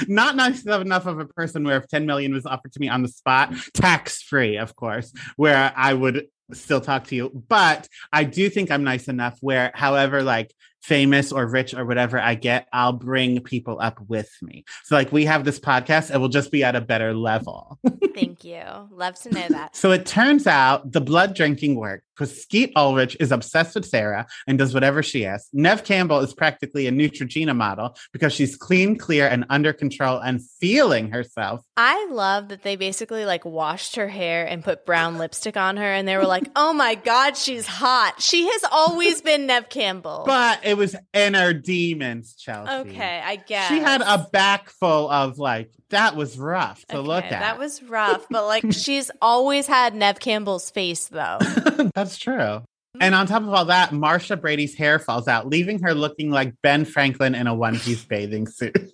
not 0.08 0.34
nice 0.34 0.64
enough 0.66 1.06
of 1.06 1.20
a 1.20 1.26
person 1.26 1.64
where 1.64 1.76
if 1.76 1.88
10 1.88 2.06
million 2.06 2.32
was 2.32 2.46
offered 2.46 2.72
to 2.72 2.80
me 2.80 2.88
on 2.88 3.02
the 3.02 3.08
spot, 3.08 3.54
tax 3.74 4.22
free, 4.22 4.56
of 4.56 4.74
course, 4.74 5.12
where 5.36 5.72
I 5.76 5.94
would 5.94 6.26
still 6.52 6.80
talk 6.80 7.06
to 7.08 7.14
you. 7.14 7.44
But 7.48 7.88
I 8.12 8.24
do 8.24 8.50
think 8.50 8.70
I'm 8.70 8.84
nice 8.84 9.08
enough 9.08 9.38
where, 9.40 9.70
however, 9.74 10.22
like 10.22 10.52
famous 10.84 11.32
or 11.32 11.46
rich 11.46 11.72
or 11.72 11.86
whatever 11.86 12.20
I 12.20 12.34
get, 12.34 12.68
I'll 12.72 12.92
bring 12.92 13.40
people 13.40 13.78
up 13.80 13.98
with 14.06 14.30
me. 14.42 14.64
So, 14.84 14.94
like, 14.94 15.12
we 15.12 15.24
have 15.24 15.44
this 15.44 15.58
podcast, 15.58 16.14
it 16.14 16.18
will 16.18 16.28
just 16.28 16.52
be 16.52 16.62
at 16.62 16.76
a 16.76 16.80
better 16.80 17.14
level. 17.14 17.78
Thank 18.14 18.44
you. 18.44 18.62
Love 18.90 19.18
to 19.22 19.30
know 19.30 19.48
that. 19.48 19.74
So 19.74 19.90
it 19.90 20.06
turns 20.06 20.46
out 20.46 20.92
the 20.92 21.00
blood 21.00 21.34
drinking 21.34 21.76
worked 21.76 22.04
because 22.14 22.40
Skeet 22.42 22.72
Ulrich 22.76 23.16
is 23.18 23.32
obsessed 23.32 23.74
with 23.74 23.86
Sarah 23.86 24.26
and 24.46 24.58
does 24.58 24.72
whatever 24.72 25.02
she 25.02 25.26
asks. 25.26 25.48
Neve 25.52 25.84
Campbell 25.84 26.20
is 26.20 26.32
practically 26.32 26.86
a 26.86 26.92
Neutrogena 26.92 27.56
model 27.56 27.96
because 28.12 28.32
she's 28.32 28.56
clean, 28.56 28.96
clear, 28.96 29.26
and 29.26 29.44
under 29.50 29.72
control 29.72 30.18
and 30.18 30.40
feeling 30.60 31.10
herself. 31.10 31.64
I 31.76 32.06
love 32.10 32.48
that 32.48 32.62
they 32.62 32.76
basically 32.76 33.24
like 33.24 33.44
washed 33.44 33.96
her 33.96 34.08
hair 34.08 34.46
and 34.46 34.62
put 34.62 34.86
brown 34.86 35.18
lipstick 35.18 35.56
on 35.56 35.76
her 35.76 35.84
and 35.84 36.06
they 36.06 36.16
were 36.16 36.26
like, 36.26 36.48
"Oh 36.54 36.72
my 36.72 36.94
god, 36.94 37.36
she's 37.36 37.66
hot." 37.66 38.20
She 38.20 38.46
has 38.46 38.64
always 38.70 39.20
been 39.22 39.46
Neve 39.46 39.68
Campbell. 39.68 40.24
But 40.26 40.60
it 40.64 40.73
it 40.74 40.78
was 40.78 40.96
inner 41.12 41.52
demons, 41.52 42.34
Chelsea. 42.34 42.72
Okay, 42.90 43.22
I 43.24 43.36
guess. 43.36 43.68
She 43.68 43.78
had 43.78 44.02
a 44.02 44.28
back 44.32 44.68
full 44.70 45.08
of 45.08 45.38
like, 45.38 45.70
that 45.90 46.16
was 46.16 46.36
rough 46.36 46.84
to 46.86 46.98
Okay, 46.98 47.06
look 47.06 47.24
at. 47.24 47.30
That 47.30 47.58
was 47.58 47.82
rough, 47.82 48.26
but 48.28 48.44
like 48.46 48.64
she's 48.72 49.10
always 49.22 49.66
had 49.66 49.94
Neve 49.94 50.18
Campbell's 50.18 50.70
face 50.70 51.06
though. 51.06 51.38
That's 51.94 52.18
true. 52.18 52.62
And 53.00 53.14
on 53.14 53.26
top 53.26 53.42
of 53.42 53.48
all 53.48 53.64
that, 53.66 53.92
Marcia 53.92 54.36
Brady's 54.36 54.74
hair 54.76 54.98
falls 54.98 55.26
out, 55.26 55.48
leaving 55.48 55.80
her 55.82 55.94
looking 55.94 56.30
like 56.30 56.54
Ben 56.62 56.84
Franklin 56.84 57.34
in 57.34 57.46
a 57.46 57.54
one 57.54 57.78
piece 57.78 58.04
bathing 58.04 58.46
suit. 58.46 58.76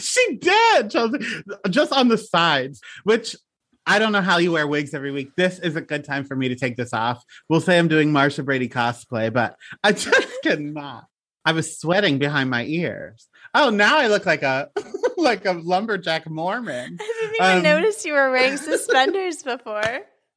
She 0.00 0.38
did, 0.40 0.90
Chelsea, 0.90 1.18
just 1.68 1.92
on 1.92 2.08
the 2.08 2.16
sides, 2.16 2.80
which 3.04 3.36
I 3.90 3.98
don't 3.98 4.12
know 4.12 4.20
how 4.22 4.38
you 4.38 4.52
wear 4.52 4.68
wigs 4.68 4.94
every 4.94 5.10
week. 5.10 5.32
This 5.36 5.58
is 5.58 5.74
a 5.74 5.80
good 5.80 6.04
time 6.04 6.22
for 6.24 6.36
me 6.36 6.48
to 6.48 6.54
take 6.54 6.76
this 6.76 6.92
off. 6.92 7.24
We'll 7.48 7.60
say 7.60 7.76
I'm 7.76 7.88
doing 7.88 8.12
Marcia 8.12 8.44
Brady 8.44 8.68
cosplay, 8.68 9.32
but 9.32 9.56
I 9.82 9.90
just 9.90 10.28
cannot. 10.44 11.06
I 11.44 11.50
was 11.52 11.76
sweating 11.76 12.18
behind 12.18 12.50
my 12.50 12.64
ears. 12.66 13.26
Oh, 13.52 13.70
now 13.70 13.98
I 13.98 14.06
look 14.06 14.26
like 14.26 14.44
a 14.44 14.70
like 15.16 15.44
a 15.44 15.52
lumberjack 15.52 16.30
Mormon. 16.30 16.98
I 17.00 17.04
didn't 17.20 17.34
even 17.34 17.56
Um, 17.56 17.62
notice 17.64 18.04
you 18.04 18.12
were 18.12 18.30
wearing 18.30 18.56
suspenders 18.58 19.42
before. 19.42 19.82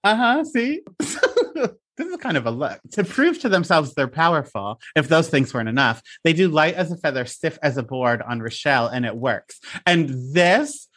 Uh 0.03 0.15
huh. 0.15 0.43
See, 0.45 0.81
this 0.99 2.07
is 2.07 2.17
kind 2.17 2.37
of 2.37 2.47
a 2.47 2.51
look 2.51 2.79
to 2.93 3.03
prove 3.03 3.39
to 3.41 3.49
themselves 3.49 3.93
they're 3.93 4.07
powerful. 4.07 4.79
If 4.95 5.09
those 5.09 5.29
things 5.29 5.53
weren't 5.53 5.69
enough, 5.69 6.01
they 6.23 6.33
do 6.33 6.47
light 6.47 6.73
as 6.73 6.91
a 6.91 6.97
feather, 6.97 7.25
stiff 7.25 7.59
as 7.61 7.77
a 7.77 7.83
board 7.83 8.23
on 8.23 8.39
Rochelle, 8.39 8.87
and 8.87 9.05
it 9.05 9.15
works. 9.15 9.59
And 9.85 10.33
this. 10.33 10.87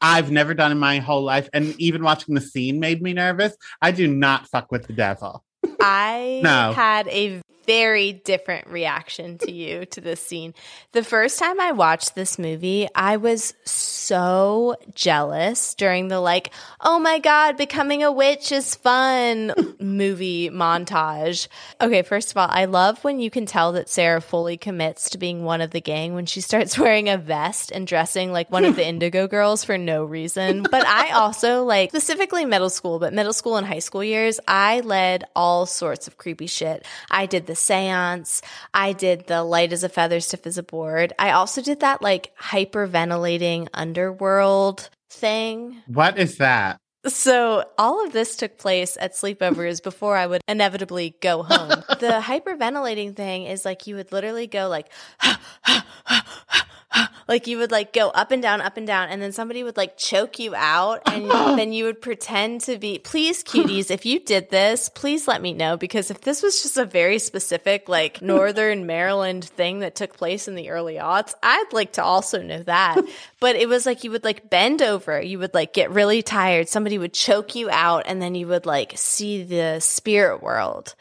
I've 0.00 0.30
never 0.30 0.54
done 0.54 0.72
in 0.72 0.78
my 0.78 0.98
whole 0.98 1.22
life. 1.22 1.48
And 1.52 1.74
even 1.80 2.02
watching 2.02 2.34
the 2.34 2.40
scene 2.40 2.78
made 2.80 3.02
me 3.02 3.12
nervous. 3.12 3.54
I 3.82 3.90
do 3.90 4.06
not 4.06 4.46
fuck 4.48 4.70
with 4.70 4.86
the 4.86 4.92
devil. 4.92 5.44
I 5.80 6.40
No. 6.42 6.72
had 6.72 7.08
a 7.08 7.40
very 7.68 8.14
different 8.14 8.66
reaction 8.68 9.36
to 9.36 9.52
you 9.52 9.84
to 9.84 10.00
this 10.00 10.22
scene. 10.22 10.54
The 10.92 11.04
first 11.04 11.38
time 11.38 11.60
I 11.60 11.72
watched 11.72 12.14
this 12.14 12.38
movie, 12.38 12.88
I 12.94 13.18
was 13.18 13.52
so 13.66 14.74
jealous 14.94 15.74
during 15.74 16.08
the 16.08 16.18
like, 16.18 16.50
oh 16.80 16.98
my 16.98 17.18
God, 17.18 17.58
becoming 17.58 18.02
a 18.02 18.10
witch 18.10 18.52
is 18.52 18.74
fun 18.74 19.52
movie 19.80 20.48
montage. 20.48 21.48
Okay, 21.78 22.00
first 22.00 22.30
of 22.30 22.38
all, 22.38 22.48
I 22.50 22.64
love 22.64 23.04
when 23.04 23.20
you 23.20 23.28
can 23.28 23.44
tell 23.44 23.72
that 23.72 23.90
Sarah 23.90 24.22
fully 24.22 24.56
commits 24.56 25.10
to 25.10 25.18
being 25.18 25.44
one 25.44 25.60
of 25.60 25.70
the 25.70 25.82
gang 25.82 26.14
when 26.14 26.24
she 26.24 26.40
starts 26.40 26.78
wearing 26.78 27.10
a 27.10 27.18
vest 27.18 27.70
and 27.70 27.86
dressing 27.86 28.32
like 28.32 28.50
one 28.50 28.64
of 28.64 28.76
the 28.76 28.86
Indigo 28.88 29.28
girls 29.28 29.62
for 29.62 29.76
no 29.76 30.06
reason. 30.06 30.62
But 30.62 30.86
I 30.86 31.10
also 31.10 31.64
like 31.64 31.90
specifically 31.90 32.46
middle 32.46 32.70
school, 32.70 32.98
but 32.98 33.12
middle 33.12 33.34
school 33.34 33.58
and 33.58 33.66
high 33.66 33.80
school 33.80 34.02
years, 34.02 34.40
I 34.48 34.80
led 34.80 35.24
all 35.36 35.66
sorts 35.66 36.08
of 36.08 36.16
creepy 36.16 36.46
shit. 36.46 36.86
I 37.10 37.26
did 37.26 37.44
the 37.46 37.57
seance. 37.58 38.42
I 38.72 38.92
did 38.92 39.26
the 39.26 39.42
light 39.42 39.72
as 39.72 39.84
a 39.84 39.88
feather, 39.88 40.20
stiff 40.20 40.46
as 40.46 40.58
a 40.58 40.62
board. 40.62 41.12
I 41.18 41.32
also 41.32 41.62
did 41.62 41.80
that 41.80 42.02
like 42.02 42.32
hyperventilating 42.38 43.68
underworld 43.74 44.90
thing. 45.10 45.82
What 45.86 46.18
is 46.18 46.38
that? 46.38 46.78
So 47.06 47.64
all 47.78 48.04
of 48.04 48.12
this 48.12 48.36
took 48.36 48.58
place 48.58 48.96
at 49.00 49.12
sleepovers 49.14 49.82
before 49.82 50.16
I 50.16 50.26
would 50.26 50.42
inevitably 50.48 51.14
go 51.20 51.42
home. 51.42 51.68
the 52.00 52.20
hyperventilating 52.22 53.14
thing 53.14 53.44
is 53.44 53.64
like 53.64 53.86
you 53.86 53.96
would 53.96 54.12
literally 54.12 54.46
go 54.46 54.68
like 54.68 54.90
like 57.28 57.46
you 57.46 57.58
would 57.58 57.70
like 57.70 57.92
go 57.92 58.08
up 58.10 58.30
and 58.30 58.42
down 58.42 58.60
up 58.60 58.76
and 58.76 58.86
down 58.86 59.08
and 59.08 59.20
then 59.20 59.32
somebody 59.32 59.62
would 59.62 59.76
like 59.76 59.96
choke 59.96 60.38
you 60.38 60.54
out 60.54 61.02
and 61.06 61.30
then 61.58 61.72
you 61.72 61.84
would 61.84 62.00
pretend 62.00 62.60
to 62.60 62.78
be 62.78 62.98
please 62.98 63.44
cuties 63.44 63.90
if 63.90 64.06
you 64.06 64.20
did 64.20 64.50
this 64.50 64.88
please 64.88 65.28
let 65.28 65.42
me 65.42 65.52
know 65.52 65.76
because 65.76 66.10
if 66.10 66.20
this 66.22 66.42
was 66.42 66.62
just 66.62 66.76
a 66.76 66.84
very 66.84 67.18
specific 67.18 67.88
like 67.88 68.22
northern 68.22 68.86
maryland 68.86 69.44
thing 69.44 69.80
that 69.80 69.94
took 69.94 70.16
place 70.16 70.48
in 70.48 70.54
the 70.54 70.70
early 70.70 70.94
aughts 70.94 71.34
i'd 71.42 71.72
like 71.72 71.92
to 71.92 72.02
also 72.02 72.42
know 72.42 72.62
that. 72.62 72.98
But 73.40 73.54
it 73.54 73.68
was 73.68 73.86
like 73.86 74.02
you 74.02 74.10
would 74.10 74.24
like 74.24 74.50
bend 74.50 74.82
over 74.82 75.20
you 75.20 75.38
would 75.38 75.54
like 75.54 75.72
get 75.72 75.90
really 75.90 76.22
tired 76.22 76.68
somebody 76.68 76.98
would 76.98 77.12
choke 77.12 77.54
you 77.54 77.70
out 77.70 78.04
and 78.06 78.20
then 78.20 78.34
you 78.34 78.48
would 78.48 78.66
like 78.66 78.94
see 78.96 79.44
the 79.44 79.78
spirit 79.80 80.42
world. 80.42 80.94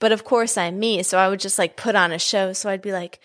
But 0.00 0.10
of 0.10 0.24
course 0.24 0.58
i'm 0.58 0.78
me 0.78 1.02
so 1.02 1.18
i 1.18 1.28
would 1.28 1.40
just 1.40 1.58
like 1.58 1.76
put 1.76 1.94
on 1.94 2.10
a 2.10 2.18
show 2.18 2.52
so 2.52 2.68
i'd 2.68 2.82
be 2.82 2.92
like 2.92 3.20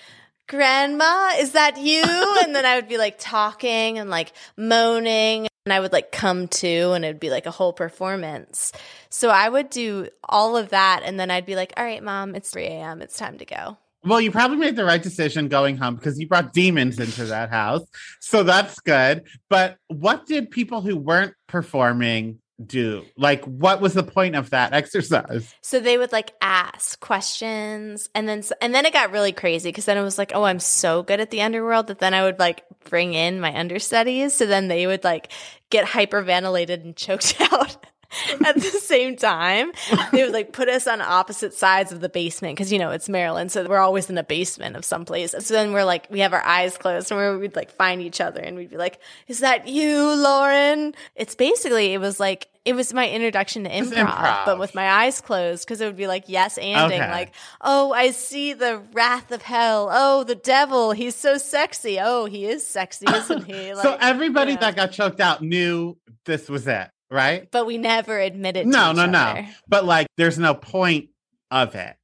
grandma 0.49 1.29
is 1.37 1.53
that 1.53 1.77
you? 1.77 2.03
And 2.43 2.55
then 2.55 2.65
i 2.65 2.75
would 2.75 2.89
be 2.89 2.97
like 2.97 3.17
talking 3.19 3.99
and 3.99 4.09
like 4.09 4.33
moaning. 4.57 5.47
And 5.65 5.73
i 5.73 5.79
would 5.79 5.93
like 5.93 6.11
come 6.11 6.47
to 6.47 6.91
and 6.91 7.05
it'd 7.05 7.19
be 7.19 7.29
like 7.29 7.45
a 7.45 7.51
whole 7.51 7.71
performance. 7.71 8.73
So 9.09 9.29
i 9.29 9.47
would 9.47 9.69
do 9.69 10.09
all 10.27 10.57
of 10.57 10.69
that. 10.69 11.03
And 11.05 11.17
then 11.17 11.31
i'd 11.31 11.45
be 11.45 11.55
like 11.55 11.71
all 11.77 11.85
right 11.85 12.03
mom 12.03 12.35
it's 12.35 12.49
3 12.49 12.65
a.m 12.65 13.01
it's 13.01 13.17
time 13.17 13.37
to 13.37 13.45
go. 13.45 13.77
Well, 14.01 14.21
you 14.21 14.31
probably 14.31 14.55
made 14.55 14.77
the 14.77 14.85
right 14.85 15.03
decision 15.03 15.49
going 15.49 15.75
home 15.75 15.95
because 15.95 16.17
you 16.17 16.27
brought 16.27 16.53
demons 16.53 16.99
into 16.99 17.25
that 17.25 17.49
house. 17.49 17.85
So 18.21 18.43
that's 18.43 18.79
good. 18.79 19.25
But 19.49 19.75
what 19.89 20.25
did 20.25 20.51
people 20.51 20.79
who 20.79 20.95
weren't 20.95 21.33
performing 21.47 22.39
do? 22.65 23.05
Like, 23.17 23.43
what 23.45 23.81
was 23.81 23.93
the 23.93 24.03
point 24.03 24.35
of 24.35 24.49
that 24.51 24.73
exercise? 24.73 25.53
so 25.61 25.79
they 25.79 25.97
would 25.97 26.11
like 26.11 26.33
ask 26.41 26.99
questions 26.99 28.09
and 28.15 28.27
then 28.27 28.43
and 28.61 28.73
then 28.73 28.85
it 28.85 28.93
got 28.93 29.11
really 29.11 29.31
crazy 29.31 29.69
because 29.69 29.85
then 29.85 29.97
it 29.97 30.03
was 30.03 30.17
like 30.17 30.31
oh 30.33 30.43
i'm 30.43 30.59
so 30.59 31.03
good 31.03 31.19
at 31.19 31.31
the 31.31 31.41
underworld 31.41 31.87
that 31.87 31.99
then 31.99 32.13
i 32.13 32.23
would 32.23 32.39
like 32.39 32.63
bring 32.85 33.13
in 33.13 33.39
my 33.39 33.55
understudies 33.57 34.33
so 34.33 34.45
then 34.45 34.67
they 34.67 34.87
would 34.87 35.03
like 35.03 35.31
get 35.69 35.85
hyperventilated 35.85 36.83
and 36.83 36.95
choked 36.95 37.35
out 37.51 37.77
at 38.45 38.55
the 38.55 38.61
same 38.61 39.15
time 39.15 39.71
they 40.11 40.23
would 40.23 40.33
like 40.33 40.51
put 40.51 40.67
us 40.67 40.87
on 40.87 41.01
opposite 41.01 41.53
sides 41.53 41.91
of 41.91 42.01
the 42.01 42.09
basement 42.09 42.55
because 42.55 42.71
you 42.71 42.79
know 42.79 42.91
it's 42.91 43.07
maryland 43.07 43.51
so 43.51 43.67
we're 43.67 43.77
always 43.77 44.09
in 44.09 44.17
a 44.17 44.23
basement 44.23 44.75
of 44.75 44.83
some 44.85 45.05
place. 45.05 45.31
So 45.31 45.53
then 45.53 45.73
we're 45.73 45.83
like 45.83 46.07
we 46.09 46.19
have 46.19 46.33
our 46.33 46.43
eyes 46.43 46.77
closed 46.77 47.11
and 47.11 47.19
we 47.19 47.37
would 47.37 47.55
like 47.55 47.71
find 47.71 48.01
each 48.01 48.19
other 48.19 48.39
and 48.41 48.55
we'd 48.57 48.69
be 48.69 48.77
like 48.77 48.99
is 49.27 49.39
that 49.39 49.67
you 49.67 50.15
lauren? 50.15 50.95
It's 51.15 51.35
basically 51.35 51.93
it 51.93 51.99
was 51.99 52.19
like 52.19 52.47
it 52.65 52.73
was 52.73 52.93
my 52.93 53.09
introduction 53.09 53.63
to 53.63 53.69
improv, 53.69 54.05
improv. 54.05 54.45
but 54.45 54.59
with 54.59 54.75
my 54.75 54.87
eyes 54.87 55.21
closed 55.21 55.65
because 55.65 55.81
it 55.81 55.85
would 55.85 55.95
be 55.95 56.07
like 56.07 56.25
yes 56.27 56.57
anding 56.59 56.99
Okay. 56.99 57.11
like 57.11 57.33
oh 57.61 57.93
i 57.93 58.11
see 58.11 58.53
the 58.53 58.81
wrath 58.93 59.31
of 59.31 59.41
hell. 59.41 59.89
Oh 59.91 60.23
the 60.23 60.35
devil. 60.35 60.91
He's 60.91 61.15
so 61.15 61.37
sexy. 61.37 61.99
Oh 61.99 62.25
he 62.25 62.45
is 62.45 62.65
sexy 62.65 63.05
isn't 63.07 63.45
he? 63.45 63.73
So 63.81 63.97
everybody 63.99 64.53
yeah. 64.53 64.59
that 64.59 64.75
got 64.75 64.91
choked 64.91 65.19
out 65.19 65.41
knew 65.41 65.97
this 66.25 66.49
was 66.49 66.67
it, 66.67 66.89
right? 67.11 67.49
but 67.51 67.65
we 67.65 67.77
never 67.77 68.17
admitted 68.19 68.63
to 68.65 68.69
No, 68.69 68.91
no, 68.91 69.05
no. 69.05 69.17
other. 69.19 69.47
But 69.67 69.85
like, 69.85 70.07
there's 70.17 70.37
no 70.39 70.53
point 70.53 71.09
of 71.51 71.75
it, 71.75 71.95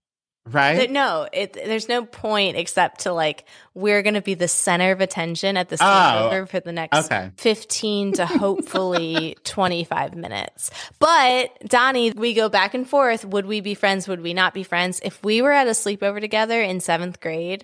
right? 0.47 0.78
Th- 0.78 0.89
no, 0.89 1.28
it, 1.32 1.53
there's 1.53 1.88
no 1.88 2.06
point 2.06 2.58
except 2.58 3.01
to 3.01 3.14
like 3.14 3.45
we're 3.74 4.01
going 4.01 4.16
to 4.16 4.22
be 4.22 4.34
the 4.34 4.47
center 4.47 4.91
of 4.91 5.01
attention 5.01 5.58
at 5.58 5.70
the 5.70 5.78
Oh, 5.80 5.86
sleepover 5.86 6.49
for 6.49 6.60
the 6.60 6.72
next 6.72 7.06
okay. 7.06 7.32
15 7.38 8.14
to 8.14 8.26
hopefully 8.76 9.38
25 9.43 10.16
minutes. 10.16 10.72
But 10.99 11.51
Donnie, 11.68 12.12
we 12.12 12.34
go 12.34 12.49
back 12.49 12.74
and 12.74 12.88
forth. 12.89 13.24
Would 13.26 13.45
we 13.45 13.62
be 13.62 13.76
friends? 13.76 14.08
Would 14.08 14.22
we 14.22 14.34
not 14.34 14.53
be 14.53 14.64
friends? 14.64 14.99
If 15.03 15.24
we 15.24 15.41
were 15.41 15.51
at 15.51 15.68
a 15.68 15.72
sleepover 15.72 16.20
together 16.20 16.62
in 16.62 16.80
seventh 16.80 17.20
grade 17.20 17.64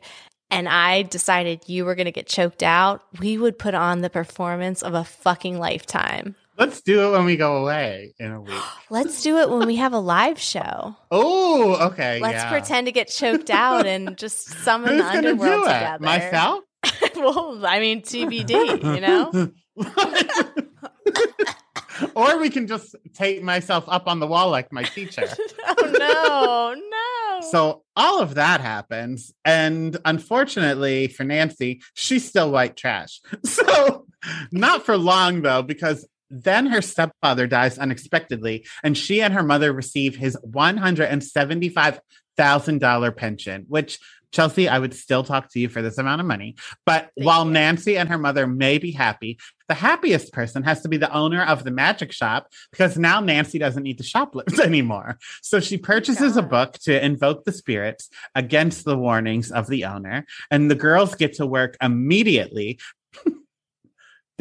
and 0.49 0.67
I 0.67 1.03
decided 1.03 1.61
you 1.67 1.85
were 1.85 1.95
going 1.95 2.05
to 2.05 2.11
get 2.11 2.27
choked 2.27 2.61
out, 2.61 3.03
we 3.19 3.37
would 3.37 3.57
put 3.57 3.73
on 3.73 4.01
the 4.01 4.09
performance 4.09 4.83
of 4.83 4.93
a 4.93 5.03
fucking 5.05 5.57
lifetime. 5.57 6.35
Let's 6.57 6.81
do 6.81 7.07
it 7.07 7.11
when 7.11 7.25
we 7.25 7.37
go 7.37 7.57
away 7.57 8.13
in 8.19 8.31
a 8.31 8.41
week. 8.41 8.59
Let's 8.89 9.23
do 9.23 9.37
it 9.37 9.49
when 9.49 9.65
we 9.65 9.77
have 9.77 9.93
a 9.93 9.99
live 9.99 10.39
show. 10.39 10.95
Oh, 11.09 11.87
okay. 11.91 12.19
Let's 12.19 12.43
yeah. 12.43 12.49
pretend 12.49 12.87
to 12.87 12.91
get 12.91 13.07
choked 13.07 13.49
out 13.49 13.85
and 13.85 14.17
just 14.17 14.49
summon 14.63 14.89
Who's 14.89 15.01
the 15.01 15.07
underworld 15.07 15.63
do 15.63 15.69
it? 15.69 15.73
together. 15.73 16.03
Myself? 16.03 16.63
well, 17.15 17.65
I 17.65 17.79
mean, 17.79 18.01
TBD, 18.01 18.95
you 18.95 19.01
know? 19.01 19.51
or 22.15 22.39
we 22.39 22.49
can 22.49 22.67
just 22.67 22.95
tape 23.13 23.43
myself 23.43 23.85
up 23.87 24.07
on 24.07 24.19
the 24.19 24.27
wall 24.27 24.49
like 24.49 24.71
my 24.71 24.83
teacher. 24.83 25.23
oh, 25.67 25.95
no, 25.99 26.73
no. 26.73 27.47
So 27.49 27.83
all 27.95 28.21
of 28.21 28.35
that 28.35 28.61
happens. 28.61 29.33
And 29.45 29.97
unfortunately 30.05 31.07
for 31.07 31.23
Nancy, 31.23 31.81
she's 31.93 32.27
still 32.27 32.51
white 32.51 32.75
trash. 32.75 33.21
So 33.45 34.05
not 34.51 34.85
for 34.85 34.97
long 34.97 35.41
though, 35.41 35.63
because 35.63 36.07
then 36.31 36.67
her 36.67 36.81
stepfather 36.81 37.45
dies 37.45 37.77
unexpectedly, 37.77 38.65
and 38.83 38.97
she 38.97 39.21
and 39.21 39.33
her 39.33 39.43
mother 39.43 39.73
receive 39.73 40.15
his 40.15 40.37
$175,000 40.37 43.17
pension, 43.17 43.65
which 43.67 43.99
Chelsea, 44.31 44.69
I 44.69 44.79
would 44.79 44.93
still 44.93 45.23
talk 45.23 45.51
to 45.51 45.59
you 45.59 45.69
for 45.69 45.81
this 45.81 45.97
amount 45.97 46.21
of 46.21 46.27
money. 46.27 46.55
But 46.85 47.11
Thank 47.17 47.27
while 47.27 47.45
you. 47.45 47.51
Nancy 47.51 47.97
and 47.97 48.09
her 48.09 48.17
mother 48.17 48.47
may 48.47 48.77
be 48.77 48.91
happy, 48.91 49.37
the 49.67 49.73
happiest 49.73 50.33
person 50.33 50.63
has 50.63 50.81
to 50.81 50.89
be 50.89 50.97
the 50.97 51.13
owner 51.13 51.43
of 51.43 51.63
the 51.63 51.71
magic 51.71 52.11
shop 52.11 52.47
because 52.71 52.97
now 52.97 53.19
Nancy 53.19 53.59
doesn't 53.59 53.83
need 53.83 53.97
to 53.97 54.03
shoplift 54.03 54.59
anymore. 54.59 55.17
So 55.41 55.59
she 55.59 55.77
purchases 55.77 56.37
a 56.37 56.41
book 56.41 56.73
to 56.83 57.03
invoke 57.03 57.45
the 57.45 57.51
spirits 57.51 58.09
against 58.35 58.85
the 58.85 58.97
warnings 58.97 59.51
of 59.51 59.67
the 59.67 59.85
owner, 59.85 60.25
and 60.49 60.71
the 60.71 60.75
girls 60.75 61.15
get 61.15 61.33
to 61.33 61.45
work 61.45 61.77
immediately. 61.81 62.79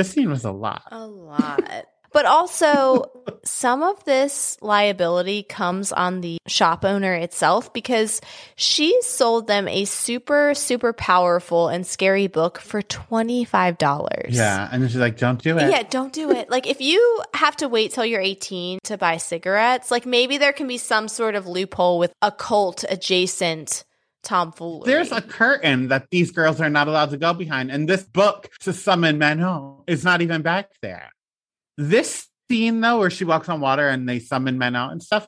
this 0.00 0.12
scene 0.12 0.30
was 0.30 0.44
a 0.44 0.50
lot. 0.50 0.82
a 0.90 1.06
lot. 1.06 1.84
But 2.12 2.24
also, 2.26 3.04
some 3.44 3.82
of 3.82 4.02
this 4.04 4.56
liability 4.60 5.42
comes 5.44 5.92
on 5.92 6.22
the 6.22 6.38
shop 6.46 6.84
owner 6.84 7.14
itself 7.14 7.72
because 7.72 8.20
she 8.56 9.00
sold 9.02 9.46
them 9.46 9.68
a 9.68 9.84
super, 9.84 10.54
super 10.54 10.92
powerful 10.92 11.68
and 11.68 11.86
scary 11.86 12.26
book 12.26 12.58
for 12.58 12.82
$25. 12.82 14.26
Yeah. 14.30 14.68
And 14.72 14.90
she's 14.90 14.96
like, 14.96 15.18
don't 15.18 15.40
do 15.40 15.58
it. 15.58 15.70
Yeah, 15.70 15.82
don't 15.82 16.12
do 16.12 16.30
it. 16.32 16.50
Like, 16.50 16.66
if 16.66 16.80
you 16.80 17.22
have 17.34 17.56
to 17.58 17.68
wait 17.68 17.92
till 17.92 18.06
you're 18.06 18.20
18 18.20 18.80
to 18.84 18.98
buy 18.98 19.18
cigarettes, 19.18 19.90
like 19.90 20.06
maybe 20.06 20.38
there 20.38 20.52
can 20.52 20.66
be 20.66 20.78
some 20.78 21.06
sort 21.06 21.34
of 21.34 21.46
loophole 21.46 21.98
with 21.98 22.12
occult 22.22 22.84
adjacent 22.88 23.84
tomfoolery. 24.22 24.90
There's 24.90 25.12
a 25.12 25.20
curtain 25.20 25.88
that 25.88 26.08
these 26.10 26.30
girls 26.30 26.60
are 26.60 26.70
not 26.70 26.88
allowed 26.88 27.10
to 27.10 27.16
go 27.16 27.32
behind. 27.32 27.70
And 27.70 27.88
this 27.88 28.02
book 28.02 28.50
to 28.60 28.72
summon 28.72 29.18
Manon 29.18 29.82
is 29.86 30.04
not 30.04 30.22
even 30.22 30.42
back 30.42 30.70
there. 30.82 31.10
This 31.76 32.28
scene, 32.48 32.80
though, 32.80 32.98
where 32.98 33.10
she 33.10 33.24
walks 33.24 33.48
on 33.48 33.60
water 33.60 33.88
and 33.88 34.08
they 34.08 34.18
summon 34.18 34.58
Manon 34.58 34.90
and 34.90 35.02
stuff, 35.02 35.26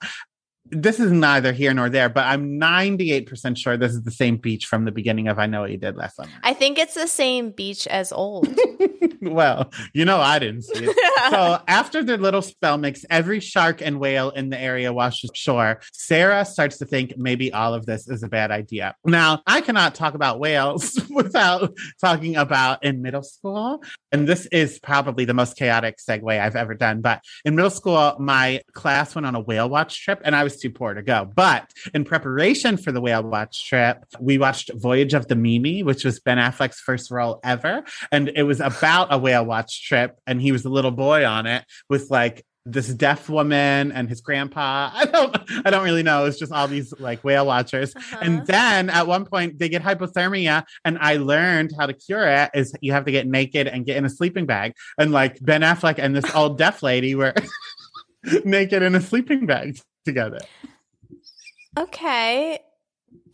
this 0.66 1.00
is 1.00 1.10
neither 1.10 1.52
here 1.52 1.74
nor 1.74 1.88
there, 1.88 2.08
but 2.08 2.24
I'm 2.24 2.58
98% 2.58 3.56
sure 3.56 3.76
this 3.76 3.92
is 3.92 4.02
the 4.02 4.10
same 4.10 4.36
beach 4.36 4.66
from 4.66 4.84
the 4.84 4.92
beginning 4.92 5.28
of 5.28 5.38
I 5.38 5.46
Know 5.46 5.62
What 5.62 5.70
You 5.70 5.76
Did 5.76 5.96
Last 5.96 6.16
Summer. 6.16 6.30
I 6.42 6.54
think 6.54 6.78
it's 6.78 6.94
the 6.94 7.08
same 7.08 7.50
beach 7.50 7.86
as 7.86 8.12
old. 8.12 8.48
well, 9.22 9.72
you 9.92 10.04
know, 10.04 10.18
I 10.18 10.38
didn't 10.38 10.62
see 10.62 10.84
it. 10.84 10.96
so 11.30 11.60
after 11.68 12.02
their 12.02 12.16
little 12.16 12.42
spell 12.42 12.78
mix, 12.78 13.04
every 13.10 13.40
shark 13.40 13.80
and 13.80 14.00
whale 14.00 14.30
in 14.30 14.50
the 14.50 14.60
area 14.60 14.92
washes 14.92 15.30
ashore. 15.30 15.80
Sarah 15.92 16.44
starts 16.44 16.78
to 16.78 16.86
think 16.86 17.16
maybe 17.16 17.52
all 17.52 17.74
of 17.74 17.86
this 17.86 18.08
is 18.08 18.22
a 18.22 18.28
bad 18.28 18.50
idea. 18.50 18.94
Now, 19.04 19.42
I 19.46 19.60
cannot 19.60 19.94
talk 19.94 20.14
about 20.14 20.40
whales 20.40 20.98
without 21.10 21.76
talking 22.00 22.36
about 22.36 22.84
in 22.84 23.02
middle 23.02 23.22
school. 23.22 23.82
And 24.10 24.28
this 24.28 24.46
is 24.46 24.78
probably 24.78 25.24
the 25.24 25.34
most 25.34 25.56
chaotic 25.56 25.98
segue 25.98 26.40
I've 26.40 26.56
ever 26.56 26.74
done. 26.74 27.00
But 27.00 27.22
in 27.44 27.54
middle 27.54 27.70
school, 27.70 28.16
my 28.18 28.60
class 28.72 29.14
went 29.14 29.26
on 29.26 29.34
a 29.34 29.40
whale 29.40 29.68
watch 29.68 30.04
trip 30.04 30.20
and 30.24 30.36
I 30.36 30.44
was 30.44 30.51
too 30.56 30.70
poor 30.70 30.94
to 30.94 31.02
go. 31.02 31.24
But 31.24 31.70
in 31.94 32.04
preparation 32.04 32.76
for 32.76 32.92
the 32.92 33.00
whale 33.00 33.22
watch 33.22 33.68
trip, 33.68 34.04
we 34.20 34.38
watched 34.38 34.70
Voyage 34.74 35.14
of 35.14 35.28
the 35.28 35.36
Mimi, 35.36 35.82
which 35.82 36.04
was 36.04 36.20
Ben 36.20 36.38
Affleck's 36.38 36.80
first 36.80 37.10
role 37.10 37.40
ever. 37.44 37.84
And 38.10 38.30
it 38.34 38.44
was 38.44 38.60
about 38.60 39.08
a 39.12 39.18
whale 39.18 39.44
watch 39.44 39.86
trip. 39.86 40.18
And 40.26 40.40
he 40.40 40.52
was 40.52 40.64
a 40.64 40.70
little 40.70 40.90
boy 40.90 41.24
on 41.24 41.46
it 41.46 41.64
with 41.88 42.10
like 42.10 42.44
this 42.64 42.88
deaf 42.88 43.28
woman 43.28 43.92
and 43.92 44.08
his 44.08 44.20
grandpa. 44.20 44.90
I 44.94 45.04
don't 45.06 45.36
I 45.64 45.70
don't 45.70 45.84
really 45.84 46.02
know. 46.02 46.24
It's 46.26 46.38
just 46.38 46.52
all 46.52 46.68
these 46.68 46.92
like 46.98 47.24
whale 47.24 47.46
watchers. 47.46 47.94
Uh-huh. 47.94 48.18
And 48.20 48.46
then 48.46 48.90
at 48.90 49.06
one 49.06 49.24
point 49.24 49.58
they 49.58 49.68
get 49.68 49.82
hypothermia 49.82 50.64
and 50.84 50.98
I 50.98 51.16
learned 51.16 51.72
how 51.78 51.86
to 51.86 51.92
cure 51.92 52.26
it 52.26 52.50
is 52.54 52.74
you 52.80 52.92
have 52.92 53.04
to 53.06 53.12
get 53.12 53.26
naked 53.26 53.66
and 53.66 53.84
get 53.84 53.96
in 53.96 54.04
a 54.04 54.10
sleeping 54.10 54.46
bag. 54.46 54.74
And 54.98 55.12
like 55.12 55.38
Ben 55.40 55.62
Affleck 55.62 55.98
and 55.98 56.14
this 56.14 56.34
old 56.34 56.58
deaf 56.58 56.82
lady 56.82 57.14
were 57.14 57.34
naked 58.44 58.82
in 58.82 58.94
a 58.94 59.00
sleeping 59.00 59.46
bag 59.46 59.78
together. 60.04 60.40
Okay. 61.78 62.58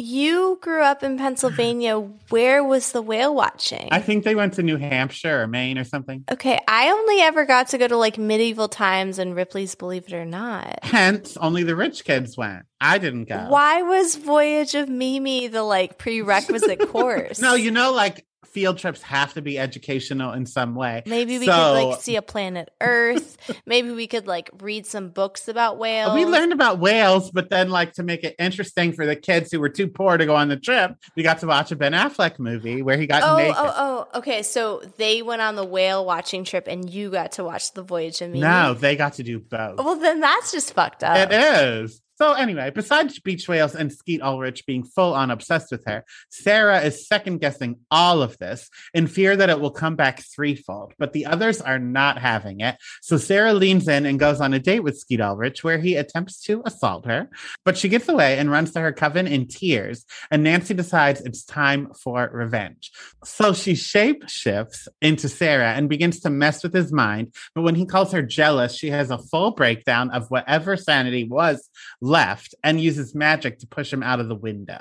You 0.00 0.58
grew 0.60 0.82
up 0.82 1.02
in 1.02 1.18
Pennsylvania. 1.18 1.98
Where 2.28 2.62
was 2.62 2.92
the 2.92 3.02
whale 3.02 3.34
watching? 3.34 3.88
I 3.90 4.00
think 4.00 4.22
they 4.22 4.36
went 4.36 4.54
to 4.54 4.62
New 4.62 4.76
Hampshire 4.76 5.42
or 5.42 5.46
Maine 5.48 5.76
or 5.76 5.82
something. 5.82 6.24
Okay, 6.30 6.58
I 6.68 6.90
only 6.90 7.20
ever 7.20 7.44
got 7.44 7.68
to 7.68 7.78
go 7.78 7.88
to 7.88 7.96
like 7.96 8.16
medieval 8.16 8.68
times 8.68 9.18
and 9.18 9.34
Ripley's 9.34 9.74
Believe 9.74 10.06
It 10.06 10.14
or 10.14 10.24
Not. 10.24 10.78
Hence, 10.84 11.36
only 11.38 11.64
the 11.64 11.74
rich 11.74 12.04
kids 12.04 12.36
went. 12.36 12.64
I 12.80 12.98
didn't 12.98 13.24
go. 13.24 13.46
Why 13.48 13.82
was 13.82 14.14
Voyage 14.14 14.76
of 14.76 14.88
Mimi 14.88 15.48
the 15.48 15.64
like 15.64 15.98
prerequisite 15.98 16.78
course? 16.90 17.40
No, 17.40 17.54
you 17.54 17.72
know, 17.72 17.92
like 17.92 18.24
field 18.45 18.78
trips 18.78 19.03
have 19.03 19.34
to 19.34 19.43
be 19.43 19.59
educational 19.59 20.32
in 20.32 20.47
some 20.47 20.74
way. 20.74 21.03
Maybe 21.07 21.39
we 21.39 21.47
so, 21.47 21.53
could 21.53 21.72
like 21.72 22.01
see 22.01 22.16
a 22.16 22.22
planet 22.22 22.70
Earth. 22.80 23.36
Maybe 23.66 23.91
we 23.91 24.07
could 24.07 24.26
like 24.26 24.51
read 24.61 24.86
some 24.86 25.11
books 25.11 25.49
about 25.49 25.78
whales. 25.78 26.14
We 26.14 26.24
learned 26.24 26.53
about 26.53 26.78
whales, 26.78 27.30
but 27.30 27.51
then 27.51 27.70
like 27.70 27.95
to 27.95 28.03
make 28.03 28.24
it 28.24 28.34
interesting 28.39 28.93
for 28.93 29.07
the 29.07 29.16
kids 29.16 29.51
who 29.53 29.61
were 29.61 29.68
too 29.68 29.89
poor 29.89 30.16
to 30.16 30.26
go 30.26 30.36
on 30.36 30.49
the 30.49 30.57
trip, 30.57 30.95
we 31.16 31.22
got 31.22 31.39
to 31.41 31.47
watch 31.47 31.72
a 31.72 31.76
Ben 31.76 31.93
Affleck 31.93 32.39
movie 32.39 32.82
where 32.82 32.97
he 32.97 33.07
got 33.07 33.22
oh, 33.22 33.36
naked. 33.36 33.57
Oh, 33.59 34.07
oh, 34.12 34.18
okay. 34.18 34.43
So 34.43 34.82
they 34.97 35.22
went 35.22 35.43
on 35.43 35.57
the 35.57 35.64
whale 35.64 36.05
watching 36.05 36.45
trip 36.45 36.66
and 36.68 36.89
you 36.89 37.11
got 37.11 37.32
to 37.32 37.45
watch 37.45 37.72
the 37.74 37.82
voyage 37.82 38.22
of 38.22 38.30
me. 38.30 38.41
No, 38.41 38.74
they 38.74 38.97
got 38.97 39.14
to 39.14 39.22
do 39.22 39.41
both. 39.41 39.78
Well, 39.78 39.97
then 39.97 40.20
that's 40.20 40.53
just 40.53 40.72
fucked 40.72 41.03
up. 41.03 41.30
It 41.30 41.32
is. 41.32 42.01
So 42.20 42.32
anyway, 42.32 42.72
besides 42.74 43.20
beach 43.20 43.46
whales 43.46 43.76
and 43.76 43.92
Skeet 43.92 44.20
Ulrich 44.22 44.66
being 44.66 44.82
full 44.82 45.14
on 45.14 45.30
obsessed 45.30 45.70
with 45.70 45.84
her, 45.86 46.04
Sarah 46.30 46.80
is 46.80 47.06
second 47.06 47.38
guessing 47.38 47.76
all 47.92 48.22
of 48.22 48.36
this 48.38 48.70
in 48.92 49.06
fear 49.06 49.36
that 49.36 49.50
it 49.50 49.60
will 49.60 49.70
come 49.70 49.94
back 49.94 50.24
threefold. 50.24 50.94
But 50.98 51.12
the 51.12 51.26
others 51.26 51.60
are 51.60 51.78
not 51.78 52.18
having 52.18 52.58
it. 52.58 52.76
So 53.02 53.18
Sarah 53.18 53.54
leans 53.54 53.86
in 53.86 54.04
and 54.04 54.18
goes 54.18 54.40
on 54.40 54.52
a 54.52 54.58
date 54.58 54.80
with 54.80 54.98
Skeet 54.98 55.20
Ulrich 55.20 55.62
where 55.62 55.78
he 55.78 55.94
attempts 55.94 56.40
to 56.42 56.60
assault 56.66 57.06
her. 57.06 57.30
But 57.64 57.78
she 57.78 57.88
gets 57.88 58.08
away 58.08 58.36
and 58.36 58.50
runs 58.50 58.72
to 58.72 58.80
her 58.80 58.92
coven 58.92 59.28
in 59.28 59.46
tears. 59.46 60.04
And 60.32 60.42
Nancy 60.42 60.74
decides 60.74 61.20
it's 61.20 61.44
time 61.44 61.92
for 61.94 62.28
revenge. 62.32 62.90
So 63.22 63.52
she 63.52 63.76
shape 63.76 64.28
shifts 64.28 64.88
into 65.00 65.28
Sarah 65.28 65.72
and 65.72 65.88
begins 65.88 66.18
to 66.20 66.30
mess 66.30 66.64
with 66.64 66.74
his 66.74 66.92
mind. 66.92 67.32
But 67.54 67.62
when 67.62 67.76
he 67.76 67.86
calls 67.86 68.10
her 68.10 68.22
jealous, 68.22 68.74
she 68.74 68.90
has 68.90 69.12
a 69.12 69.18
full 69.18 69.52
breakdown 69.52 70.10
of 70.10 70.32
whatever 70.32 70.76
sanity 70.76 71.22
was 71.22 71.70
left 72.09 72.54
and 72.64 72.80
uses 72.80 73.14
magic 73.14 73.61
to 73.61 73.66
push 73.66 73.92
him 73.92 74.02
out 74.02 74.20
of 74.20 74.28
the 74.28 74.34
window. 74.34 74.80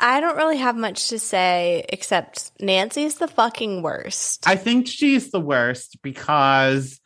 I 0.00 0.20
don't 0.20 0.36
really 0.36 0.58
have 0.58 0.76
much 0.76 1.08
to 1.08 1.18
say 1.18 1.84
except 1.88 2.52
Nancy's 2.60 3.16
the 3.16 3.26
fucking 3.26 3.82
worst. 3.82 4.46
I 4.46 4.54
think 4.54 4.86
she's 4.86 5.30
the 5.32 5.40
worst 5.40 6.00
because 6.02 7.00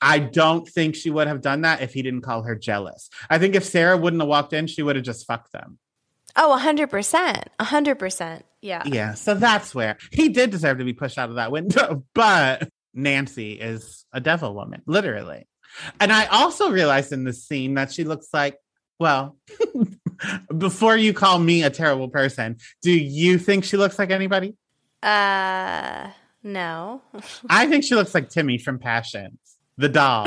I 0.00 0.18
don't 0.20 0.66
think 0.66 0.94
she 0.94 1.10
would 1.10 1.26
have 1.26 1.42
done 1.42 1.62
that 1.62 1.82
if 1.82 1.92
he 1.92 2.02
didn't 2.02 2.22
call 2.22 2.42
her 2.42 2.54
jealous. 2.54 3.10
I 3.28 3.38
think 3.38 3.54
if 3.54 3.64
Sarah 3.64 3.96
wouldn't 3.96 4.22
have 4.22 4.28
walked 4.28 4.52
in, 4.52 4.66
she 4.66 4.82
would 4.82 4.96
have 4.96 5.04
just 5.04 5.26
fucked 5.26 5.52
them. 5.52 5.78
Oh, 6.36 6.58
100%. 6.58 7.44
100%. 7.58 8.42
Yeah. 8.60 8.82
Yeah. 8.86 9.14
So 9.14 9.34
that's 9.34 9.74
where 9.74 9.96
he 10.12 10.28
did 10.28 10.50
deserve 10.50 10.78
to 10.78 10.84
be 10.84 10.92
pushed 10.92 11.18
out 11.18 11.30
of 11.30 11.36
that 11.36 11.52
window. 11.52 12.04
But 12.14 12.68
Nancy 12.94 13.52
is 13.52 14.04
a 14.12 14.20
devil 14.20 14.54
woman, 14.54 14.82
literally. 14.86 15.46
And 16.00 16.12
I 16.12 16.26
also 16.26 16.70
realized 16.70 17.12
in 17.12 17.24
this 17.24 17.44
scene 17.44 17.74
that 17.74 17.92
she 17.92 18.04
looks 18.04 18.28
like, 18.32 18.58
well, 18.98 19.36
before 20.58 20.96
you 20.96 21.12
call 21.12 21.38
me 21.38 21.62
a 21.62 21.70
terrible 21.70 22.08
person, 22.08 22.56
do 22.82 22.90
you 22.90 23.38
think 23.38 23.64
she 23.64 23.76
looks 23.76 23.98
like 23.98 24.10
anybody? 24.10 24.56
Uh, 25.02 26.10
no. 26.42 27.02
I 27.50 27.66
think 27.66 27.84
she 27.84 27.94
looks 27.94 28.14
like 28.14 28.30
Timmy 28.30 28.58
from 28.58 28.78
Passions, 28.78 29.38
the 29.76 29.88
doll. 29.88 30.26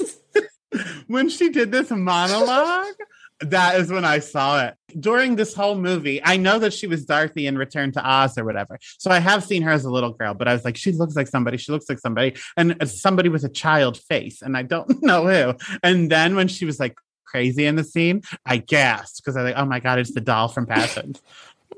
when 1.06 1.28
she 1.28 1.48
did 1.48 1.72
this 1.72 1.90
monologue, 1.90 2.94
that 3.40 3.80
is 3.80 3.90
when 3.90 4.04
I 4.04 4.18
saw 4.18 4.66
it. 4.66 4.74
During 4.98 5.36
this 5.36 5.54
whole 5.54 5.74
movie, 5.74 6.20
I 6.22 6.36
know 6.36 6.58
that 6.58 6.72
she 6.72 6.86
was 6.86 7.04
Dorothy 7.04 7.46
in 7.46 7.56
Return 7.56 7.92
to 7.92 8.06
Oz 8.06 8.36
or 8.36 8.44
whatever. 8.44 8.78
So 8.98 9.10
I 9.10 9.18
have 9.18 9.44
seen 9.44 9.62
her 9.62 9.70
as 9.70 9.84
a 9.84 9.90
little 9.90 10.12
girl, 10.12 10.34
but 10.34 10.48
I 10.48 10.52
was 10.52 10.64
like, 10.64 10.76
she 10.76 10.92
looks 10.92 11.16
like 11.16 11.28
somebody. 11.28 11.56
She 11.56 11.72
looks 11.72 11.88
like 11.88 11.98
somebody. 11.98 12.36
And 12.56 12.76
somebody 12.88 13.28
with 13.28 13.44
a 13.44 13.48
child 13.48 13.98
face. 13.98 14.42
And 14.42 14.56
I 14.56 14.62
don't 14.62 15.02
know 15.02 15.26
who. 15.26 15.54
And 15.82 16.10
then 16.10 16.36
when 16.36 16.48
she 16.48 16.64
was 16.64 16.78
like 16.78 16.96
crazy 17.24 17.64
in 17.64 17.76
the 17.76 17.84
scene, 17.84 18.22
I 18.44 18.58
gasped 18.58 19.22
because 19.22 19.36
I 19.36 19.42
was 19.42 19.52
like, 19.52 19.62
oh 19.62 19.66
my 19.66 19.80
God, 19.80 19.98
it's 19.98 20.12
the 20.12 20.20
doll 20.20 20.48
from 20.48 20.66
Passion. 20.66 21.14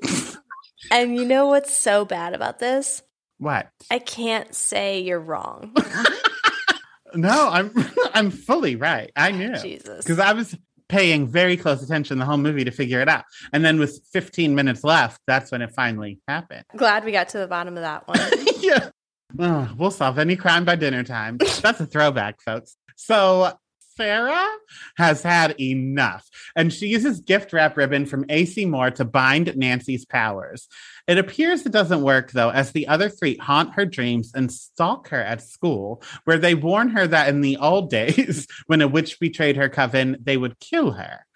and 0.91 1.15
you 1.15 1.25
know 1.25 1.47
what's 1.47 1.77
so 1.77 2.05
bad 2.05 2.35
about 2.35 2.59
this? 2.59 3.03
What? 3.39 3.69
I 3.91 3.99
can't 3.99 4.55
say 4.55 5.01
you're 5.01 5.21
wrong. 5.21 5.73
no, 7.15 7.49
I'm 7.51 7.73
I'm 8.15 8.31
fully 8.31 8.77
right. 8.77 9.11
I 9.17 9.33
knew. 9.33 9.57
Jesus. 9.57 10.05
Because 10.05 10.21
I 10.21 10.33
was 10.33 10.57
paying 10.93 11.27
very 11.27 11.57
close 11.57 11.83
attention 11.83 12.19
the 12.19 12.25
whole 12.25 12.37
movie 12.37 12.65
to 12.65 12.71
figure 12.71 13.01
it 13.01 13.09
out. 13.09 13.25
And 13.53 13.65
then 13.65 13.81
with 13.81 13.99
15 14.13 14.55
minutes 14.55 14.85
left, 14.85 15.21
that's 15.27 15.51
when 15.51 15.63
it 15.63 15.73
finally 15.75 16.21
happened. 16.29 16.65
Glad 16.77 17.05
we 17.05 17.13
got 17.13 17.31
to 17.31 17.39
the 17.39 17.49
bottom 17.49 17.79
of 17.79 17.83
that 17.83 18.07
one. 18.07 18.21
yeah. 18.61 18.91
Oh, 19.39 19.73
we'll 19.79 19.91
solve 19.91 20.19
any 20.19 20.37
crime 20.37 20.67
by 20.67 20.77
dinner 20.77 21.03
time. 21.03 21.39
That's 21.39 21.81
a 21.81 21.87
throwback, 21.87 22.43
folks. 22.43 22.77
So 22.97 23.59
Sarah 23.97 24.47
has 24.99 25.23
had 25.23 25.59
enough, 25.59 26.29
and 26.55 26.71
she 26.71 26.89
uses 26.89 27.21
gift 27.21 27.55
wrap 27.55 27.79
ribbon 27.79 28.05
from 28.05 28.27
AC 28.29 28.67
Moore 28.67 28.91
to 28.93 29.07
bind 29.07 29.57
Nancy's 29.57 30.05
powers. 30.05 30.69
It 31.09 31.19
appears 31.19 31.67
it 31.67 31.73
doesn't 31.73 32.03
work, 32.03 32.31
though, 32.33 32.51
as 32.51 32.73
the 32.73 32.87
other 32.89 33.09
three 33.09 33.37
haunt 33.37 33.75
her 33.75 33.85
dreams 33.85 34.33
and 34.35 34.53
stalk 34.53 35.09
her 35.09 35.21
at 35.21 35.43
school, 35.43 36.03
where 36.25 36.39
they 36.39 36.55
warn 36.55 36.89
her 36.91 37.07
that 37.07 37.29
in 37.29 37.41
the 37.41 37.57
old 37.57 37.91
days, 37.99 38.47
when 38.67 38.83
a 38.83 38.89
witch 38.89 39.19
betrayed 39.19 39.57
her 39.57 39.69
coven, 39.69 40.17
they 40.23 40.37
would 40.37 40.59
kill 40.61 40.93
her. 40.93 41.27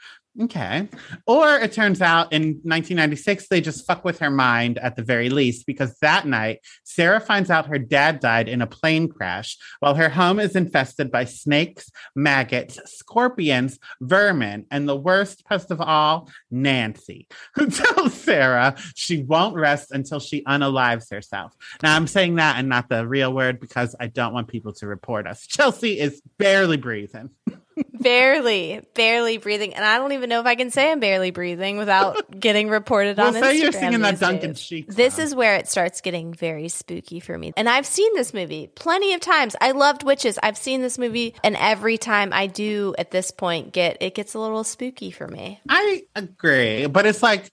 Okay. 0.42 0.88
Or 1.26 1.56
it 1.56 1.72
turns 1.72 2.02
out 2.02 2.32
in 2.32 2.60
1996, 2.62 3.48
they 3.48 3.60
just 3.62 3.86
fuck 3.86 4.04
with 4.04 4.18
her 4.18 4.30
mind 4.30 4.76
at 4.78 4.94
the 4.94 5.02
very 5.02 5.30
least, 5.30 5.66
because 5.66 5.96
that 6.00 6.26
night, 6.26 6.60
Sarah 6.84 7.20
finds 7.20 7.50
out 7.50 7.66
her 7.66 7.78
dad 7.78 8.20
died 8.20 8.48
in 8.48 8.60
a 8.60 8.66
plane 8.66 9.08
crash 9.08 9.56
while 9.80 9.94
her 9.94 10.10
home 10.10 10.38
is 10.38 10.54
infested 10.54 11.10
by 11.10 11.24
snakes, 11.24 11.90
maggots, 12.14 12.78
scorpions, 12.84 13.78
vermin, 14.00 14.66
and 14.70 14.86
the 14.86 14.96
worst 14.96 15.46
pest 15.46 15.70
of 15.70 15.80
all, 15.80 16.28
Nancy, 16.50 17.26
who 17.54 17.66
tells 17.70 18.12
Sarah 18.12 18.76
she 18.94 19.22
won't 19.22 19.56
rest 19.56 19.90
until 19.90 20.20
she 20.20 20.44
unalives 20.44 21.10
herself. 21.10 21.54
Now, 21.82 21.96
I'm 21.96 22.06
saying 22.06 22.34
that 22.34 22.56
and 22.58 22.68
not 22.68 22.90
the 22.90 23.08
real 23.08 23.32
word 23.32 23.58
because 23.58 23.96
I 23.98 24.08
don't 24.08 24.34
want 24.34 24.48
people 24.48 24.74
to 24.74 24.86
report 24.86 25.26
us. 25.26 25.46
Chelsea 25.46 25.98
is 25.98 26.20
barely 26.38 26.76
breathing 26.76 27.30
barely, 27.92 28.80
barely 28.94 29.38
breathing, 29.38 29.74
and 29.74 29.84
I 29.84 29.98
don't 29.98 30.12
even 30.12 30.28
know 30.28 30.40
if 30.40 30.46
I 30.46 30.54
can 30.54 30.70
say 30.70 30.90
I'm 30.90 31.00
barely 31.00 31.30
breathing 31.30 31.76
without 31.76 32.38
getting 32.38 32.68
reported 32.68 33.16
well, 33.16 33.28
on. 33.28 33.34
Say 33.34 33.40
Instagram 33.40 33.62
you're 33.62 33.72
singing 33.72 34.00
that 34.00 34.20
Duncan. 34.20 34.54
Sheik. 34.54 34.88
This 34.88 35.18
is 35.18 35.34
where 35.34 35.56
it 35.56 35.68
starts 35.68 36.00
getting 36.00 36.34
very 36.34 36.68
spooky 36.68 37.20
for 37.20 37.36
me, 37.36 37.52
and 37.56 37.68
I've 37.68 37.86
seen 37.86 38.14
this 38.14 38.32
movie 38.32 38.68
plenty 38.74 39.14
of 39.14 39.20
times. 39.20 39.56
I 39.60 39.72
loved 39.72 40.02
witches. 40.02 40.38
I've 40.42 40.58
seen 40.58 40.82
this 40.82 40.98
movie, 40.98 41.34
and 41.42 41.56
every 41.56 41.98
time 41.98 42.32
I 42.32 42.46
do, 42.46 42.94
at 42.98 43.10
this 43.10 43.30
point, 43.30 43.72
get 43.72 43.98
it 44.00 44.14
gets 44.14 44.34
a 44.34 44.38
little 44.38 44.64
spooky 44.64 45.10
for 45.10 45.28
me. 45.28 45.60
I 45.68 46.04
agree, 46.14 46.86
but 46.86 47.06
it's 47.06 47.22
like 47.22 47.50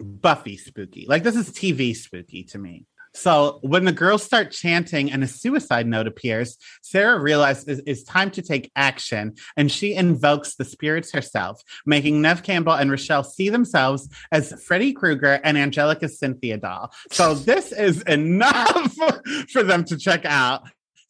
Buffy 0.00 0.56
spooky. 0.56 1.06
Like 1.08 1.22
this 1.22 1.36
is 1.36 1.50
TV 1.50 1.94
spooky 1.96 2.44
to 2.44 2.58
me. 2.58 2.86
So 3.14 3.58
when 3.62 3.84
the 3.84 3.92
girls 3.92 4.22
start 4.22 4.50
chanting 4.50 5.12
and 5.12 5.22
a 5.22 5.28
suicide 5.28 5.86
note 5.86 6.06
appears, 6.06 6.56
Sarah 6.82 7.20
realizes 7.20 7.80
it's 7.86 8.02
time 8.04 8.30
to 8.32 8.42
take 8.42 8.70
action 8.74 9.34
and 9.56 9.70
she 9.70 9.94
invokes 9.94 10.54
the 10.54 10.64
spirits 10.64 11.12
herself, 11.12 11.62
making 11.84 12.22
Neve 12.22 12.42
Campbell 12.42 12.74
and 12.74 12.90
Rochelle 12.90 13.24
see 13.24 13.48
themselves 13.48 14.08
as 14.30 14.62
Freddy 14.64 14.92
Krueger 14.92 15.40
and 15.44 15.58
Angelica 15.58 16.08
Cynthia 16.08 16.56
doll. 16.56 16.92
So 17.10 17.34
this 17.34 17.72
is 17.72 18.02
enough 18.06 18.94
for 19.50 19.62
them 19.62 19.84
to 19.84 19.96
check 19.96 20.24
out. 20.24 20.62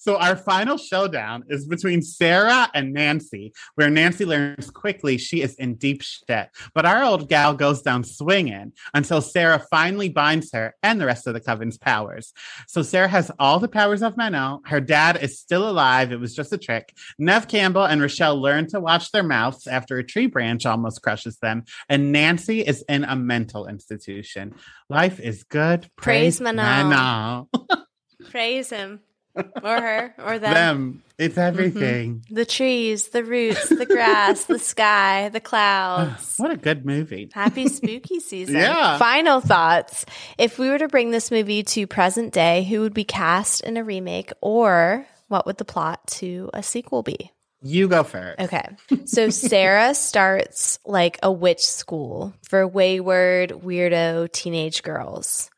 So 0.02 0.16
our 0.16 0.34
final 0.34 0.78
showdown 0.78 1.44
is 1.48 1.64
between 1.64 2.02
Sarah 2.02 2.68
and 2.74 2.92
Nancy, 2.92 3.52
where 3.76 3.88
Nancy 3.88 4.24
learns 4.24 4.68
quickly 4.68 5.16
she 5.16 5.42
is 5.42 5.54
in 5.54 5.76
deep 5.76 6.02
shit. 6.02 6.48
But 6.74 6.86
our 6.86 7.04
old 7.04 7.28
gal 7.28 7.54
goes 7.54 7.82
down 7.82 8.02
swinging 8.02 8.72
until 8.94 9.20
Sarah 9.20 9.64
finally 9.70 10.08
binds 10.08 10.50
her 10.54 10.74
and 10.82 11.00
the 11.00 11.06
rest 11.06 11.28
of 11.28 11.34
the 11.34 11.40
coven's 11.40 11.78
powers. 11.78 12.32
So 12.66 12.82
Sarah 12.82 13.06
has 13.06 13.30
all 13.38 13.60
the 13.60 13.68
powers 13.68 14.02
of 14.02 14.16
Manon. 14.16 14.62
Her 14.64 14.80
dad 14.80 15.22
is 15.22 15.38
still 15.38 15.70
alive. 15.70 16.10
It 16.10 16.18
was 16.18 16.34
just 16.34 16.52
a 16.52 16.58
trick. 16.58 16.92
Neve 17.16 17.46
Campbell 17.46 17.84
and 17.84 18.02
Rochelle 18.02 18.40
learn 18.40 18.66
to 18.70 18.80
watch 18.80 19.12
their 19.12 19.22
mouths 19.22 19.68
after 19.68 19.98
a 19.98 20.04
tree 20.04 20.26
branch 20.26 20.66
almost 20.66 21.00
crushes 21.00 21.38
them. 21.38 21.62
And 21.88 22.10
Nancy 22.10 22.60
is 22.60 22.82
in 22.88 23.04
a 23.04 23.14
mental 23.14 23.68
institution. 23.68 24.56
Life 24.88 25.20
is 25.20 25.44
good. 25.44 25.88
Praise 25.94 26.40
Manon. 26.40 26.88
Manon. 26.88 27.46
Praise 28.30 28.70
him, 28.70 29.00
or 29.34 29.80
her, 29.80 30.14
or 30.18 30.38
them. 30.38 30.54
them. 30.54 31.02
It's 31.18 31.34
mm-hmm. 31.34 31.40
everything. 31.40 32.24
The 32.30 32.44
trees, 32.44 33.08
the 33.08 33.24
roots, 33.24 33.68
the 33.68 33.86
grass, 33.86 34.44
the 34.44 34.58
sky, 34.72 35.28
the 35.28 35.40
clouds. 35.40 36.34
What 36.36 36.50
a 36.50 36.56
good 36.56 36.84
movie. 36.84 37.30
Happy 37.32 37.68
spooky 37.68 38.20
season. 38.20 38.56
Yeah. 38.56 38.98
Final 38.98 39.40
thoughts. 39.40 40.04
If 40.38 40.58
we 40.58 40.68
were 40.68 40.78
to 40.78 40.88
bring 40.88 41.10
this 41.10 41.30
movie 41.30 41.62
to 41.62 41.86
present 41.86 42.32
day, 42.32 42.64
who 42.64 42.80
would 42.80 42.94
be 42.94 43.04
cast 43.04 43.60
in 43.62 43.76
a 43.76 43.84
remake 43.84 44.32
or 44.40 45.06
what 45.28 45.46
would 45.46 45.58
the 45.58 45.64
plot 45.64 46.06
to 46.08 46.50
a 46.52 46.62
sequel 46.62 47.02
be? 47.02 47.30
You 47.62 47.86
go 47.86 48.02
first. 48.02 48.40
Okay. 48.40 48.68
So 49.04 49.30
Sarah 49.30 49.94
starts 49.94 50.80
like 50.84 51.18
a 51.22 51.30
witch 51.30 51.64
school 51.64 52.34
for 52.42 52.66
wayward, 52.66 53.50
weirdo 53.50 54.32
teenage 54.32 54.82
girls. 54.82 55.48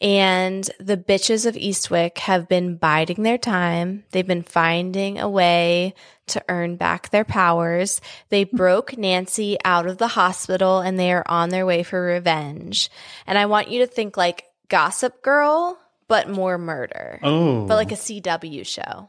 And 0.00 0.68
the 0.78 0.96
bitches 0.96 1.46
of 1.46 1.54
Eastwick 1.54 2.18
have 2.18 2.48
been 2.48 2.76
biding 2.76 3.22
their 3.22 3.38
time. 3.38 4.04
They've 4.10 4.26
been 4.26 4.42
finding 4.42 5.18
a 5.18 5.28
way 5.28 5.94
to 6.28 6.44
earn 6.48 6.76
back 6.76 7.10
their 7.10 7.24
powers. 7.24 8.00
They 8.28 8.42
hmm. 8.44 8.56
broke 8.56 8.98
Nancy 8.98 9.56
out 9.64 9.86
of 9.86 9.98
the 9.98 10.08
hospital 10.08 10.80
and 10.80 10.98
they 10.98 11.12
are 11.12 11.24
on 11.26 11.48
their 11.48 11.64
way 11.64 11.82
for 11.82 12.02
revenge. 12.02 12.90
And 13.26 13.38
I 13.38 13.46
want 13.46 13.68
you 13.68 13.80
to 13.80 13.86
think 13.86 14.16
like 14.16 14.44
Gossip 14.68 15.22
Girl, 15.22 15.78
but 16.08 16.28
more 16.28 16.58
murder. 16.58 17.20
Oh, 17.22 17.66
But 17.66 17.76
like 17.76 17.92
a 17.92 17.94
oh. 17.94 17.98
CW 17.98 18.66
show. 18.66 19.08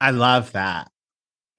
I 0.00 0.12
love 0.12 0.52
that. 0.52 0.90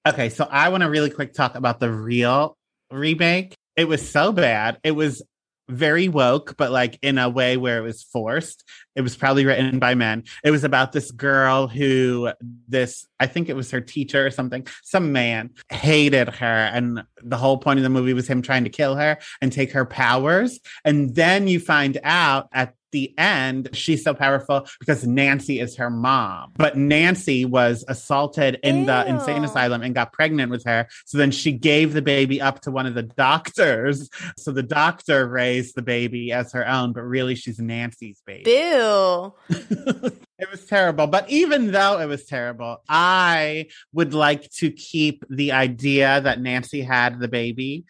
Okay, 0.08 0.30
so 0.30 0.48
I 0.50 0.70
want 0.70 0.84
to 0.84 0.90
really 0.90 1.10
quick 1.10 1.34
talk 1.34 1.56
about 1.56 1.80
the 1.80 1.92
real 1.92 2.56
remake. 2.90 3.56
It 3.76 3.86
was 3.88 4.10
so 4.10 4.32
bad. 4.32 4.80
It 4.84 4.92
was 4.92 5.22
very 5.70 6.08
woke, 6.08 6.58
but 6.58 6.72
like 6.72 6.98
in 7.02 7.18
a 7.18 7.30
way 7.30 7.58
where 7.58 7.78
it 7.78 7.82
was 7.82 8.04
forced. 8.04 8.64
It 8.96 9.02
was 9.02 9.16
probably 9.16 9.46
written 9.46 9.80
by 9.80 9.96
men. 9.96 10.24
It 10.44 10.52
was 10.52 10.64
about 10.64 10.92
this 10.92 11.12
girl 11.12 11.68
who 11.68 12.32
this, 12.68 13.08
I 13.20 13.28
think 13.28 13.48
it 13.48 13.56
was 13.56 13.72
her 13.72 13.80
teacher 13.80 14.26
or 14.26 14.32
something, 14.32 14.68
some 14.84 15.12
man 15.12 15.52
hated 15.72 16.28
her. 16.30 16.46
And 16.46 17.04
the 17.24 17.38
whole 17.38 17.58
point 17.58 17.80
of 17.80 17.84
the 17.84 17.90
movie 17.90 18.14
was 18.14 18.28
him 18.28 18.42
trying 18.42 18.64
to 18.66 18.70
kill 18.70 18.96
her 18.96 19.18
and 19.42 19.52
take 19.52 19.72
her 19.72 19.86
powers. 19.86 20.60
And 20.84 21.16
then 21.16 21.48
you 21.48 21.60
find 21.60 22.00
out 22.04 22.50
at 22.52 22.74
the 22.92 23.18
end, 23.18 23.70
she's 23.74 24.04
so 24.04 24.14
powerful 24.14 24.68
because 24.80 25.06
Nancy 25.06 25.60
is 25.60 25.76
her 25.78 25.90
mom. 25.90 26.52
But 26.56 26.78
Nancy 26.78 27.46
was 27.46 27.84
assaulted 27.88 28.60
in 28.64 28.86
the 28.86 29.08
insane 29.08 29.44
asylum 29.44 29.82
and 29.82 29.96
got 29.96 30.14
pregnant 30.14 30.52
with 30.52 30.66
her. 30.66 30.88
So 31.06 31.18
then 31.18 31.32
she 31.32 31.52
gave 31.52 31.94
the 31.94 32.02
baby 32.02 32.42
up 32.42 32.62
to 32.62 32.72
one 32.72 32.86
of 32.86 32.96
the 32.96 33.04
doctors. 33.04 34.10
So 34.38 34.52
the 34.52 34.64
doctor 34.64 35.28
raised 35.28 35.76
the 35.76 35.82
baby 35.82 36.32
as 36.32 36.54
her 36.54 36.68
own, 36.68 36.94
but 36.94 37.02
really 37.02 37.36
she's 37.36 37.60
Nancy's 37.60 38.22
baby. 38.26 38.44
Boo. 38.44 39.34
It 40.40 40.50
was 40.50 40.66
terrible. 40.66 41.06
But 41.08 41.30
even 41.30 41.72
though 41.72 42.00
it 42.00 42.06
was 42.06 42.26
terrible, 42.26 42.82
I 42.88 43.68
would 43.92 44.14
like 44.14 44.50
to 44.52 44.72
keep 44.72 45.26
the 45.30 45.52
idea 45.52 46.22
that 46.22 46.40
Nancy 46.40 46.82
had 46.82 47.20
the 47.20 47.28
baby 47.28 47.84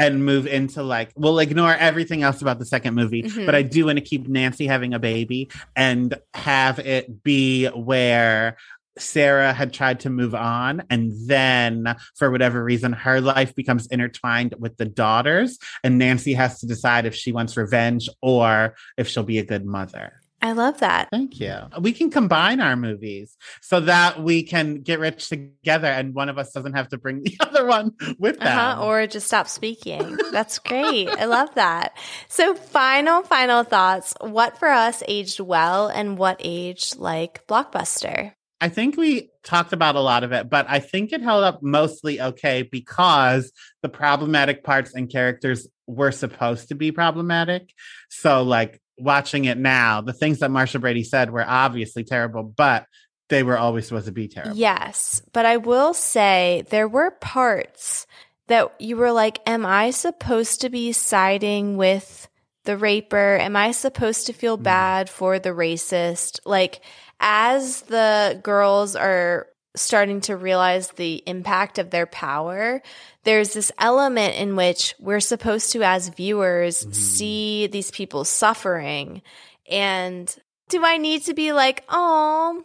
and 0.00 0.24
move 0.24 0.46
into 0.46 0.82
like, 0.82 1.12
we'll 1.14 1.38
ignore 1.38 1.74
everything 1.74 2.22
else 2.22 2.40
about 2.40 2.58
the 2.58 2.64
second 2.64 2.94
movie, 2.94 3.22
Mhm. 3.22 3.44
but 3.44 3.54
I 3.54 3.60
do 3.62 3.84
want 3.86 3.98
to 3.98 4.04
keep 4.04 4.26
Nancy 4.26 4.66
having 4.66 4.94
a 4.94 4.98
baby 4.98 5.50
and 5.76 6.14
have 6.32 6.78
it 6.78 7.22
be 7.22 7.66
where 7.66 8.56
Sarah 8.98 9.52
had 9.52 9.72
tried 9.72 10.00
to 10.00 10.10
move 10.10 10.34
on, 10.34 10.82
and 10.90 11.12
then 11.26 11.94
for 12.16 12.30
whatever 12.30 12.62
reason, 12.64 12.92
her 12.92 13.20
life 13.20 13.54
becomes 13.54 13.86
intertwined 13.86 14.54
with 14.58 14.76
the 14.78 14.84
daughters, 14.86 15.58
and 15.84 15.96
Nancy 15.98 16.32
has 16.34 16.60
to 16.60 16.66
decide 16.66 17.06
if 17.06 17.14
she 17.14 17.30
wants 17.32 17.56
revenge 17.56 18.08
or 18.22 18.74
if 18.96 19.06
she'll 19.06 19.22
be 19.22 19.38
a 19.38 19.44
good 19.44 19.64
mother. 19.64 20.19
I 20.42 20.52
love 20.52 20.80
that. 20.80 21.08
Thank 21.10 21.38
you. 21.38 21.54
We 21.80 21.92
can 21.92 22.10
combine 22.10 22.60
our 22.60 22.76
movies 22.76 23.36
so 23.60 23.80
that 23.80 24.22
we 24.22 24.42
can 24.42 24.76
get 24.76 24.98
rich 24.98 25.28
together 25.28 25.88
and 25.88 26.14
one 26.14 26.28
of 26.28 26.38
us 26.38 26.52
doesn't 26.52 26.72
have 26.72 26.88
to 26.88 26.98
bring 26.98 27.22
the 27.22 27.36
other 27.40 27.66
one 27.66 27.92
with 28.18 28.38
them. 28.38 28.58
Uh-huh, 28.58 28.84
or 28.84 29.06
just 29.06 29.26
stop 29.26 29.48
speaking. 29.48 30.18
That's 30.32 30.58
great. 30.58 31.08
I 31.10 31.26
love 31.26 31.54
that. 31.56 31.96
So, 32.28 32.54
final, 32.54 33.22
final 33.22 33.64
thoughts. 33.64 34.14
What 34.20 34.58
for 34.58 34.68
us 34.68 35.02
aged 35.06 35.40
well 35.40 35.88
and 35.88 36.16
what 36.16 36.40
aged 36.40 36.96
like 36.96 37.46
Blockbuster? 37.46 38.32
I 38.62 38.68
think 38.68 38.96
we 38.96 39.30
talked 39.42 39.72
about 39.72 39.96
a 39.96 40.00
lot 40.00 40.22
of 40.22 40.32
it, 40.32 40.50
but 40.50 40.66
I 40.68 40.80
think 40.80 41.12
it 41.12 41.22
held 41.22 41.44
up 41.44 41.62
mostly 41.62 42.20
okay 42.20 42.62
because 42.62 43.52
the 43.82 43.88
problematic 43.88 44.62
parts 44.62 44.94
and 44.94 45.10
characters 45.10 45.66
were 45.86 46.12
supposed 46.12 46.68
to 46.68 46.74
be 46.74 46.92
problematic. 46.92 47.72
So, 48.10 48.42
like 48.42 48.80
watching 49.00 49.44
it 49.44 49.58
now, 49.58 50.00
the 50.00 50.12
things 50.12 50.40
that 50.40 50.50
Marcia 50.50 50.78
Brady 50.78 51.04
said 51.04 51.30
were 51.30 51.44
obviously 51.46 52.04
terrible, 52.04 52.42
but 52.42 52.86
they 53.28 53.42
were 53.42 53.58
always 53.58 53.86
supposed 53.86 54.06
to 54.06 54.12
be 54.12 54.28
terrible. 54.28 54.56
Yes, 54.56 55.22
but 55.32 55.46
I 55.46 55.56
will 55.56 55.94
say 55.94 56.64
there 56.70 56.88
were 56.88 57.10
parts 57.10 58.06
that 58.48 58.74
you 58.80 58.96
were 58.96 59.12
like, 59.12 59.40
Am 59.46 59.64
I 59.64 59.90
supposed 59.90 60.60
to 60.62 60.70
be 60.70 60.92
siding 60.92 61.76
with 61.76 62.28
the 62.64 62.76
raper? 62.76 63.36
Am 63.36 63.56
I 63.56 63.70
supposed 63.70 64.26
to 64.26 64.32
feel 64.32 64.56
mm-hmm. 64.56 64.64
bad 64.64 65.08
for 65.08 65.38
the 65.38 65.50
racist? 65.50 66.40
Like, 66.44 66.80
as 67.20 67.82
the 67.82 68.40
girls 68.42 68.96
are 68.96 69.46
starting 69.80 70.20
to 70.22 70.36
realize 70.36 70.88
the 70.92 71.22
impact 71.26 71.78
of 71.78 71.90
their 71.90 72.06
power, 72.06 72.82
there's 73.24 73.52
this 73.52 73.72
element 73.78 74.36
in 74.36 74.56
which 74.56 74.94
we're 74.98 75.20
supposed 75.20 75.72
to, 75.72 75.82
as 75.82 76.08
viewers, 76.08 76.82
mm-hmm. 76.82 76.92
see 76.92 77.66
these 77.66 77.90
people 77.90 78.24
suffering. 78.24 79.22
And 79.70 80.34
do 80.68 80.84
I 80.84 80.98
need 80.98 81.24
to 81.24 81.34
be 81.34 81.52
like, 81.52 81.84
oh, 81.88 82.64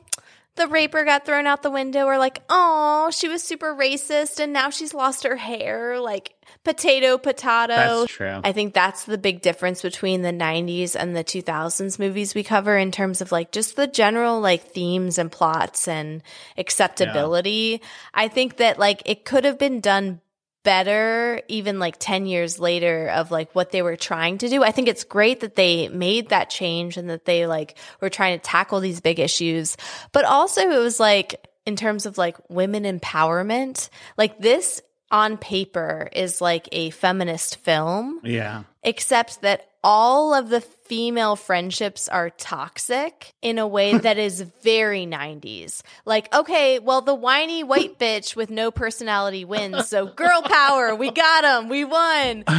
the 0.56 0.68
raper 0.68 1.04
got 1.04 1.26
thrown 1.26 1.48
out 1.48 1.64
the 1.64 1.72
window, 1.72 2.06
or 2.06 2.18
like, 2.18 2.42
oh, 2.50 3.10
she 3.12 3.28
was 3.28 3.44
super 3.44 3.74
racist 3.74 4.40
and 4.40 4.54
now 4.54 4.70
she's 4.70 4.94
lost 4.94 5.24
her 5.24 5.36
hair? 5.36 6.00
Like, 6.00 6.35
potato, 6.66 7.18
potato. 7.18 7.76
That's 7.76 8.12
true. 8.12 8.42
I 8.44 8.52
think 8.52 8.74
that's 8.74 9.06
the 9.06 9.18
big 9.18 9.42
difference 9.42 9.82
between 9.82 10.22
the 10.24 10.32
90s 10.32 10.96
and 10.96 11.16
the 11.16 11.24
2000s 11.24 11.98
movies 11.98 12.36
we 12.36 12.44
cover 12.44 12.78
in 12.78 12.92
terms 12.92 13.22
of 13.22 13.32
like 13.32 13.52
just 13.52 13.78
the 13.78 13.88
general 13.88 14.42
like 14.42 14.72
themes 14.72 15.18
and 15.18 15.32
plots 15.32 15.88
and 15.88 16.22
acceptability. 16.58 17.82
I 18.14 18.28
think 18.28 18.58
that 18.58 18.78
like 18.78 19.04
it 19.06 19.24
could 19.24 19.46
have 19.46 19.58
been 19.58 19.80
done 19.80 20.20
better 20.64 21.42
even 21.48 21.80
like 21.80 21.96
10 22.00 22.26
years 22.26 22.60
later 22.60 23.08
of 23.10 23.32
like 23.32 23.54
what 23.54 23.72
they 23.72 23.82
were 23.82 23.96
trying 23.96 24.40
to 24.40 24.50
do. 24.50 24.64
I 24.64 24.72
think 24.72 24.90
it's 24.90 25.04
great 25.06 25.42
that 25.42 25.56
they 25.56 25.88
made 25.88 26.30
that 26.30 26.50
change 26.50 26.98
and 26.98 27.10
that 27.10 27.24
they 27.24 27.46
like 27.46 27.78
were 28.02 28.10
trying 28.10 28.38
to 28.38 28.44
tackle 28.44 28.82
these 28.82 29.00
big 29.00 29.20
issues. 29.20 29.78
But 30.12 30.26
also 30.26 30.62
it 30.62 30.80
was 30.80 31.00
like 31.00 31.48
in 31.66 31.76
terms 31.76 32.06
of 32.06 32.18
like 32.18 32.38
women 32.50 32.84
empowerment, 32.84 33.90
like 34.18 34.40
this 34.40 34.82
on 35.16 35.38
paper 35.38 36.10
is 36.12 36.42
like 36.42 36.68
a 36.74 36.90
feminist 36.90 37.56
film. 37.56 38.20
Yeah. 38.22 38.64
Except 38.84 39.42
that 39.44 39.70
all 39.82 40.34
of 40.34 40.50
the 40.50 40.60
female 40.60 41.38
friendships 41.38 42.10
are 42.10 42.32
toxic 42.32 43.34
in 43.42 43.58
a 43.58 43.66
way 43.66 43.98
that 43.98 44.18
is 44.18 44.42
very 44.62 45.06
90s. 45.06 45.84
Like, 46.04 46.34
okay, 46.36 46.80
well, 46.80 47.00
the 47.00 47.16
whiny 47.16 47.64
white 47.64 47.98
bitch 48.00 48.36
with 48.36 48.50
no 48.50 48.72
personality 48.72 49.46
wins. 49.46 49.88
So, 49.88 50.06
girl 50.06 50.42
power, 50.42 50.94
we 50.94 51.12
got 51.12 51.64
him, 51.64 51.70
we 51.70 51.86
won. 51.86 52.44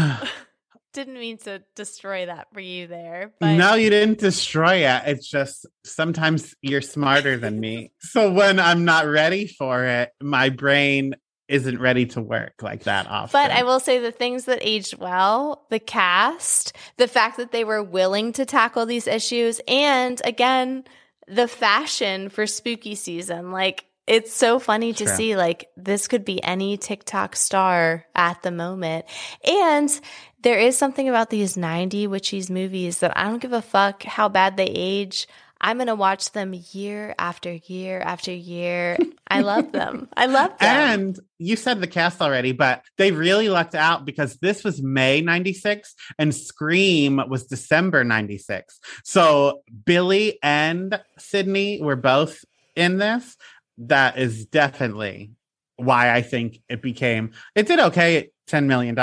didn't 0.94 1.18
mean 1.18 1.36
to 1.36 1.62
destroy 1.74 2.24
that 2.24 2.48
for 2.54 2.60
you 2.60 2.86
there. 2.86 3.34
But... 3.38 3.56
No, 3.56 3.74
you 3.74 3.90
didn't 3.90 4.18
destroy 4.18 4.76
it. 4.76 5.02
It's 5.04 5.28
just 5.28 5.66
sometimes 5.84 6.54
you're 6.62 6.80
smarter 6.80 7.36
than 7.36 7.60
me. 7.60 7.92
So 8.00 8.32
when 8.32 8.58
I'm 8.58 8.86
not 8.86 9.06
ready 9.06 9.46
for 9.46 9.84
it, 9.84 10.12
my 10.22 10.48
brain 10.48 11.14
isn't 11.48 11.80
ready 11.80 12.06
to 12.06 12.20
work 12.20 12.62
like 12.62 12.84
that 12.84 13.06
often. 13.06 13.30
But 13.32 13.50
I 13.50 13.62
will 13.62 13.80
say 13.80 13.98
the 13.98 14.12
things 14.12 14.46
that 14.46 14.58
aged 14.62 14.98
well, 14.98 15.66
the 15.70 15.78
cast, 15.78 16.76
the 16.96 17.08
fact 17.08 17.36
that 17.36 17.52
they 17.52 17.64
were 17.64 17.82
willing 17.82 18.32
to 18.32 18.44
tackle 18.44 18.86
these 18.86 19.06
issues, 19.06 19.60
and 19.68 20.20
again, 20.24 20.84
the 21.28 21.48
fashion 21.48 22.28
for 22.28 22.46
spooky 22.46 22.94
season. 22.94 23.52
Like 23.52 23.84
it's 24.06 24.32
so 24.32 24.58
funny 24.58 24.92
to 24.92 25.04
True. 25.04 25.14
see 25.14 25.36
like 25.36 25.68
this 25.76 26.06
could 26.06 26.24
be 26.24 26.42
any 26.42 26.76
TikTok 26.76 27.34
star 27.34 28.06
at 28.14 28.42
the 28.42 28.52
moment. 28.52 29.06
And 29.44 30.00
there 30.42 30.58
is 30.58 30.78
something 30.78 31.08
about 31.08 31.30
these 31.30 31.56
90 31.56 32.06
witchies 32.06 32.48
movies 32.48 33.00
that 33.00 33.16
I 33.16 33.24
don't 33.24 33.42
give 33.42 33.52
a 33.52 33.62
fuck 33.62 34.04
how 34.04 34.28
bad 34.28 34.56
they 34.56 34.66
age. 34.66 35.26
I'm 35.60 35.78
going 35.78 35.86
to 35.86 35.94
watch 35.94 36.32
them 36.32 36.54
year 36.72 37.14
after 37.18 37.52
year 37.52 38.00
after 38.00 38.32
year. 38.32 38.98
I 39.28 39.40
love 39.40 39.72
them. 39.72 40.08
I 40.16 40.26
love 40.26 40.50
them. 40.60 41.00
And 41.00 41.20
you 41.38 41.56
said 41.56 41.80
the 41.80 41.86
cast 41.86 42.20
already, 42.20 42.52
but 42.52 42.82
they 42.98 43.12
really 43.12 43.48
lucked 43.48 43.74
out 43.74 44.04
because 44.04 44.36
this 44.36 44.62
was 44.62 44.82
May 44.82 45.20
96 45.20 45.94
and 46.18 46.34
Scream 46.34 47.20
was 47.28 47.46
December 47.46 48.04
96. 48.04 48.80
So 49.04 49.62
Billy 49.84 50.38
and 50.42 51.00
Sidney 51.18 51.80
were 51.80 51.96
both 51.96 52.44
in 52.74 52.98
this. 52.98 53.36
That 53.78 54.18
is 54.18 54.46
definitely 54.46 55.32
why 55.76 56.14
I 56.14 56.22
think 56.22 56.60
it 56.68 56.80
became, 56.80 57.32
it 57.54 57.66
did 57.66 57.80
okay 57.80 58.30
$10 58.48 58.66
million. 58.66 58.94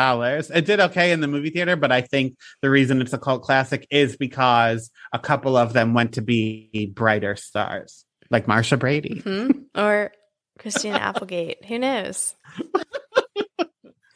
It 0.54 0.66
did 0.66 0.80
okay 0.80 1.12
in 1.12 1.22
the 1.22 1.28
movie 1.28 1.50
theater, 1.50 1.76
but 1.76 1.92
I 1.92 2.02
think 2.02 2.38
the 2.62 2.70
reason 2.70 3.02
it's 3.02 3.14
a 3.14 3.18
cult 3.18 3.44
classic 3.44 3.88
is 3.90 4.18
because 4.18 4.90
a 5.12 5.20
couple 5.20 5.58
of 5.58 5.74
them 5.74 5.94
went 5.94 6.14
to 6.14 6.22
be 6.22 6.92
brighter 6.94 7.36
stars, 7.36 8.06
like 8.30 8.48
Marcia 8.48 8.78
Brady. 8.78 9.22
Mm-hmm. 9.26 9.80
Or 9.80 10.12
Christina 10.60 10.96
Applegate. 11.02 11.66
Who 11.66 11.80
knows? 11.80 12.36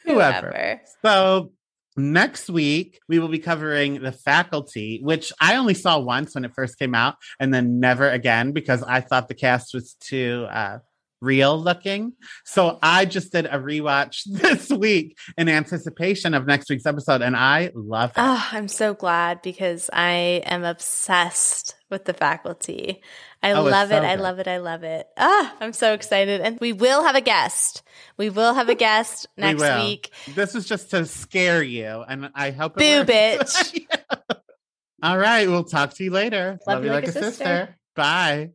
Whoever. 0.04 0.48
Whoever. 0.48 0.80
So 1.02 1.52
next 1.98 2.48
week 2.48 3.00
we 3.08 3.18
will 3.18 3.28
be 3.28 3.40
covering 3.40 4.00
the 4.00 4.12
faculty 4.12 5.00
which 5.02 5.32
i 5.40 5.56
only 5.56 5.74
saw 5.74 5.98
once 5.98 6.32
when 6.32 6.44
it 6.44 6.54
first 6.54 6.78
came 6.78 6.94
out 6.94 7.16
and 7.40 7.52
then 7.52 7.80
never 7.80 8.08
again 8.08 8.52
because 8.52 8.84
i 8.84 9.00
thought 9.00 9.26
the 9.26 9.34
cast 9.34 9.74
was 9.74 9.94
too 9.94 10.46
uh, 10.48 10.78
real 11.20 11.58
looking. 11.58 12.12
So 12.44 12.78
I 12.82 13.04
just 13.04 13.32
did 13.32 13.46
a 13.46 13.58
rewatch 13.58 14.22
this 14.26 14.70
week 14.70 15.16
in 15.36 15.48
anticipation 15.48 16.34
of 16.34 16.46
next 16.46 16.70
week's 16.70 16.86
episode, 16.86 17.22
and 17.22 17.36
I 17.36 17.70
love 17.74 18.10
it. 18.10 18.16
Oh, 18.18 18.48
I'm 18.52 18.68
so 18.68 18.94
glad 18.94 19.42
because 19.42 19.90
I 19.92 20.42
am 20.44 20.64
obsessed 20.64 21.74
with 21.90 22.04
the 22.04 22.14
faculty. 22.14 23.02
I 23.42 23.52
oh, 23.52 23.62
love 23.62 23.92
it. 23.92 24.02
I 24.02 24.16
love 24.16 24.38
it. 24.38 24.48
I 24.48 24.58
love 24.58 24.82
it. 24.82 25.06
Ah, 25.16 25.56
I'm 25.60 25.72
so 25.72 25.94
excited. 25.94 26.40
And 26.40 26.58
we 26.60 26.72
will 26.72 27.04
have 27.04 27.14
a 27.14 27.20
guest. 27.20 27.82
We 28.16 28.30
will 28.30 28.54
have 28.54 28.68
a 28.68 28.74
guest 28.74 29.26
next 29.36 29.62
we 29.62 29.86
week. 29.86 30.10
This 30.34 30.54
is 30.54 30.66
just 30.66 30.90
to 30.90 31.06
scare 31.06 31.62
you, 31.62 32.04
and 32.06 32.30
I 32.34 32.50
hope 32.50 32.80
it 32.80 33.06
Boo, 33.06 33.12
bitch. 33.12 33.86
yeah. 33.90 34.36
All 35.02 35.16
right. 35.16 35.48
We'll 35.48 35.64
talk 35.64 35.94
to 35.94 36.04
you 36.04 36.10
later. 36.10 36.58
Love, 36.66 36.78
love 36.78 36.84
you 36.84 36.90
like, 36.90 37.06
like 37.06 37.10
a 37.10 37.12
sister. 37.12 37.30
sister. 37.30 37.76
Bye. 37.94 38.50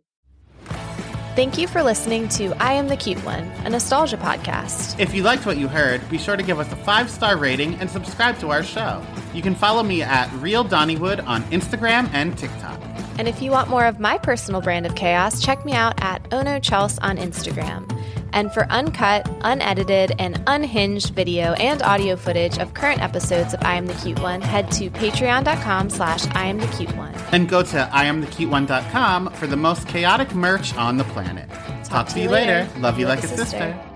Thank 1.35 1.57
you 1.57 1.67
for 1.67 1.81
listening 1.81 2.29
to 2.29 2.53
I 2.61 2.73
Am 2.73 2.87
the 2.87 2.95
Cute 2.95 3.17
One, 3.25 3.45
a 3.65 3.69
nostalgia 3.71 4.17
podcast. 4.17 4.99
If 4.99 5.15
you 5.15 5.23
liked 5.23 5.47
what 5.47 5.57
you 5.57 5.67
heard, 5.67 6.07
be 6.07 6.19
sure 6.19 6.37
to 6.37 6.43
give 6.43 6.59
us 6.59 6.71
a 6.71 6.75
five 6.75 7.09
star 7.09 7.37
rating 7.37 7.73
and 7.79 7.89
subscribe 7.89 8.37
to 8.37 8.51
our 8.51 8.61
show. 8.61 9.03
You 9.33 9.41
can 9.41 9.55
follow 9.55 9.81
me 9.81 10.03
at 10.03 10.31
Real 10.33 10.63
Donnywood 10.63 11.25
on 11.25 11.41
Instagram 11.45 12.07
and 12.13 12.37
TikTok. 12.37 12.79
And 13.17 13.27
if 13.27 13.41
you 13.41 13.49
want 13.49 13.67
more 13.67 13.85
of 13.85 13.99
my 13.99 14.19
personal 14.19 14.61
brand 14.61 14.85
of 14.85 14.93
chaos, 14.93 15.41
check 15.41 15.65
me 15.65 15.73
out 15.73 15.95
at 16.03 16.21
Ono 16.31 16.59
Chels 16.59 16.99
on 17.01 17.17
Instagram. 17.17 17.89
And 18.33 18.51
for 18.51 18.65
uncut, 18.71 19.29
unedited, 19.41 20.13
and 20.19 20.41
unhinged 20.47 21.11
video 21.11 21.53
and 21.53 21.81
audio 21.83 22.15
footage 22.15 22.57
of 22.57 22.73
current 22.73 23.01
episodes 23.01 23.53
of 23.53 23.61
I 23.63 23.75
Am 23.75 23.85
the 23.85 23.93
Cute 23.93 24.19
One, 24.19 24.41
head 24.41 24.71
to 24.73 24.89
patreon.com 24.89 25.89
slash 25.89 26.25
I 26.35 26.45
Am 26.47 26.57
the 26.59 26.67
Cute 26.67 26.95
One. 26.97 27.13
And 27.31 27.47
go 27.47 27.61
to 27.63 27.89
IamTheCuteOne.com 27.93 29.31
for 29.33 29.47
the 29.47 29.57
most 29.57 29.87
chaotic 29.87 30.33
merch 30.35 30.75
on 30.75 30.97
the 30.97 31.03
planet. 31.05 31.49
Talk, 31.49 31.89
Talk 31.89 32.07
to, 32.09 32.19
you 32.21 32.29
later. 32.29 32.63
later. 32.67 32.79
Love, 32.79 32.99
you 32.99 33.05
like, 33.07 33.19
like 33.19 33.25
a 33.25 33.27
sister. 33.29 33.45
sister. 33.45 33.92